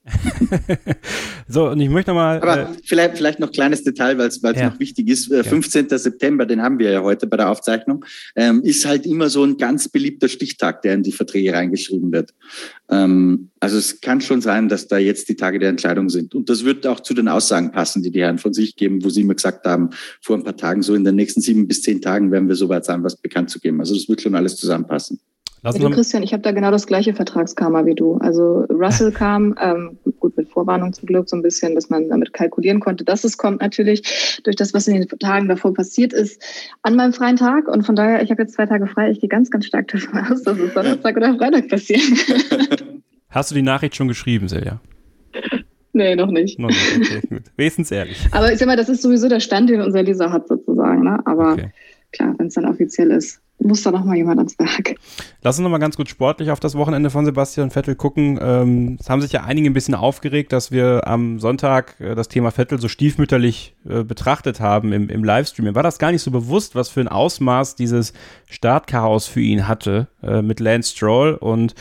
[1.53, 2.41] so, und ich möchte nochmal.
[2.41, 4.71] Aber äh, vielleicht, vielleicht noch kleines Detail, weil es ja.
[4.71, 5.31] noch wichtig ist.
[5.31, 5.89] Äh, 15.
[5.91, 5.99] Ja.
[5.99, 8.05] September, den haben wir ja heute bei der Aufzeichnung,
[8.37, 12.33] ähm, ist halt immer so ein ganz beliebter Stichtag, der in die Verträge reingeschrieben wird.
[12.91, 16.35] Ähm, also es kann schon sein, dass da jetzt die Tage der Entscheidung sind.
[16.35, 19.11] Und das wird auch zu den Aussagen passen, die die Herren von sich geben, wo
[19.11, 19.91] sie immer gesagt haben,
[20.23, 22.87] vor ein paar Tagen, so in den nächsten sieben bis zehn Tagen werden wir soweit
[22.87, 23.81] sein, was bekannt zu geben.
[23.81, 25.21] Also das wird schon alles zusammenpassen.
[25.65, 28.17] Lassen du, Christian, ich habe da genau das gleiche Vertragskarma wie du.
[28.17, 32.33] Also Russell kam, ähm, gut mit Vorwarnung zum Glück, so ein bisschen, dass man damit
[32.33, 36.43] kalkulieren konnte, dass es kommt natürlich durch das, was in den Tagen davor passiert ist,
[36.83, 37.69] an meinem freien Tag.
[37.69, 39.11] Und von daher, ich habe jetzt zwei Tage frei.
[39.11, 42.03] Ich gehe ganz, ganz stark davon aus, dass es Donnerstag oder Freitag passiert.
[43.29, 44.81] Hast du die Nachricht schon geschrieben, Silja?
[45.93, 46.59] Nee, noch nicht.
[46.59, 47.43] Noch nicht, okay, gut.
[47.57, 48.27] Wenigstens ehrlich.
[48.33, 51.05] Aber ich sag mal, das ist sowieso der Stand, den unser Leser hat, sozusagen.
[51.05, 51.21] Ne?
[51.25, 51.71] Aber okay.
[52.13, 54.97] klar, wenn es dann offiziell ist, muss da noch mal jemand ans Werk.
[55.43, 58.39] Lass uns noch mal ganz gut sportlich auf das Wochenende von Sebastian Vettel gucken.
[58.43, 62.29] Ähm, es haben sich ja einige ein bisschen aufgeregt, dass wir am Sonntag äh, das
[62.29, 65.67] Thema Vettel so stiefmütterlich äh, betrachtet haben im, im Livestream.
[65.67, 68.13] Mir war das gar nicht so bewusst, was für ein Ausmaß dieses
[68.49, 71.75] Startchaos für ihn hatte äh, mit Lance Stroll und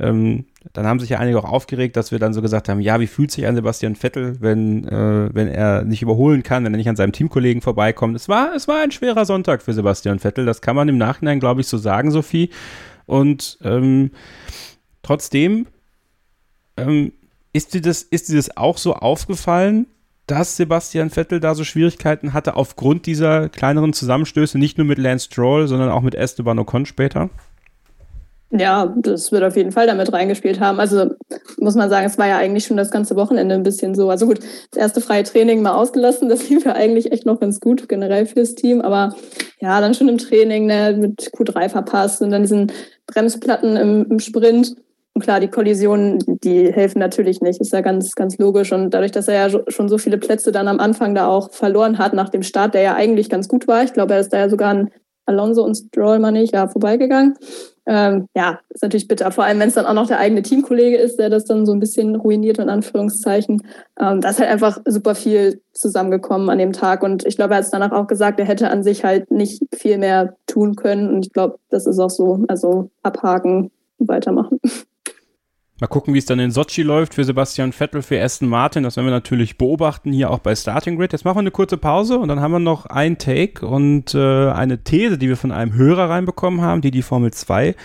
[0.00, 2.98] ähm, dann haben sich ja einige auch aufgeregt, dass wir dann so gesagt haben, ja,
[3.00, 6.78] wie fühlt sich ein Sebastian Vettel, wenn, äh, wenn er nicht überholen kann, wenn er
[6.78, 8.16] nicht an seinem Teamkollegen vorbeikommt.
[8.16, 11.40] Es war, es war ein schwerer Sonntag für Sebastian Vettel, das kann man im Nachhinein,
[11.40, 12.50] glaube ich, so sagen, Sophie.
[13.06, 14.10] Und ähm,
[15.02, 15.66] trotzdem
[16.76, 17.12] ähm,
[17.52, 19.86] ist, dir das, ist dir das auch so aufgefallen,
[20.26, 25.26] dass Sebastian Vettel da so Schwierigkeiten hatte aufgrund dieser kleineren Zusammenstöße, nicht nur mit Lance
[25.26, 27.30] Stroll, sondern auch mit Esteban Ocon später?
[28.50, 30.80] Ja, das wird auf jeden Fall damit reingespielt haben.
[30.80, 31.10] Also
[31.58, 34.08] muss man sagen, es war ja eigentlich schon das ganze Wochenende ein bisschen so.
[34.08, 37.60] Also gut, das erste freie Training mal ausgelassen, das lief ja eigentlich echt noch ganz
[37.60, 38.80] gut, generell fürs Team.
[38.80, 39.14] Aber
[39.60, 42.72] ja, dann schon im Training ne, mit Q3 verpasst und dann diesen
[43.06, 44.76] Bremsplatten im, im Sprint.
[45.12, 48.72] Und klar, die Kollisionen, die helfen natürlich nicht, ist ja ganz, ganz logisch.
[48.72, 51.98] Und dadurch, dass er ja schon so viele Plätze dann am Anfang da auch verloren
[51.98, 53.82] hat nach dem Start, der ja eigentlich ganz gut war.
[53.82, 54.90] Ich glaube, er ist da ja sogar an
[55.26, 57.34] Alonso und Stroll, mal nicht, ja, vorbeigegangen.
[57.90, 60.98] Ähm, ja, ist natürlich bitter, vor allem wenn es dann auch noch der eigene Teamkollege
[60.98, 63.62] ist, der das dann so ein bisschen ruiniert, in Anführungszeichen.
[63.98, 67.58] Ähm, da ist halt einfach super viel zusammengekommen an dem Tag und ich glaube, er
[67.58, 71.08] hat es danach auch gesagt, er hätte an sich halt nicht viel mehr tun können
[71.14, 74.60] und ich glaube, das ist auch so, also abhaken, weitermachen.
[75.80, 78.82] Mal gucken, wie es dann in Sochi läuft für Sebastian Vettel, für Aston Martin.
[78.82, 81.12] Das werden wir natürlich beobachten hier auch bei Starting Grid.
[81.12, 84.50] Jetzt machen wir eine kurze Pause und dann haben wir noch ein Take und äh,
[84.50, 87.76] eine These, die wir von einem Hörer reinbekommen haben, die die Formel 2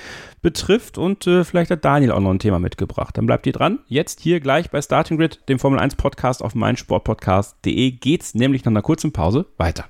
[0.41, 0.98] betrifft.
[0.98, 3.15] Und äh, vielleicht hat Daniel auch noch ein Thema mitgebracht.
[3.15, 3.78] Dann bleibt ihr dran.
[3.88, 8.72] Jetzt hier gleich bei Starting Grid, dem Formel 1 Podcast auf meinsportpodcast.de geht's nämlich nach
[8.72, 9.86] einer kurzen Pause weiter.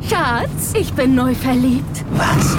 [0.00, 2.04] Schatz, ich bin neu verliebt.
[2.10, 2.58] Was?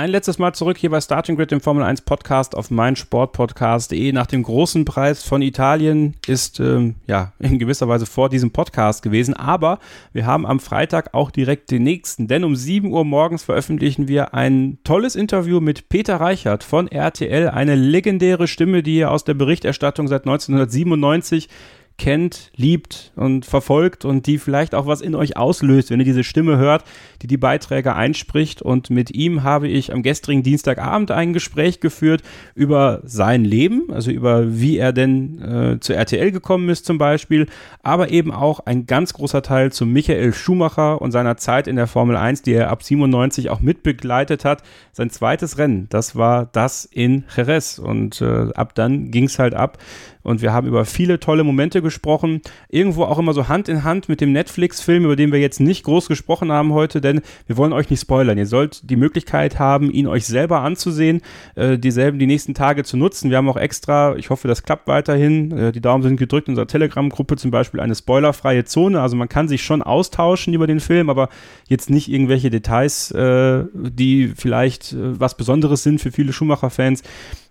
[0.00, 4.12] Ein letztes Mal zurück hier bei Starting Grid, dem Formel 1 Podcast auf meinsportpodcast.de.
[4.12, 9.02] Nach dem großen Preis von Italien ist ähm, ja in gewisser Weise vor diesem Podcast
[9.02, 9.34] gewesen.
[9.34, 9.78] Aber
[10.14, 14.32] wir haben am Freitag auch direkt den nächsten, denn um 7 Uhr morgens veröffentlichen wir
[14.32, 20.08] ein tolles Interview mit Peter Reichert von RTL, eine legendäre Stimme, die aus der Berichterstattung
[20.08, 21.50] seit 1997
[22.00, 26.24] kennt, liebt und verfolgt und die vielleicht auch was in euch auslöst, wenn ihr diese
[26.24, 26.82] Stimme hört,
[27.20, 28.62] die die Beiträge einspricht.
[28.62, 32.22] Und mit ihm habe ich am gestrigen Dienstagabend ein Gespräch geführt
[32.54, 37.46] über sein Leben, also über wie er denn äh, zu RTL gekommen ist zum Beispiel,
[37.82, 41.86] aber eben auch ein ganz großer Teil zu Michael Schumacher und seiner Zeit in der
[41.86, 44.62] Formel 1, die er ab 97 auch mitbegleitet hat.
[44.92, 49.52] Sein zweites Rennen, das war das in Jerez und äh, ab dann ging es halt
[49.52, 49.76] ab
[50.22, 52.42] und wir haben über viele tolle Momente gesprochen.
[52.68, 55.84] Irgendwo auch immer so Hand in Hand mit dem Netflix-Film, über den wir jetzt nicht
[55.84, 58.38] groß gesprochen haben heute, denn wir wollen euch nicht spoilern.
[58.38, 61.22] Ihr sollt die Möglichkeit haben, ihn euch selber anzusehen,
[61.54, 63.30] äh, dieselben die nächsten Tage zu nutzen.
[63.30, 66.52] Wir haben auch extra, ich hoffe, das klappt weiterhin, äh, die Daumen sind gedrückt in
[66.52, 69.00] unserer Telegram-Gruppe zum Beispiel eine spoilerfreie Zone.
[69.00, 71.30] Also man kann sich schon austauschen über den Film, aber
[71.68, 77.02] jetzt nicht irgendwelche Details, äh, die vielleicht äh, was Besonderes sind für viele Schumacher-Fans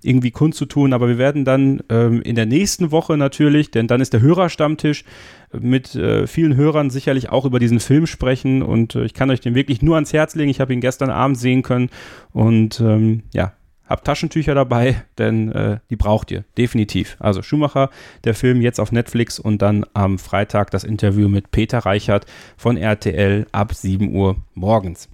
[0.04, 0.94] irgendwie kundzutun.
[0.94, 2.59] Aber wir werden dann ähm, in der nächsten
[2.92, 5.04] Woche natürlich, denn dann ist der Hörerstammtisch
[5.52, 9.40] mit äh, vielen Hörern sicherlich auch über diesen Film sprechen und äh, ich kann euch
[9.40, 10.52] den wirklich nur ans Herz legen.
[10.52, 11.90] Ich habe ihn gestern Abend sehen können
[12.32, 13.54] und ähm, ja,
[13.88, 17.18] habt Taschentücher dabei, denn äh, die braucht ihr definitiv.
[17.20, 17.90] Also Schumacher,
[18.24, 22.26] der Film jetzt auf Netflix und dann am Freitag das Interview mit Peter Reichert
[22.58, 25.10] von RTL ab 7 Uhr morgens.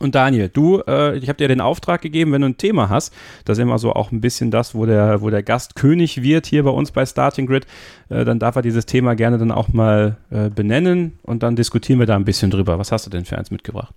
[0.00, 3.14] Und Daniel, du, äh, ich habe dir den Auftrag gegeben, wenn du ein Thema hast,
[3.44, 6.46] das ist immer so auch ein bisschen das, wo der, wo der Gast König wird
[6.46, 7.66] hier bei uns bei Starting Grid,
[8.08, 12.00] äh, dann darf er dieses Thema gerne dann auch mal äh, benennen und dann diskutieren
[12.00, 12.78] wir da ein bisschen drüber.
[12.78, 13.94] Was hast du denn für eins mitgebracht?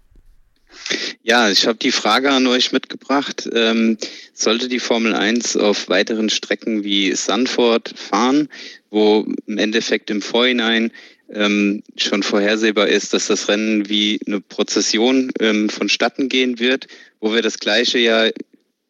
[1.24, 3.50] Ja, ich habe die Frage an euch mitgebracht.
[3.54, 3.98] Ähm,
[4.34, 8.48] sollte die Formel 1 auf weiteren Strecken wie Sanford fahren,
[8.92, 10.92] wo im Endeffekt im Vorhinein
[11.30, 16.88] ähm, schon vorhersehbar ist, dass das Rennen wie eine Prozession ähm, vonstatten gehen wird,
[17.20, 18.30] wo wir das gleiche ja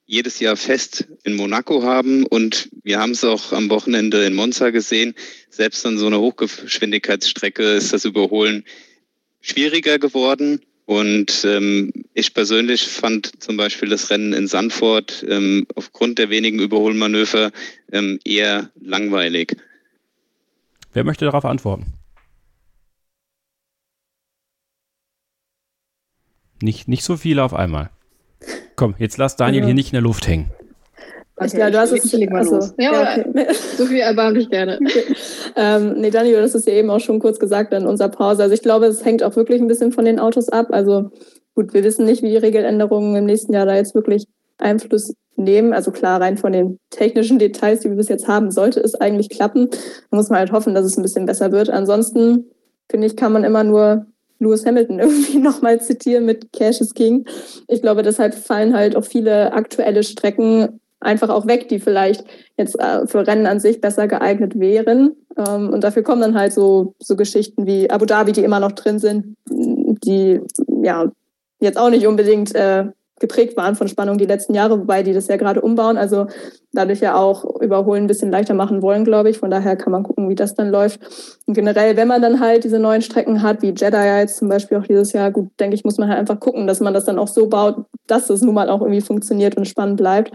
[0.06, 4.70] jedes Jahr fest in Monaco haben und wir haben es auch am Wochenende in Monza
[4.70, 5.14] gesehen.
[5.50, 8.64] Selbst an so einer Hochgeschwindigkeitsstrecke ist das Überholen
[9.42, 10.62] schwieriger geworden.
[10.86, 16.60] Und ähm, ich persönlich fand zum Beispiel das Rennen in Sanford ähm, aufgrund der wenigen
[16.60, 17.52] Überholmanöver
[17.92, 19.58] ähm, eher langweilig.
[20.94, 21.97] Wer möchte darauf antworten?
[26.62, 27.90] Nicht, nicht so viele auf einmal.
[28.76, 29.66] Komm, jetzt lass Daniel Ja.
[29.68, 30.52] hier nicht in der Luft hängen.
[31.40, 32.14] Okay, ja, du hast ich, es.
[32.14, 32.74] ich mal los.
[32.80, 33.48] Ja, okay.
[33.78, 34.80] so viel erbarm dich gerne.
[35.56, 38.42] ähm, nee, Dani, du hast es ja eben auch schon kurz gesagt in unserer Pause.
[38.42, 40.68] Also ich glaube, es hängt auch wirklich ein bisschen von den Autos ab.
[40.72, 41.12] Also
[41.54, 44.26] gut, wir wissen nicht, wie die Regeländerungen im nächsten Jahr da jetzt wirklich
[44.58, 45.74] Einfluss nehmen.
[45.74, 49.30] Also klar, rein von den technischen Details, die wir bis jetzt haben, sollte es eigentlich
[49.30, 49.70] klappen.
[50.10, 51.70] Da muss man halt hoffen, dass es ein bisschen besser wird.
[51.70, 52.46] Ansonsten,
[52.90, 54.08] finde ich, kann man immer nur
[54.40, 57.26] Lewis Hamilton irgendwie nochmal zitieren mit Cash is King.
[57.68, 62.24] Ich glaube, deshalb fallen halt auch viele aktuelle Strecken einfach auch weg, die vielleicht
[62.58, 65.16] jetzt äh, für Rennen an sich besser geeignet wären.
[65.38, 68.72] Ähm, und dafür kommen dann halt so, so Geschichten wie Abu Dhabi, die immer noch
[68.72, 70.42] drin sind, die
[70.82, 71.12] ja
[71.60, 72.86] jetzt auch nicht unbedingt äh,
[73.20, 76.28] geprägt waren von Spannung die letzten Jahre, wobei die das ja gerade umbauen, also
[76.72, 79.40] dadurch ja auch Überholen ein bisschen leichter machen wollen, glaube ich.
[79.40, 81.00] Von daher kann man gucken, wie das dann läuft.
[81.46, 84.78] Und generell, wenn man dann halt diese neuen Strecken hat, wie ja jetzt zum Beispiel
[84.78, 87.20] auch dieses Jahr, gut, denke ich, muss man halt einfach gucken, dass man das dann
[87.20, 90.32] auch so baut, dass es nun mal auch irgendwie funktioniert und spannend bleibt.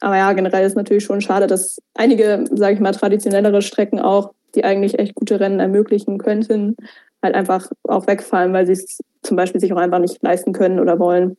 [0.00, 4.32] Aber ja, generell ist natürlich schon schade, dass einige, sage ich mal, traditionellere Strecken auch,
[4.54, 6.76] die eigentlich echt gute Rennen ermöglichen könnten,
[7.22, 10.78] halt einfach auch wegfallen, weil sie es zum Beispiel sich auch einfach nicht leisten können
[10.78, 11.36] oder wollen.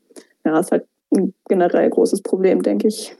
[0.49, 3.15] Ja, ist halt ein generell großes Problem, denke ich.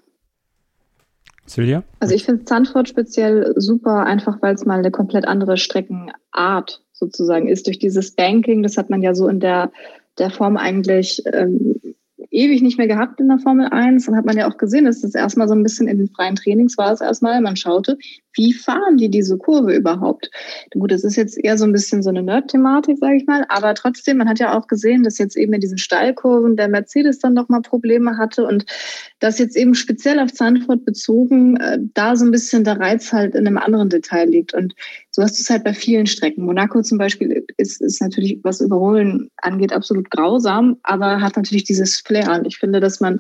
[1.46, 1.84] Silja?
[2.00, 7.48] Also ich finde Zandvoort speziell super, einfach weil es mal eine komplett andere Streckenart sozusagen
[7.48, 7.68] ist.
[7.68, 9.72] Durch dieses Banking, das hat man ja so in der,
[10.18, 11.80] der Form eigentlich ähm,
[12.32, 14.06] ewig nicht mehr gehabt in der Formel 1.
[14.06, 16.36] Dann hat man ja auch gesehen, dass das erstmal so ein bisschen in den freien
[16.36, 17.42] Trainings war es erstmal.
[17.42, 17.98] Man schaute,
[18.34, 20.30] wie fahren die diese Kurve überhaupt?
[20.72, 23.46] Gut, das ist jetzt eher so ein bisschen so eine Nerd-Thematik, sage ich mal.
[23.50, 27.20] Aber trotzdem, man hat ja auch gesehen, dass jetzt eben in diesen Steilkurven der Mercedes
[27.20, 28.66] dann doch mal Probleme hatte und
[29.20, 33.36] dass jetzt eben speziell auf Zandvoort bezogen äh, da so ein bisschen der Reiz halt
[33.36, 34.54] in einem anderen Detail liegt.
[34.54, 34.76] Und
[35.12, 36.46] so hast du es halt bei vielen Strecken.
[36.46, 42.00] Monaco zum Beispiel ist, ist natürlich, was Überholen angeht, absolut grausam, aber hat natürlich dieses
[42.00, 42.32] Flair.
[42.38, 43.20] Und ich finde, dass man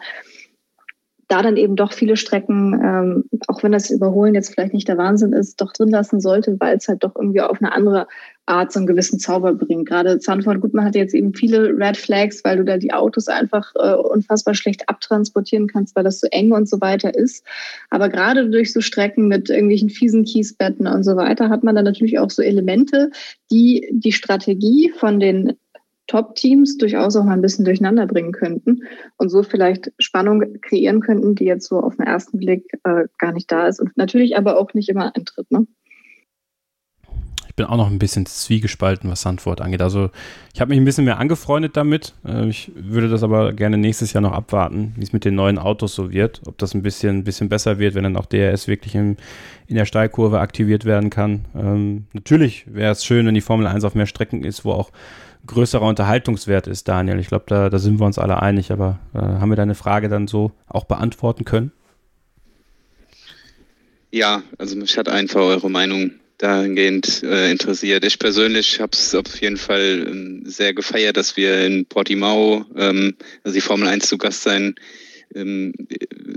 [1.28, 4.98] da dann eben doch viele Strecken, ähm, auch wenn das Überholen jetzt vielleicht nicht der
[4.98, 8.07] Wahnsinn ist, doch drin lassen sollte, weil es halt doch irgendwie auf eine andere
[8.49, 9.88] Art so einen gewissen Zauber bringt.
[9.88, 13.27] Gerade Zandvoort, gut, man hat jetzt eben viele Red Flags, weil du da die Autos
[13.27, 17.45] einfach äh, unfassbar schlecht abtransportieren kannst, weil das so eng und so weiter ist.
[17.89, 21.85] Aber gerade durch so Strecken mit irgendwelchen fiesen Kiesbetten und so weiter hat man dann
[21.85, 23.11] natürlich auch so Elemente,
[23.51, 25.53] die die Strategie von den
[26.09, 28.81] Top-Teams durchaus auch mal ein bisschen durcheinander bringen könnten
[29.17, 33.31] und so vielleicht Spannung kreieren könnten, die jetzt so auf den ersten Blick äh, gar
[33.31, 35.49] nicht da ist und natürlich aber auch nicht immer eintritt.
[35.51, 35.67] Ne?
[37.60, 39.81] Bin auch noch ein bisschen zwiegespalten, was Sandford angeht.
[39.81, 40.11] Also
[40.53, 42.14] ich habe mich ein bisschen mehr angefreundet damit.
[42.26, 45.57] Äh, Ich würde das aber gerne nächstes Jahr noch abwarten, wie es mit den neuen
[45.57, 46.40] Autos so wird.
[46.45, 49.18] Ob das ein bisschen, ein bisschen besser wird, wenn dann auch DRS wirklich im,
[49.68, 51.44] in der Steilkurve aktiviert werden kann.
[51.53, 54.91] Ähm, natürlich wäre es schön, wenn die Formel 1 auf mehr Strecken ist, wo auch
[55.45, 57.19] größerer Unterhaltungswert ist, Daniel.
[57.19, 58.72] Ich glaube, da, da sind wir uns alle einig.
[58.72, 61.73] Aber äh, haben wir deine Frage dann so auch beantworten können?
[64.11, 68.03] Ja, also mich hat einfach eure Meinung dahingehend äh, interessiert.
[68.06, 73.16] Ich persönlich habe es auf jeden Fall ähm, sehr gefeiert, dass wir in Portimao, ähm,
[73.44, 74.76] also die Formel 1 zu Gast sein,
[75.36, 75.74] ähm,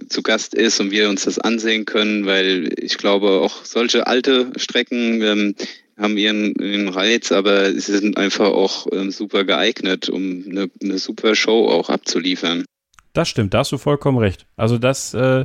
[0.08, 4.52] zu Gast ist und wir uns das ansehen können, weil ich glaube, auch solche alte
[4.56, 5.54] Strecken ähm,
[5.96, 10.98] haben ihren, ihren Reiz, aber sie sind einfach auch ähm, super geeignet, um eine, eine
[10.98, 12.64] super Show auch abzuliefern.
[13.12, 14.46] Das stimmt, da hast du vollkommen recht.
[14.56, 15.44] Also das, äh,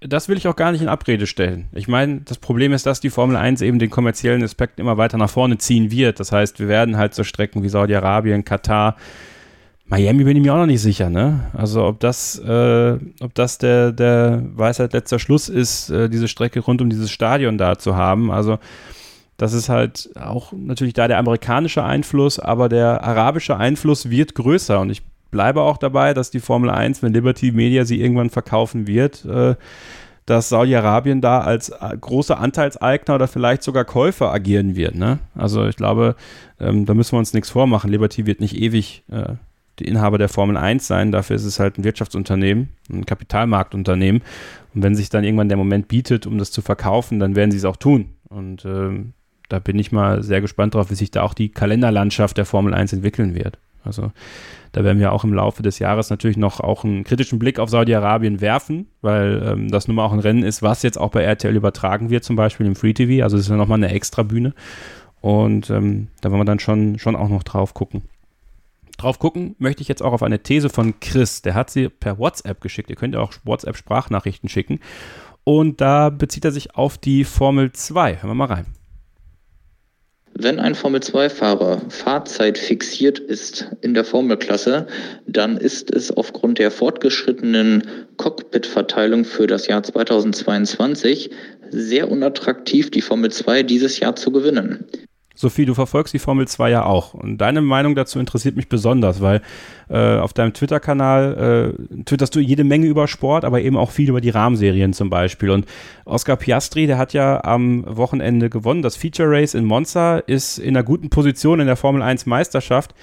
[0.00, 1.68] das will ich auch gar nicht in Abrede stellen.
[1.72, 5.18] Ich meine, das Problem ist, dass die Formel 1 eben den kommerziellen Aspekt immer weiter
[5.18, 6.20] nach vorne ziehen wird.
[6.20, 8.96] Das heißt, wir werden halt so Strecken wie Saudi-Arabien, Katar,
[9.90, 11.50] Miami bin ich mir auch noch nicht sicher, ne?
[11.52, 16.60] Also ob das, äh, ob das der, der Weisheit letzter Schluss ist, äh, diese Strecke
[16.60, 18.30] rund um dieses Stadion da zu haben.
[18.30, 18.60] Also
[19.36, 24.78] das ist halt auch natürlich da der amerikanische Einfluss, aber der arabische Einfluss wird größer
[24.78, 28.86] und ich bleibe auch dabei, dass die Formel 1, wenn Liberty Media sie irgendwann verkaufen
[28.86, 29.54] wird, äh,
[30.26, 34.94] dass Saudi-Arabien da als äh, großer Anteilseigner oder vielleicht sogar Käufer agieren wird.
[34.94, 35.18] Ne?
[35.34, 36.14] Also ich glaube,
[36.60, 37.90] ähm, da müssen wir uns nichts vormachen.
[37.90, 39.34] Liberty wird nicht ewig äh,
[39.80, 41.10] die Inhaber der Formel 1 sein.
[41.10, 44.22] Dafür ist es halt ein Wirtschaftsunternehmen, ein Kapitalmarktunternehmen.
[44.74, 47.58] Und wenn sich dann irgendwann der Moment bietet, um das zu verkaufen, dann werden sie
[47.58, 48.10] es auch tun.
[48.28, 49.14] Und ähm,
[49.48, 52.72] da bin ich mal sehr gespannt drauf, wie sich da auch die Kalenderlandschaft der Formel
[52.72, 53.58] 1 entwickeln wird.
[53.84, 54.12] Also
[54.72, 57.70] da werden wir auch im Laufe des Jahres natürlich noch auch einen kritischen Blick auf
[57.70, 61.22] Saudi-Arabien werfen, weil ähm, das nun mal auch ein Rennen ist, was jetzt auch bei
[61.22, 63.24] RTL übertragen wird, zum Beispiel im Free TV.
[63.24, 64.54] Also es ist ja nochmal eine extra Bühne.
[65.20, 68.02] Und ähm, da wollen wir dann schon, schon auch noch drauf gucken.
[68.96, 71.42] Drauf gucken möchte ich jetzt auch auf eine These von Chris.
[71.42, 72.90] Der hat sie per WhatsApp geschickt.
[72.90, 74.80] Ihr könnt ja auch WhatsApp-Sprachnachrichten schicken.
[75.42, 78.16] Und da bezieht er sich auf die Formel 2.
[78.16, 78.66] Hören wir mal rein.
[80.34, 84.86] Wenn ein Formel-2-Fahrer Fahrzeit fixiert ist in der Formelklasse,
[85.26, 87.82] dann ist es aufgrund der fortgeschrittenen
[88.16, 91.30] Cockpit-Verteilung für das Jahr 2022
[91.70, 94.86] sehr unattraktiv, die Formel 2 dieses Jahr zu gewinnen.
[95.40, 97.14] Sophie, du verfolgst die Formel 2 ja auch.
[97.14, 99.40] Und deine Meinung dazu interessiert mich besonders, weil
[99.88, 104.10] äh, auf deinem Twitter-Kanal äh, twitterst du jede Menge über Sport, aber eben auch viel
[104.10, 105.48] über die Rahmenserien zum Beispiel.
[105.48, 105.64] Und
[106.04, 108.82] Oscar Piastri, der hat ja am Wochenende gewonnen.
[108.82, 112.94] Das Feature Race in Monza ist in einer guten Position in der Formel 1 Meisterschaft.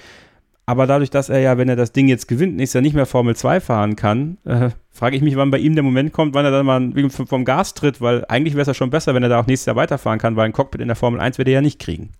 [0.64, 3.06] Aber dadurch, dass er ja, wenn er das Ding jetzt gewinnt, nächstes Jahr nicht mehr
[3.06, 6.44] Formel 2 fahren kann, äh, frage ich mich, wann bei ihm der Moment kommt, wann
[6.44, 9.28] er dann mal vom Gas tritt, weil eigentlich wäre es ja schon besser, wenn er
[9.28, 11.54] da auch nächstes Jahr weiterfahren kann, weil ein Cockpit in der Formel 1 wird er
[11.54, 12.12] ja nicht kriegen.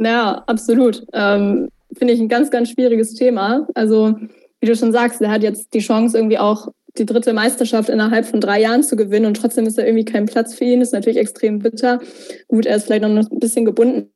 [0.00, 1.04] Ja, absolut.
[1.12, 3.66] Ähm, Finde ich ein ganz, ganz schwieriges Thema.
[3.74, 4.16] Also,
[4.60, 8.26] wie du schon sagst, er hat jetzt die Chance, irgendwie auch die dritte Meisterschaft innerhalb
[8.26, 10.80] von drei Jahren zu gewinnen und trotzdem ist da irgendwie kein Platz für ihn.
[10.80, 12.00] Ist natürlich extrem bitter.
[12.48, 14.10] Gut, er ist vielleicht noch ein bisschen gebunden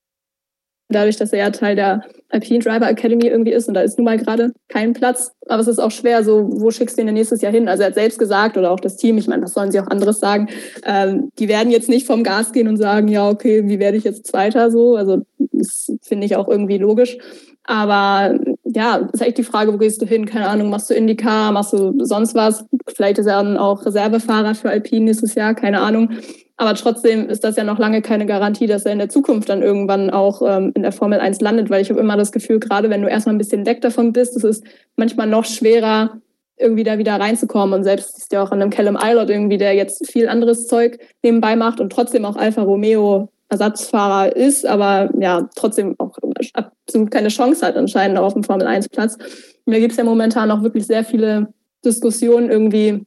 [0.89, 4.05] dadurch, dass er ja Teil der Alpine Driver Academy irgendwie ist und da ist nun
[4.05, 5.33] mal gerade kein Platz.
[5.49, 7.69] Aber es ist auch schwer, so, wo schickst du ihn denn nächstes Jahr hin?
[7.69, 9.87] Also er hat selbst gesagt oder auch das Team, ich meine, was sollen sie auch
[9.87, 10.49] anderes sagen?
[10.85, 14.05] Ähm, die werden jetzt nicht vom Gas gehen und sagen, ja, okay, wie werde ich
[14.05, 14.97] jetzt Zweiter so?
[14.97, 17.19] Also das finde ich auch irgendwie logisch.
[17.67, 20.27] Aber ja, ist echt die Frage, wo gehst du hin?
[20.27, 22.67] Keine Ahnung, machst du IndyCar, machst du sonst was?
[22.95, 26.11] Vielleicht ist er dann auch Reservefahrer für Alpine nächstes Jahr, keine Ahnung.
[26.57, 29.63] Aber trotzdem ist das ja noch lange keine Garantie, dass er in der Zukunft dann
[29.63, 32.91] irgendwann auch ähm, in der Formel 1 landet, weil ich habe immer das Gefühl, gerade
[32.91, 34.65] wenn du erstmal ein bisschen weg davon bist, es ist
[34.97, 36.21] manchmal noch schwerer,
[36.57, 37.75] irgendwie da wieder reinzukommen.
[37.75, 40.99] Und selbst ist ja auch an einem Callum Eilert irgendwie, der jetzt viel anderes Zeug
[41.23, 46.17] nebenbei macht und trotzdem auch Alfa Romeo Ersatzfahrer ist, aber ja, trotzdem auch
[46.53, 49.17] absolut keine Chance hat anscheinend auf dem Formel 1 Platz.
[49.65, 51.53] Und da gibt es ja momentan auch wirklich sehr viele
[51.85, 53.05] Diskussionen irgendwie,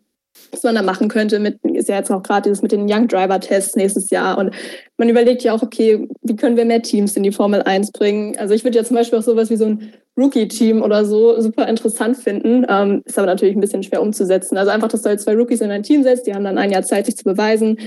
[0.52, 1.40] was man da machen könnte.
[1.40, 4.38] Mit, ist ja jetzt auch gerade dieses mit den Young Driver Tests nächstes Jahr.
[4.38, 4.52] Und
[4.98, 8.38] man überlegt ja auch, okay, wie können wir mehr Teams in die Formel 1 bringen?
[8.38, 11.68] Also ich würde ja zum Beispiel auch sowas wie so ein Rookie-Team oder so super
[11.68, 12.66] interessant finden.
[12.68, 14.58] Ähm, ist aber natürlich ein bisschen schwer umzusetzen.
[14.58, 16.72] Also einfach, dass du halt zwei Rookies in ein Team setzt, die haben dann ein
[16.72, 17.78] Jahr Zeit, sich zu beweisen,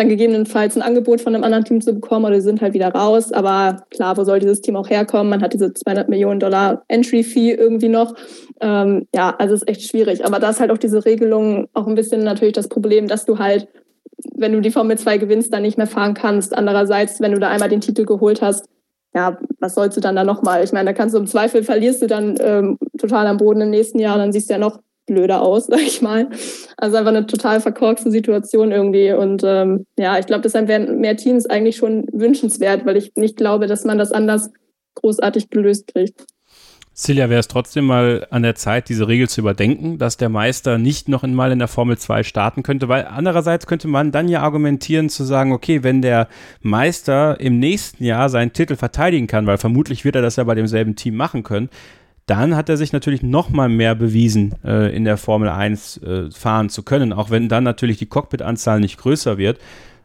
[0.00, 2.88] dann gegebenenfalls ein Angebot von einem anderen Team zu bekommen oder die sind halt wieder
[2.88, 3.32] raus.
[3.32, 5.28] Aber klar, wo soll dieses Team auch herkommen?
[5.28, 8.14] Man hat diese 200 Millionen Dollar Entry-Fee irgendwie noch.
[8.60, 10.24] Ähm, ja, also ist echt schwierig.
[10.24, 13.38] Aber da ist halt auch diese Regelung auch ein bisschen natürlich das Problem, dass du
[13.38, 13.68] halt,
[14.34, 16.56] wenn du die Formel 2 gewinnst, dann nicht mehr fahren kannst.
[16.56, 18.64] Andererseits, wenn du da einmal den Titel geholt hast,
[19.14, 20.64] ja, was sollst du dann da nochmal?
[20.64, 23.70] Ich meine, da kannst du im Zweifel verlierst du dann ähm, total am Boden im
[23.70, 26.28] nächsten Jahr, dann siehst du ja noch blöder aus, sag ich mal.
[26.76, 29.12] Also einfach eine total verkorkste Situation irgendwie.
[29.12, 33.36] Und ähm, ja, ich glaube, deshalb wären mehr Teams eigentlich schon wünschenswert, weil ich nicht
[33.36, 34.50] glaube, dass man das anders
[34.94, 36.24] großartig gelöst kriegt.
[36.92, 40.76] Silja, wäre es trotzdem mal an der Zeit, diese Regel zu überdenken, dass der Meister
[40.76, 44.42] nicht noch einmal in der Formel 2 starten könnte, weil andererseits könnte man dann ja
[44.42, 46.28] argumentieren zu sagen, okay, wenn der
[46.60, 50.54] Meister im nächsten Jahr seinen Titel verteidigen kann, weil vermutlich wird er das ja bei
[50.54, 51.70] demselben Team machen können,
[52.30, 56.30] dann hat er sich natürlich noch mal mehr bewiesen, äh, in der Formel 1 äh,
[56.30, 59.58] fahren zu können, auch wenn dann natürlich die Cockpit-Anzahl nicht größer wird.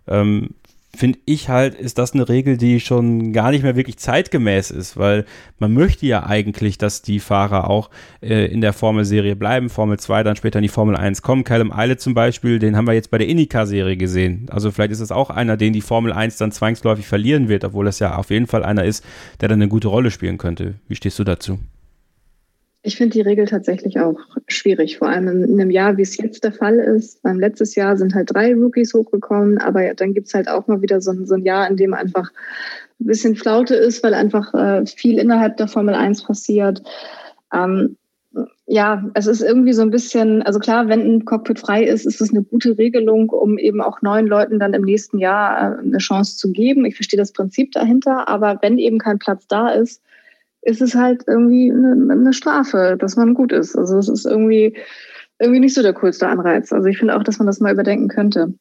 [0.07, 0.49] Ähm,
[0.95, 4.95] Finde ich halt, ist das eine Regel, die schon gar nicht mehr wirklich zeitgemäß ist,
[4.97, 5.25] weil
[5.59, 7.89] man möchte ja eigentlich, dass die Fahrer auch
[8.21, 11.43] äh, in der Formel-Serie bleiben, Formel 2, dann später in die Formel 1 kommen.
[11.43, 14.47] Callum Eile zum Beispiel, den haben wir jetzt bei der IndyCar-Serie gesehen.
[14.49, 17.85] Also vielleicht ist es auch einer, den die Formel 1 dann zwangsläufig verlieren wird, obwohl
[17.85, 19.05] das ja auf jeden Fall einer ist,
[19.41, 20.75] der dann eine gute Rolle spielen könnte.
[20.87, 21.59] Wie stehst du dazu?
[22.85, 26.43] Ich finde die Regel tatsächlich auch schwierig, vor allem in einem Jahr, wie es jetzt
[26.43, 27.23] der Fall ist.
[27.23, 31.01] Beim letztes Jahr sind halt drei Rookies hochgekommen, aber dann gibt's halt auch mal wieder
[31.01, 32.31] so ein, so ein Jahr, in dem einfach
[32.99, 36.83] ein bisschen Flaute ist, weil einfach äh, viel innerhalb der Formel 1 passiert.
[37.51, 37.97] Ähm,
[38.67, 42.21] ja, es ist irgendwie so ein bisschen, also klar, wenn ein Cockpit frei ist, ist
[42.21, 45.97] es eine gute Regelung, um eben auch neuen Leuten dann im nächsten Jahr äh, eine
[45.97, 46.85] Chance zu geben.
[46.85, 50.03] Ich verstehe das Prinzip dahinter, aber wenn eben kein Platz da ist,
[50.65, 53.75] ist es halt irgendwie eine, eine Strafe, dass man gut ist.
[53.75, 54.75] Also es ist irgendwie,
[55.39, 56.73] irgendwie nicht so der coolste Anreiz.
[56.73, 58.53] Also ich finde auch, dass man das mal überdenken könnte.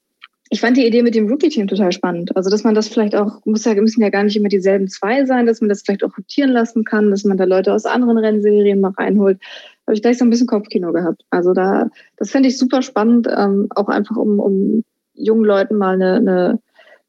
[0.50, 2.36] Ich fand die Idee mit dem Rookie-Team total spannend.
[2.36, 5.24] Also, dass man das vielleicht auch, muss ja, müssen ja gar nicht immer dieselben zwei
[5.24, 8.18] sein, dass man das vielleicht auch rotieren lassen kann, dass man da Leute aus anderen
[8.18, 9.38] Rennserien mal reinholt.
[9.40, 11.22] Da habe ich gleich so ein bisschen Kopfkino gehabt.
[11.30, 15.94] Also da, das fände ich super spannend, ähm, auch einfach um, um jungen Leuten mal
[15.94, 16.60] eine, eine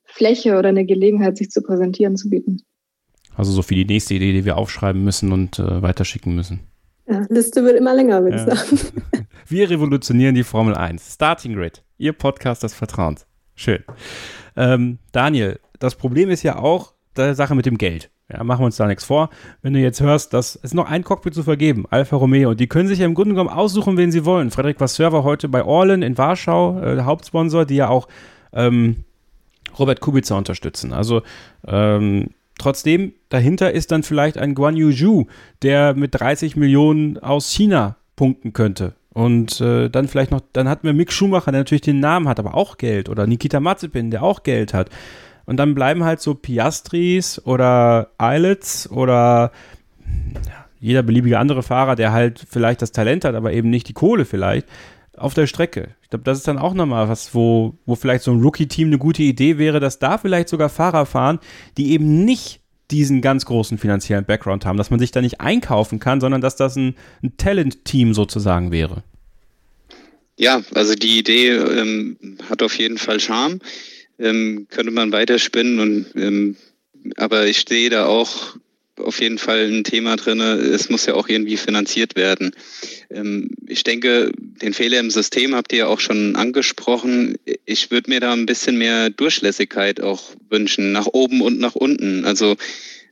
[0.06, 2.64] Fläche oder eine Gelegenheit, sich zu präsentieren, zu bieten.
[3.38, 6.62] Also so für die nächste Idee, die wir aufschreiben müssen und äh, weiterschicken müssen.
[7.08, 8.54] Ja, Liste wird immer länger, würde ja.
[8.54, 8.80] ich sagen.
[9.48, 11.14] Wir revolutionieren die Formel 1.
[11.14, 13.28] Starting Grid, Ihr Podcast des Vertrauens.
[13.54, 13.84] Schön.
[14.56, 18.10] Ähm, Daniel, das Problem ist ja auch die Sache mit dem Geld.
[18.32, 19.30] Ja, machen wir uns da nichts vor.
[19.62, 22.66] Wenn du jetzt hörst, dass es noch ein Cockpit zu vergeben, Alfa Romeo, und die
[22.66, 24.50] können sich ja im Grunde genommen aussuchen, wen sie wollen.
[24.50, 28.08] Frederik war Server heute bei Orlen in Warschau, äh, Hauptsponsor, die ja auch
[28.52, 29.04] ähm,
[29.78, 30.92] Robert Kubica unterstützen.
[30.92, 31.22] Also
[31.68, 35.26] ähm, trotzdem, dahinter ist dann vielleicht ein Guan Yu Zhu,
[35.62, 38.94] der mit 30 Millionen aus China punkten könnte.
[39.14, 42.40] Und äh, dann vielleicht noch, dann hatten wir Mick Schumacher, der natürlich den Namen hat,
[42.40, 43.08] aber auch Geld.
[43.08, 44.90] Oder Nikita Mazepin, der auch Geld hat.
[45.46, 49.52] Und dann bleiben halt so Piastris oder Islets oder
[50.80, 54.26] jeder beliebige andere Fahrer, der halt vielleicht das Talent hat, aber eben nicht die Kohle
[54.26, 54.68] vielleicht,
[55.18, 55.96] auf der Strecke.
[56.02, 58.98] Ich glaube, das ist dann auch nochmal was, wo, wo vielleicht so ein Rookie-Team eine
[58.98, 61.40] gute Idee wäre, dass da vielleicht sogar Fahrer fahren,
[61.78, 62.62] die eben nicht
[62.92, 66.56] diesen ganz großen finanziellen Background haben, dass man sich da nicht einkaufen kann, sondern dass
[66.56, 69.04] das ein, ein Talent-Team sozusagen wäre.
[70.38, 72.18] Ja, also die Idee ähm,
[72.50, 73.60] hat auf jeden Fall Charme.
[74.18, 76.56] Ähm, könnte man weiterspinnen und ähm,
[77.18, 78.56] aber ich sehe da auch
[78.98, 80.40] auf jeden Fall ein Thema drin.
[80.40, 82.52] Es muss ja auch irgendwie finanziert werden.
[83.10, 87.38] Ähm, ich denke, den Fehler im System habt ihr ja auch schon angesprochen.
[87.66, 92.26] Ich würde mir da ein bisschen mehr Durchlässigkeit auch wünschen, nach oben und nach unten.
[92.26, 92.56] Also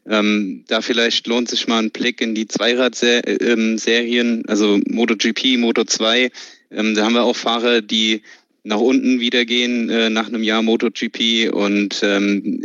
[0.06, 6.32] ähm, da vielleicht lohnt sich mal ein Blick in die Zweirad-Serien, ähm, also MotoGP, Moto2.
[6.72, 8.22] Ähm, da haben wir auch Fahrer, die
[8.64, 11.52] nach unten wieder gehen äh, nach einem Jahr MotoGP.
[11.52, 12.64] Und ähm,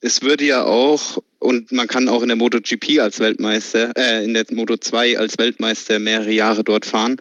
[0.00, 4.34] es würde ja auch und man kann auch in der MotoGP als Weltmeister, äh, in
[4.34, 7.20] der Moto2 als Weltmeister mehrere Jahre dort fahren.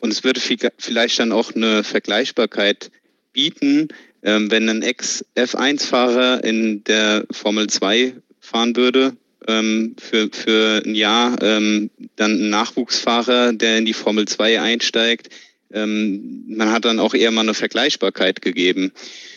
[0.00, 0.40] Und es würde
[0.78, 2.90] vielleicht dann auch eine Vergleichbarkeit
[3.32, 3.88] bieten,
[4.24, 9.16] ähm, wenn ein Ex-F1-Fahrer in der Formel 2 fahren würde
[9.46, 15.28] ähm, für, für ein Jahr, ähm, dann ein Nachwuchsfahrer, der in die Formel 2 einsteigt,
[15.72, 18.92] ähm, man hat dann auch eher mal eine Vergleichbarkeit gegeben.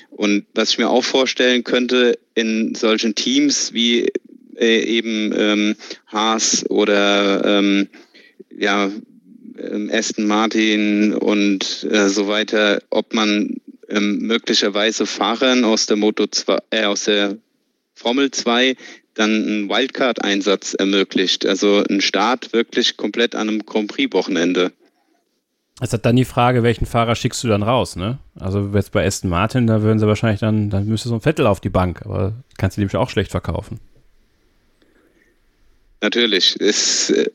[0.09, 4.09] Und was ich mir auch vorstellen könnte, in solchen Teams wie
[4.57, 5.75] äh, eben ähm,
[6.07, 7.89] Haas oder ähm,
[8.57, 8.89] ja,
[9.57, 13.57] ähm, Aston Martin und äh, so weiter, ob man
[13.89, 17.37] ähm, möglicherweise Fahrern aus der Moto 2, äh, aus der
[17.93, 18.75] Formel 2
[19.13, 21.45] dann einen Wildcard-Einsatz ermöglicht.
[21.45, 24.71] Also ein Start wirklich komplett an einem Grand Prix-Wochenende.
[25.81, 28.17] Es hat dann die Frage, welchen Fahrer schickst du dann raus, ne?
[28.39, 31.47] Also jetzt bei Aston Martin, da würden sie wahrscheinlich dann, dann müsste so ein Vettel
[31.47, 33.79] auf die Bank, aber kannst du nämlich auch schlecht verkaufen.
[36.01, 36.55] Natürlich.
[36.61, 37.29] Es, äh,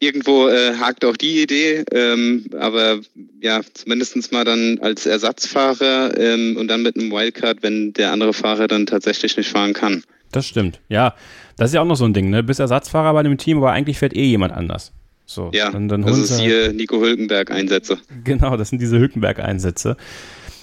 [0.00, 3.00] irgendwo äh, hakt auch die Idee, ähm, aber
[3.40, 8.32] ja, zumindest mal dann als Ersatzfahrer ähm, und dann mit einem Wildcard, wenn der andere
[8.32, 10.04] Fahrer dann tatsächlich nicht fahren kann.
[10.32, 11.14] Das stimmt, ja.
[11.56, 12.42] Das ist ja auch noch so ein Ding, ne?
[12.42, 14.92] Bist Ersatzfahrer bei einem Team, aber eigentlich fährt eh jemand anders.
[15.28, 17.98] So, ja, dann, dann das ist hier Nico Hülkenberg-Einsätze.
[18.24, 19.98] Genau, das sind diese Hülkenberg-Einsätze.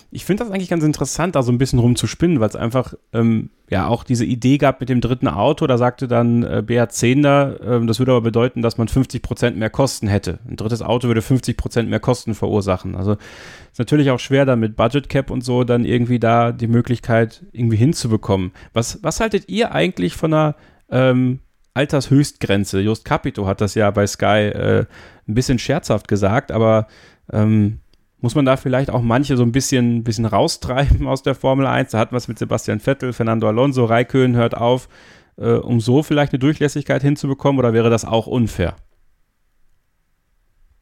[0.09, 3.51] Ich finde das eigentlich ganz interessant, da so ein bisschen rumzuspinnen, weil es einfach ähm,
[3.69, 5.67] ja auch diese Idee gab mit dem dritten Auto.
[5.67, 9.55] Da sagte dann äh, Beat Zehnder, äh, das würde aber bedeuten, dass man 50 Prozent
[9.57, 10.39] mehr Kosten hätte.
[10.49, 12.95] Ein drittes Auto würde 50 Prozent mehr Kosten verursachen.
[12.95, 13.17] Also
[13.71, 17.43] ist natürlich auch schwer, dann mit Budget Cap und so dann irgendwie da die Möglichkeit
[17.51, 18.51] irgendwie hinzubekommen.
[18.73, 20.55] Was, was haltet ihr eigentlich von einer
[20.89, 21.39] ähm,
[21.75, 22.79] Altershöchstgrenze.
[22.79, 24.85] Just Capito hat das ja bei Sky äh,
[25.27, 26.87] ein bisschen scherzhaft gesagt, aber
[27.31, 27.79] ähm,
[28.19, 31.91] muss man da vielleicht auch manche so ein bisschen, bisschen raustreiben aus der Formel 1?
[31.91, 34.87] Da hatten wir es mit Sebastian Vettel, Fernando Alonso, Raikön hört auf,
[35.37, 38.75] äh, um so vielleicht eine Durchlässigkeit hinzubekommen oder wäre das auch unfair?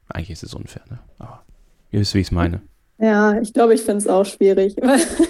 [0.08, 1.00] Eigentlich ist es unfair, ne?
[1.18, 1.44] Aber
[1.92, 2.62] ihr wisst, wie ich es meine.
[3.00, 4.76] Ja, ich glaube, ich finde es auch schwierig.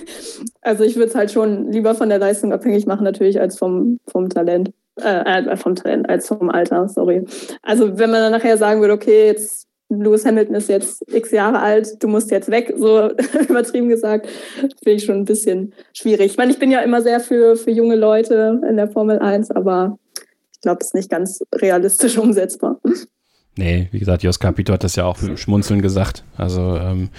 [0.62, 4.00] also ich würde es halt schon lieber von der Leistung abhängig machen, natürlich, als vom,
[4.08, 4.74] vom Talent.
[5.02, 7.26] Äh, äh, vom Talent als vom Alter, sorry.
[7.64, 11.60] Also wenn man dann nachher sagen würde, okay, jetzt Lewis Hamilton ist jetzt x Jahre
[11.60, 13.10] alt, du musst jetzt weg, so
[13.50, 16.32] übertrieben gesagt, finde ich schon ein bisschen schwierig.
[16.32, 19.52] Ich meine, ich bin ja immer sehr für, für junge Leute in der Formel 1,
[19.52, 19.98] aber
[20.54, 22.80] ich glaube, es ist nicht ganz realistisch umsetzbar.
[23.56, 26.24] Nee, wie gesagt, Jos Capito hat das ja auch schmunzeln gesagt.
[26.38, 27.10] Also, ähm,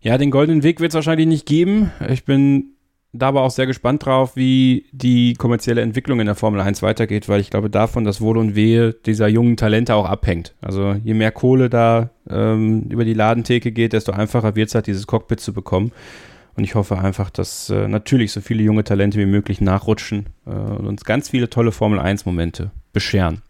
[0.00, 1.92] ja, den goldenen Weg wird es wahrscheinlich nicht geben.
[2.08, 2.76] Ich bin
[3.12, 7.28] da aber auch sehr gespannt drauf, wie die kommerzielle Entwicklung in der Formel 1 weitergeht,
[7.28, 10.54] weil ich glaube davon, dass Wohl und Wehe dieser jungen Talente auch abhängt.
[10.60, 14.86] Also je mehr Kohle da ähm, über die Ladentheke geht, desto einfacher wird es halt,
[14.86, 15.92] dieses Cockpit zu bekommen.
[16.56, 20.50] Und ich hoffe einfach, dass äh, natürlich so viele junge Talente wie möglich nachrutschen äh,
[20.50, 23.42] und uns ganz viele tolle Formel 1-Momente bescheren.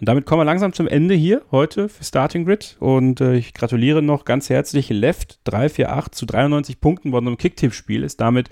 [0.00, 2.76] Und damit kommen wir langsam zum Ende hier heute für Starting Grid.
[2.80, 8.02] Und äh, ich gratuliere noch ganz herzlich Left 348 zu 93 Punkten bei unserem Kicktipp-Spiel.
[8.02, 8.48] Ist damit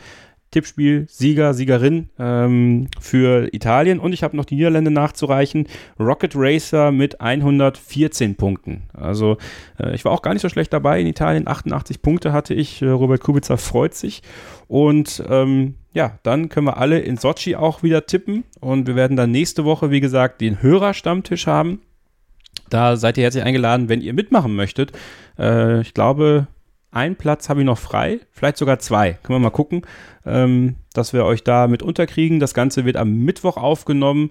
[0.51, 3.99] Tippspiel Sieger, Siegerin ähm, für Italien.
[3.99, 5.67] Und ich habe noch die Niederlande nachzureichen.
[6.01, 8.85] Rocket Racer mit 114 Punkten.
[8.95, 9.37] Also
[9.79, 11.47] äh, ich war auch gar nicht so schlecht dabei in Italien.
[11.47, 12.81] 88 Punkte hatte ich.
[12.81, 14.23] Äh, Robert Kubica freut sich.
[14.69, 18.45] Und ähm, ja, dann können wir alle in Sochi auch wieder tippen.
[18.61, 21.83] Und wir werden dann nächste Woche, wie gesagt, den Hörerstammtisch haben.
[22.71, 24.93] Da seid ihr herzlich eingeladen, wenn ihr mitmachen möchtet.
[25.39, 26.47] Äh, ich glaube,
[26.99, 29.13] einen Platz habe ich noch frei, vielleicht sogar zwei.
[29.23, 29.83] Können wir mal gucken,
[30.27, 32.41] ähm, dass wir euch da mit unterkriegen.
[32.41, 34.31] Das Ganze wird am Mittwoch aufgenommen.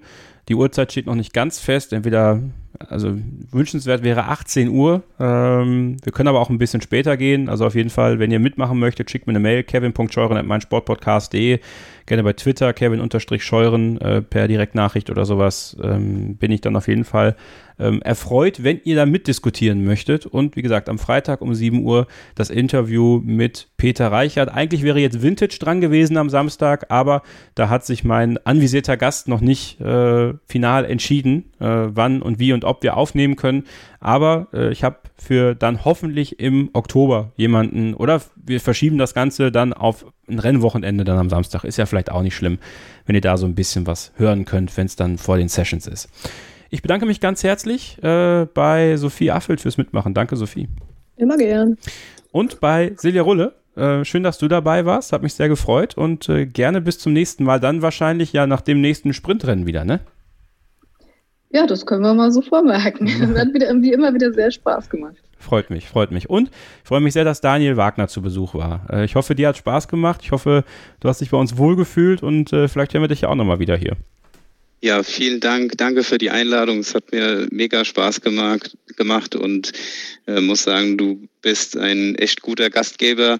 [0.49, 1.93] Die Uhrzeit steht noch nicht ganz fest.
[1.93, 2.41] Entweder,
[2.79, 3.17] also
[3.51, 5.03] wünschenswert wäre 18 Uhr.
[5.19, 7.49] Ähm, wir können aber auch ein bisschen später gehen.
[7.49, 11.59] Also auf jeden Fall, wenn ihr mitmachen möchtet, schickt mir eine Mail, kevin.scheuren.meinsportpodcast.de.
[12.07, 15.75] Gerne bei Twitter, kevin-scheuren äh, per Direktnachricht oder sowas.
[15.83, 17.35] Ähm, bin ich dann auf jeden Fall
[17.79, 20.25] ähm, erfreut, wenn ihr da mitdiskutieren möchtet.
[20.25, 24.47] Und wie gesagt, am Freitag um 7 Uhr das Interview mit Peter Reichert.
[24.47, 27.23] Eigentlich wäre jetzt Vintage dran gewesen am Samstag, aber
[27.55, 32.53] da hat sich mein anvisierter Gast noch nicht äh, final entschieden, äh, wann und wie
[32.53, 33.65] und ob wir aufnehmen können.
[33.99, 39.51] Aber äh, ich habe für dann hoffentlich im Oktober jemanden oder wir verschieben das Ganze
[39.51, 41.63] dann auf ein Rennwochenende dann am Samstag.
[41.63, 42.59] Ist ja vielleicht auch nicht schlimm,
[43.05, 45.87] wenn ihr da so ein bisschen was hören könnt, wenn es dann vor den Sessions
[45.87, 46.09] ist.
[46.69, 50.13] Ich bedanke mich ganz herzlich äh, bei Sophie Affelt fürs Mitmachen.
[50.13, 50.67] Danke, Sophie.
[51.15, 51.77] Immer gern.
[52.31, 53.55] Und bei Silja Rulle.
[53.75, 55.13] Äh, schön, dass du dabei warst.
[55.13, 55.97] Hat mich sehr gefreut.
[55.97, 57.59] Und äh, gerne bis zum nächsten Mal.
[57.59, 60.01] Dann wahrscheinlich ja nach dem nächsten Sprintrennen wieder, ne?
[61.49, 63.07] Ja, das können wir mal so vormerken.
[63.19, 65.26] Das hat wieder, wie immer wieder sehr Spaß gemacht.
[65.39, 66.29] Freut mich, freut mich.
[66.29, 68.85] Und ich freue mich sehr, dass Daniel Wagner zu Besuch war.
[68.91, 70.21] Äh, ich hoffe, dir hat Spaß gemacht.
[70.23, 70.63] Ich hoffe,
[70.99, 73.59] du hast dich bei uns wohlgefühlt und äh, vielleicht hören wir dich ja auch nochmal
[73.59, 73.95] wieder hier.
[74.81, 75.77] Ja, vielen Dank.
[75.77, 76.79] Danke für die Einladung.
[76.79, 79.71] Es hat mir mega Spaß gemacht, gemacht und
[80.27, 83.39] äh, muss sagen, du bist ein echt guter Gastgeber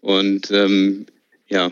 [0.00, 1.06] und ähm,
[1.48, 1.70] ja,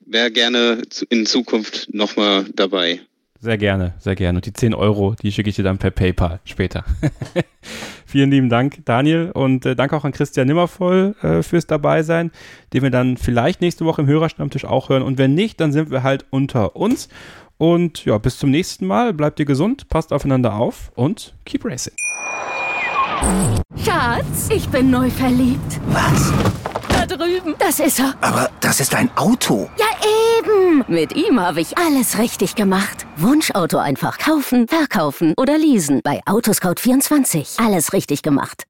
[0.00, 3.00] wäre gerne in Zukunft nochmal dabei.
[3.40, 4.38] Sehr gerne, sehr gerne.
[4.38, 6.84] Und die 10 Euro, die schicke ich dir dann per PayPal später.
[8.10, 9.30] Vielen lieben Dank, Daniel.
[9.32, 12.32] Und äh, danke auch an Christian Nimmervoll äh, fürs Dabeisein,
[12.72, 15.04] den wir dann vielleicht nächste Woche im Hörerstammtisch auch hören.
[15.04, 17.08] Und wenn nicht, dann sind wir halt unter uns.
[17.56, 19.12] Und ja, bis zum nächsten Mal.
[19.12, 21.94] Bleibt ihr gesund, passt aufeinander auf und keep racing.
[23.76, 25.78] Schatz, ich bin neu verliebt.
[25.86, 26.32] Was?
[27.16, 27.54] Drüben.
[27.58, 28.14] Das ist er.
[28.20, 29.68] Aber das ist ein Auto.
[29.78, 29.86] Ja,
[30.38, 30.84] eben.
[30.88, 33.06] Mit ihm habe ich alles richtig gemacht.
[33.16, 36.00] Wunschauto einfach kaufen, verkaufen oder leasen.
[36.02, 37.64] Bei Autoscout24.
[37.64, 38.64] Alles richtig gemacht.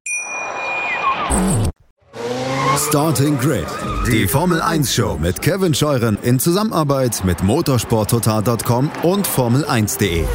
[2.77, 3.67] Starting Grid,
[4.07, 10.25] die Formel 1 Show mit Kevin Scheuren in Zusammenarbeit mit motorsporttotal.com und Formel1.de.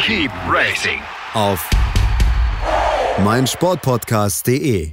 [0.00, 1.00] Keep racing.
[1.34, 1.68] Auf
[3.24, 4.92] meinsportpodcast.de.